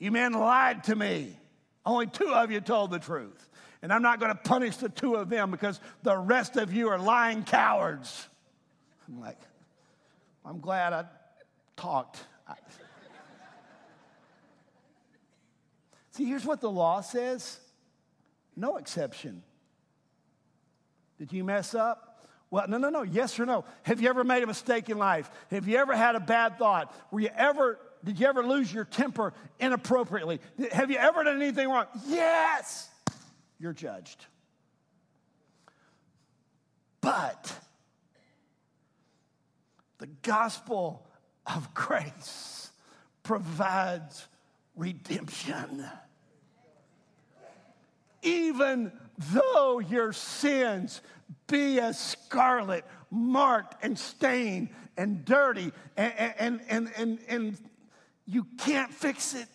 You 0.00 0.10
men 0.10 0.32
lied 0.32 0.82
to 0.84 0.96
me. 0.96 1.38
Only 1.84 2.08
two 2.08 2.34
of 2.34 2.50
you 2.50 2.60
told 2.60 2.90
the 2.90 2.98
truth. 2.98 3.48
And 3.80 3.92
I'm 3.92 4.02
not 4.02 4.18
going 4.18 4.32
to 4.32 4.38
punish 4.42 4.78
the 4.78 4.88
two 4.88 5.14
of 5.14 5.28
them 5.28 5.52
because 5.52 5.78
the 6.02 6.18
rest 6.18 6.56
of 6.56 6.74
you 6.74 6.88
are 6.88 6.98
lying 6.98 7.44
cowards. 7.44 8.26
I'm 9.06 9.20
like, 9.20 9.38
I'm 10.46 10.60
glad 10.60 10.92
I 10.92 11.04
talked. 11.76 12.24
See, 16.12 16.24
here's 16.24 16.46
what 16.46 16.60
the 16.62 16.70
law 16.70 17.02
says 17.02 17.58
no 18.56 18.78
exception. 18.78 19.42
Did 21.18 21.32
you 21.32 21.44
mess 21.44 21.74
up? 21.74 22.26
Well, 22.50 22.66
no, 22.68 22.78
no, 22.78 22.88
no. 22.88 23.02
Yes 23.02 23.38
or 23.38 23.44
no. 23.44 23.64
Have 23.82 24.00
you 24.00 24.08
ever 24.08 24.24
made 24.24 24.42
a 24.42 24.46
mistake 24.46 24.88
in 24.88 24.98
life? 24.98 25.30
Have 25.50 25.68
you 25.68 25.76
ever 25.76 25.94
had 25.94 26.14
a 26.14 26.20
bad 26.20 26.58
thought? 26.58 26.94
Were 27.10 27.20
you 27.20 27.30
ever, 27.36 27.78
did 28.04 28.18
you 28.18 28.26
ever 28.26 28.42
lose 28.42 28.72
your 28.72 28.84
temper 28.84 29.34
inappropriately? 29.58 30.40
Have 30.72 30.90
you 30.90 30.96
ever 30.96 31.24
done 31.24 31.36
anything 31.42 31.68
wrong? 31.68 31.86
Yes. 32.06 32.88
You're 33.58 33.72
judged. 33.72 34.24
But 37.00 37.52
the 39.98 40.06
gospel 40.22 41.06
of 41.46 41.72
grace 41.74 42.70
provides 43.22 44.26
redemption. 44.74 45.84
Even 48.22 48.92
though 49.32 49.78
your 49.78 50.12
sins 50.12 51.00
be 51.46 51.80
as 51.80 51.98
scarlet, 51.98 52.84
marked 53.10 53.82
and 53.84 53.98
stained 53.98 54.68
and 54.96 55.24
dirty, 55.24 55.72
and, 55.96 56.12
and, 56.38 56.60
and, 56.68 56.90
and, 56.96 57.18
and 57.28 57.58
you 58.26 58.46
can't 58.58 58.92
fix 58.92 59.34
it. 59.34 59.48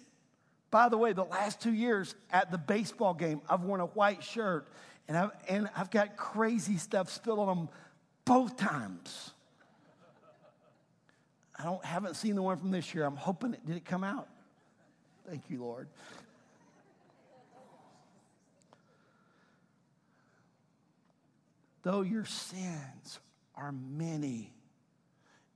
By 0.70 0.88
the 0.88 0.98
way, 0.98 1.12
the 1.12 1.26
last 1.26 1.60
two 1.60 1.74
years 1.74 2.16
at 2.32 2.50
the 2.50 2.58
baseball 2.58 3.14
game, 3.14 3.42
I've 3.50 3.62
worn 3.62 3.82
a 3.82 3.88
white 3.88 4.24
shirt 4.24 4.68
and 5.08 5.18
I've, 5.18 5.32
and 5.50 5.70
I've 5.76 5.92
got 5.92 6.16
crazy 6.16 6.78
stuff 6.78 7.10
spilled 7.10 7.40
on 7.40 7.48
them 7.48 7.70
both 8.24 8.56
times. 8.56 9.32
I 11.62 11.66
don't 11.66 11.86
haven't 11.86 12.16
seen 12.16 12.36
the 12.36 12.42
one 12.42 12.58
from 12.58 12.72
this 12.72 12.96
year. 12.96 13.06
I'm 13.06 13.16
hoping 13.16 13.54
it 13.54 13.64
did 13.66 13.76
it 13.76 13.86
come 13.86 14.04
out. 14.04 14.28
Thank 15.30 15.44
you, 15.48 15.62
Lord. 15.62 15.88
Though 21.84 22.02
your 22.02 22.26
sins 22.26 23.20
are 23.56 23.72
many, 23.72 24.52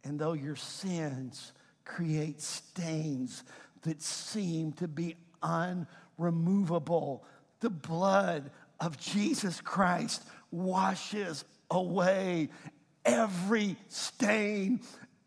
and 0.03 0.19
though 0.19 0.33
your 0.33 0.55
sins 0.55 1.53
create 1.85 2.39
stains 2.39 3.43
that 3.81 4.01
seem 4.01 4.73
to 4.73 4.87
be 4.87 5.15
unremovable, 5.41 7.21
the 7.61 7.69
blood 7.71 8.51
of 8.79 8.99
Jesus 8.99 9.59
Christ 9.59 10.23
washes 10.51 11.45
away 11.71 12.49
every 13.05 13.75
stain 13.87 14.81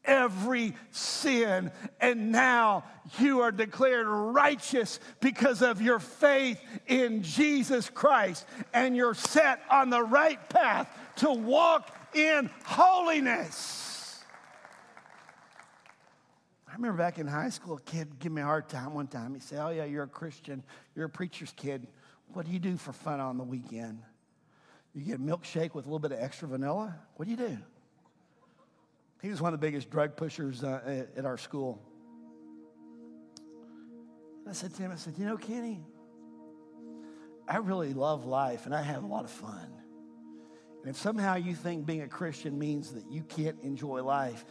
every 0.09 0.74
sin. 0.90 1.70
And 2.00 2.32
now 2.32 2.84
you 3.20 3.40
are 3.40 3.52
declared 3.52 4.06
righteous 4.09 4.98
because 5.20 5.62
of 5.62 5.80
your 5.80 6.00
faith 6.00 6.61
in 6.88 7.22
Jesus 7.22 7.88
Christ. 7.90 8.44
And 8.74 8.96
you're 8.96 9.14
set 9.14 9.61
on 9.70 9.90
the 9.90 10.02
right 10.02 10.48
path 10.48 10.88
to 11.16 11.30
walk 11.30 11.94
in 12.14 12.50
holiness. 12.64 14.24
I 16.66 16.74
remember 16.74 16.98
back 16.98 17.18
in 17.18 17.26
high 17.26 17.50
school, 17.50 17.76
a 17.76 17.80
kid 17.80 18.18
give 18.18 18.32
me 18.32 18.40
a 18.40 18.44
hard 18.44 18.68
time 18.68 18.94
one 18.94 19.09
time. 19.09 19.34
He 19.34 19.40
said, 19.40 19.59
Oh, 19.61 19.70
yeah, 19.70 19.84
you're 19.84 20.04
a 20.04 20.09
Christian, 20.09 20.62
you're 20.94 21.06
a 21.06 21.11
preacher's 21.11 21.52
kid. 21.56 21.86
What 22.32 22.46
do 22.46 22.52
you 22.52 22.59
do 22.59 22.76
for 22.76 22.92
fun 22.92 23.20
on 23.20 23.38
the 23.38 23.44
weekend? 23.44 24.00
You 24.94 25.02
get 25.02 25.16
a 25.16 25.22
milkshake 25.22 25.74
with 25.74 25.86
a 25.86 25.88
little 25.88 25.98
bit 25.98 26.12
of 26.12 26.20
extra 26.20 26.48
vanilla? 26.48 26.94
What 27.16 27.24
do 27.24 27.30
you 27.30 27.36
do? 27.36 27.59
He 29.20 29.28
was 29.28 29.40
one 29.40 29.52
of 29.52 29.60
the 29.60 29.66
biggest 29.66 29.90
drug 29.90 30.16
pushers 30.16 30.62
uh, 30.62 31.04
at 31.16 31.24
our 31.24 31.36
school. 31.36 31.82
I 34.48 34.52
said 34.52 34.74
to 34.74 34.82
him, 34.82 34.92
I 34.92 34.96
said, 34.96 35.14
You 35.18 35.26
know, 35.26 35.36
Kenny, 35.36 35.80
I 37.46 37.58
really 37.58 37.92
love 37.92 38.24
life 38.24 38.66
and 38.66 38.74
I 38.74 38.82
have 38.82 39.02
a 39.02 39.06
lot 39.06 39.24
of 39.24 39.30
fun. 39.30 39.72
And 40.82 40.90
if 40.90 40.96
somehow 40.96 41.34
you 41.34 41.54
think 41.54 41.84
being 41.84 42.02
a 42.02 42.08
Christian 42.08 42.58
means 42.58 42.92
that 42.92 43.10
you 43.10 43.22
can't 43.22 43.58
enjoy 43.62 44.02
life, 44.02 44.44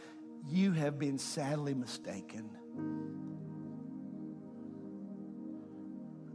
you 0.46 0.72
have 0.72 0.98
been 0.98 1.18
sadly 1.18 1.74
mistaken. 1.74 2.50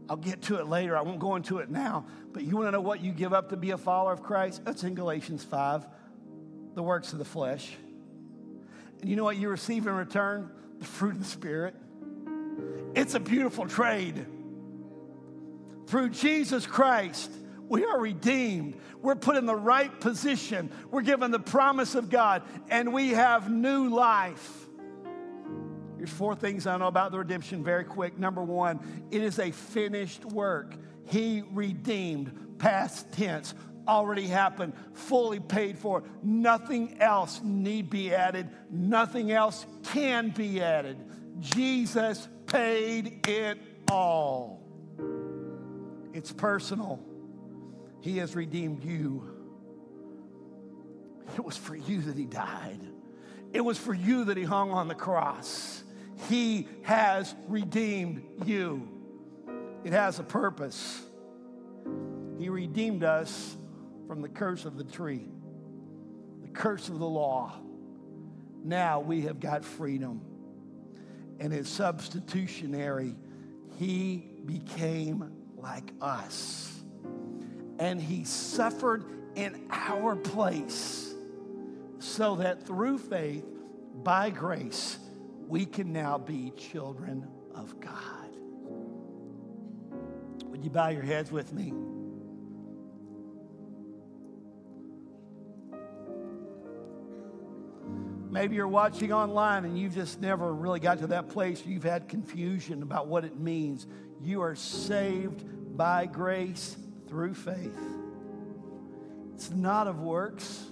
I'll 0.09 0.17
get 0.17 0.41
to 0.43 0.59
it 0.59 0.67
later. 0.67 0.97
I 0.97 1.01
won't 1.01 1.19
go 1.19 1.35
into 1.35 1.59
it 1.59 1.69
now. 1.69 2.05
But 2.33 2.43
you 2.43 2.55
want 2.55 2.67
to 2.67 2.71
know 2.71 2.81
what 2.81 3.01
you 3.01 3.11
give 3.11 3.33
up 3.33 3.49
to 3.49 3.57
be 3.57 3.71
a 3.71 3.77
follower 3.77 4.11
of 4.11 4.23
Christ? 4.23 4.65
That's 4.65 4.83
in 4.83 4.95
Galatians 4.95 5.43
5, 5.43 5.85
the 6.75 6.83
works 6.83 7.13
of 7.13 7.19
the 7.19 7.25
flesh. 7.25 7.71
And 9.03 9.09
you 9.09 9.17
know 9.17 9.25
what 9.25 9.35
you 9.35 9.49
receive 9.49 9.85
in 9.85 9.93
return? 9.93 10.49
The 10.79 10.85
fruit 10.85 11.15
of 11.15 11.19
the 11.19 11.25
Spirit. 11.25 11.75
It's 12.95 13.15
a 13.15 13.19
beautiful 13.19 13.67
trade. 13.67 14.25
Through 15.87 16.11
Jesus 16.11 16.65
Christ, 16.65 17.29
we 17.67 17.83
are 17.83 17.99
redeemed. 17.99 18.77
We're 19.01 19.15
put 19.15 19.35
in 19.35 19.45
the 19.45 19.57
right 19.57 19.91
position. 19.99 20.71
We're 20.89 21.01
given 21.01 21.31
the 21.31 21.39
promise 21.39 21.95
of 21.95 22.09
God, 22.09 22.43
and 22.69 22.93
we 22.93 23.09
have 23.09 23.51
new 23.51 23.89
life. 23.89 24.69
Here's 25.97 26.09
four 26.09 26.33
things 26.33 26.65
I 26.65 26.77
know 26.77 26.87
about 26.87 27.11
the 27.11 27.19
redemption 27.19 27.61
very 27.61 27.83
quick. 27.83 28.17
Number 28.17 28.41
one, 28.41 29.07
it 29.11 29.21
is 29.21 29.37
a 29.37 29.51
finished 29.51 30.23
work. 30.23 30.75
He 31.07 31.43
redeemed, 31.51 32.57
past 32.57 33.11
tense, 33.11 33.53
already 33.87 34.27
happened, 34.27 34.73
fully 34.93 35.39
paid 35.39 35.77
for. 35.77 36.03
Nothing 36.21 37.01
else 37.01 37.41
need 37.43 37.89
be 37.89 38.13
added, 38.13 38.49
nothing 38.69 39.31
else 39.31 39.65
can 39.83 40.29
be 40.29 40.61
added. 40.61 40.97
Jesus 41.39 42.27
paid 42.47 43.27
it 43.27 43.57
all. 43.89 44.61
It's 46.13 46.31
personal. 46.31 46.99
He 48.01 48.17
has 48.17 48.35
redeemed 48.35 48.83
you. 48.83 49.29
It 51.35 51.43
was 51.43 51.57
for 51.57 51.75
you 51.75 52.01
that 52.01 52.15
He 52.15 52.25
died, 52.25 52.79
it 53.53 53.61
was 53.61 53.77
for 53.77 53.93
you 53.93 54.25
that 54.25 54.37
He 54.37 54.43
hung 54.43 54.71
on 54.71 54.87
the 54.87 54.95
cross. 54.95 55.83
He 56.29 56.67
has 56.83 57.35
redeemed 57.47 58.23
you. 58.45 58.87
It 59.83 59.91
has 59.91 60.19
a 60.19 60.23
purpose. 60.23 61.01
He 62.39 62.49
redeemed 62.49 63.03
us 63.03 63.57
from 64.07 64.21
the 64.21 64.29
curse 64.29 64.65
of 64.65 64.77
the 64.77 64.83
tree, 64.83 65.27
the 66.41 66.49
curse 66.49 66.89
of 66.89 66.99
the 66.99 67.07
law. 67.07 67.53
Now 68.63 68.99
we 68.99 69.21
have 69.21 69.39
got 69.39 69.63
freedom. 69.65 70.21
And 71.39 71.53
as 71.53 71.67
substitutionary, 71.67 73.15
He 73.77 74.27
became 74.45 75.31
like 75.57 75.91
us. 76.01 76.83
And 77.79 78.01
He 78.01 78.23
suffered 78.23 79.05
in 79.35 79.67
our 79.71 80.15
place 80.15 81.13
so 81.99 82.35
that 82.35 82.65
through 82.65 82.99
faith, 82.99 83.45
by 84.03 84.29
grace, 84.29 84.99
we 85.47 85.65
can 85.65 85.91
now 85.91 86.17
be 86.17 86.51
children 86.57 87.27
of 87.55 87.79
God. 87.79 88.29
Would 90.45 90.63
you 90.63 90.69
bow 90.69 90.89
your 90.89 91.03
heads 91.03 91.31
with 91.31 91.53
me? 91.53 91.73
Maybe 98.33 98.55
you're 98.55 98.67
watching 98.67 99.13
online 99.13 99.63
and 99.63 99.77
you've 99.77 99.93
just 99.93 100.19
never 100.19 100.51
really 100.51 100.79
got 100.79 100.97
to 100.99 101.07
that 101.07 101.29
place. 101.29 101.63
You've 101.67 101.83
had 101.83 102.09
confusion 102.09 102.81
about 102.81 103.05
what 103.05 103.25
it 103.25 103.39
means. 103.39 103.85
You 104.23 104.41
are 104.41 104.55
saved 104.55 105.77
by 105.77 106.07
grace 106.07 106.75
through 107.07 107.35
faith. 107.35 107.77
It's 109.35 109.51
not 109.51 109.85
of 109.85 110.01
works, 110.01 110.65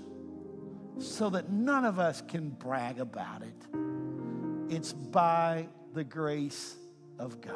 so 0.97 1.29
that 1.29 1.51
none 1.51 1.85
of 1.85 1.99
us 1.99 2.23
can 2.27 2.49
brag 2.49 2.99
about 2.99 3.43
it. 3.43 4.73
It's 4.75 4.91
by 4.91 5.67
the 5.93 6.03
grace 6.03 6.75
of 7.19 7.41
God. 7.41 7.55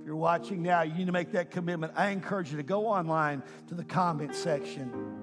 If 0.00 0.04
you're 0.04 0.16
watching 0.16 0.64
now, 0.64 0.82
you 0.82 0.94
need 0.94 1.06
to 1.06 1.12
make 1.12 1.30
that 1.30 1.52
commitment. 1.52 1.92
I 1.94 2.08
encourage 2.08 2.50
you 2.50 2.56
to 2.56 2.64
go 2.64 2.88
online 2.88 3.44
to 3.68 3.76
the 3.76 3.84
comment 3.84 4.34
section. 4.34 5.13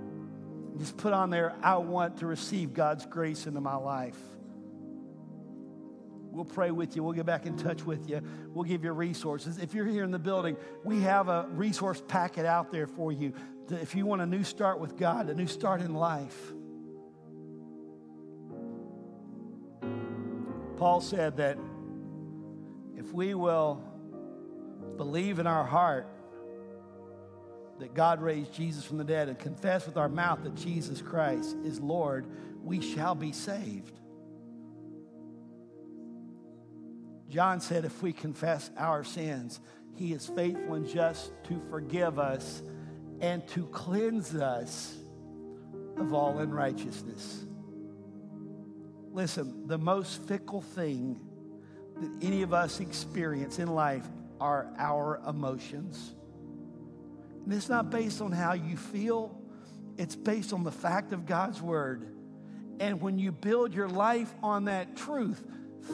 Just 0.77 0.97
put 0.97 1.13
on 1.13 1.29
there, 1.29 1.53
I 1.61 1.77
want 1.77 2.17
to 2.17 2.25
receive 2.25 2.73
God's 2.73 3.05
grace 3.05 3.45
into 3.45 3.61
my 3.61 3.75
life. 3.75 4.17
We'll 6.31 6.45
pray 6.45 6.71
with 6.71 6.95
you. 6.95 7.03
We'll 7.03 7.13
get 7.13 7.25
back 7.25 7.45
in 7.45 7.57
touch 7.57 7.83
with 7.83 8.09
you. 8.09 8.21
We'll 8.53 8.63
give 8.63 8.85
you 8.85 8.93
resources. 8.93 9.57
If 9.57 9.73
you're 9.73 9.85
here 9.85 10.05
in 10.05 10.11
the 10.11 10.19
building, 10.19 10.55
we 10.85 11.01
have 11.01 11.27
a 11.27 11.45
resource 11.49 12.01
packet 12.07 12.45
out 12.45 12.71
there 12.71 12.87
for 12.87 13.11
you. 13.11 13.33
if 13.69 13.95
you 13.95 14.05
want 14.05 14.21
a 14.21 14.25
new 14.25 14.43
start 14.43 14.79
with 14.79 14.97
God, 14.97 15.29
a 15.29 15.35
new 15.35 15.47
start 15.47 15.81
in 15.81 15.93
life. 15.93 16.53
Paul 20.77 21.01
said 21.01 21.37
that 21.37 21.57
if 22.97 23.13
we 23.13 23.33
will 23.33 23.83
believe 24.97 25.37
in 25.37 25.47
our 25.47 25.65
heart 25.65 26.07
that 27.81 27.95
God 27.95 28.21
raised 28.21 28.53
Jesus 28.53 28.85
from 28.85 28.99
the 28.99 29.03
dead 29.03 29.27
and 29.27 29.37
confess 29.39 29.87
with 29.87 29.97
our 29.97 30.07
mouth 30.07 30.43
that 30.43 30.53
Jesus 30.53 31.01
Christ 31.01 31.57
is 31.65 31.79
Lord, 31.79 32.27
we 32.63 32.79
shall 32.79 33.15
be 33.15 33.31
saved. 33.31 33.99
John 37.27 37.59
said, 37.59 37.83
if 37.83 38.03
we 38.03 38.13
confess 38.13 38.69
our 38.77 39.03
sins, 39.03 39.59
he 39.95 40.13
is 40.13 40.27
faithful 40.27 40.75
and 40.75 40.87
just 40.87 41.31
to 41.45 41.59
forgive 41.71 42.19
us 42.19 42.61
and 43.19 43.47
to 43.49 43.65
cleanse 43.67 44.35
us 44.35 44.95
of 45.97 46.13
all 46.13 46.37
unrighteousness. 46.37 47.45
Listen, 49.11 49.65
the 49.65 49.79
most 49.79 50.21
fickle 50.27 50.61
thing 50.61 51.19
that 51.99 52.25
any 52.25 52.43
of 52.43 52.53
us 52.53 52.79
experience 52.79 53.57
in 53.57 53.73
life 53.73 54.05
are 54.39 54.71
our 54.77 55.19
emotions. 55.27 56.13
And 57.51 57.57
it's 57.57 57.67
not 57.67 57.89
based 57.89 58.21
on 58.21 58.31
how 58.31 58.53
you 58.53 58.77
feel, 58.77 59.37
it's 59.97 60.15
based 60.15 60.53
on 60.53 60.63
the 60.63 60.71
fact 60.71 61.11
of 61.11 61.25
God's 61.25 61.61
word. 61.61 62.07
And 62.79 63.01
when 63.01 63.19
you 63.19 63.33
build 63.33 63.73
your 63.73 63.89
life 63.89 64.33
on 64.41 64.65
that 64.65 64.95
truth, 64.95 65.43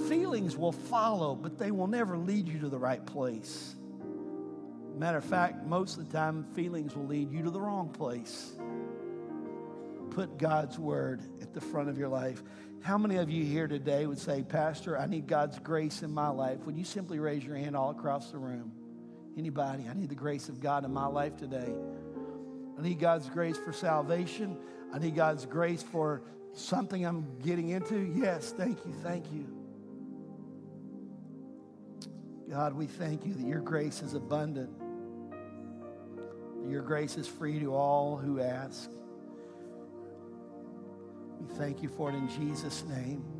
feelings 0.07 0.55
will 0.55 0.71
follow, 0.71 1.33
but 1.33 1.57
they 1.57 1.71
will 1.71 1.87
never 1.87 2.15
lead 2.15 2.47
you 2.47 2.59
to 2.59 2.69
the 2.69 2.77
right 2.77 3.03
place. 3.03 3.73
Matter 4.95 5.17
of 5.17 5.25
fact, 5.25 5.65
most 5.65 5.97
of 5.97 6.05
the 6.05 6.15
time, 6.15 6.45
feelings 6.53 6.95
will 6.95 7.07
lead 7.07 7.31
you 7.31 7.41
to 7.41 7.49
the 7.49 7.59
wrong 7.59 7.89
place. 7.89 8.53
Put 10.11 10.37
God's 10.37 10.77
word 10.77 11.23
at 11.41 11.55
the 11.55 11.61
front 11.61 11.89
of 11.89 11.97
your 11.97 12.09
life. 12.09 12.43
How 12.83 12.99
many 12.99 13.15
of 13.15 13.31
you 13.31 13.43
here 13.43 13.67
today 13.67 14.05
would 14.05 14.19
say, 14.19 14.43
Pastor, 14.43 14.95
I 14.95 15.07
need 15.07 15.25
God's 15.25 15.57
grace 15.57 16.03
in 16.03 16.13
my 16.13 16.29
life? 16.29 16.59
Would 16.67 16.77
you 16.77 16.85
simply 16.85 17.17
raise 17.17 17.43
your 17.43 17.55
hand 17.55 17.75
all 17.75 17.89
across 17.89 18.29
the 18.29 18.37
room? 18.37 18.73
Anybody? 19.37 19.85
I 19.89 19.93
need 19.93 20.09
the 20.09 20.15
grace 20.15 20.49
of 20.49 20.59
God 20.59 20.83
in 20.83 20.91
my 20.91 21.05
life 21.05 21.37
today. 21.37 21.71
I 22.77 22.81
need 22.81 22.99
God's 22.99 23.29
grace 23.29 23.57
for 23.57 23.71
salvation. 23.71 24.57
I 24.93 24.99
need 24.99 25.15
God's 25.15 25.45
grace 25.45 25.83
for 25.83 26.23
something 26.53 27.05
I'm 27.05 27.27
getting 27.43 27.69
into. 27.69 27.99
Yes, 28.15 28.53
thank 28.57 28.83
you, 28.85 28.93
thank 29.03 29.31
you. 29.31 29.47
God, 32.49 32.73
we 32.73 32.87
thank 32.87 33.25
you 33.25 33.33
that 33.33 33.45
your 33.45 33.59
grace 33.59 34.01
is 34.01 34.13
abundant. 34.13 34.71
Your 36.67 36.81
grace 36.81 37.17
is 37.17 37.27
free 37.27 37.59
to 37.59 37.75
all 37.75 38.17
who 38.17 38.41
ask. 38.41 38.89
We 41.39 41.55
thank 41.57 41.83
you 41.83 41.89
for 41.89 42.09
it 42.09 42.15
in 42.15 42.27
Jesus' 42.29 42.83
name. 42.85 43.36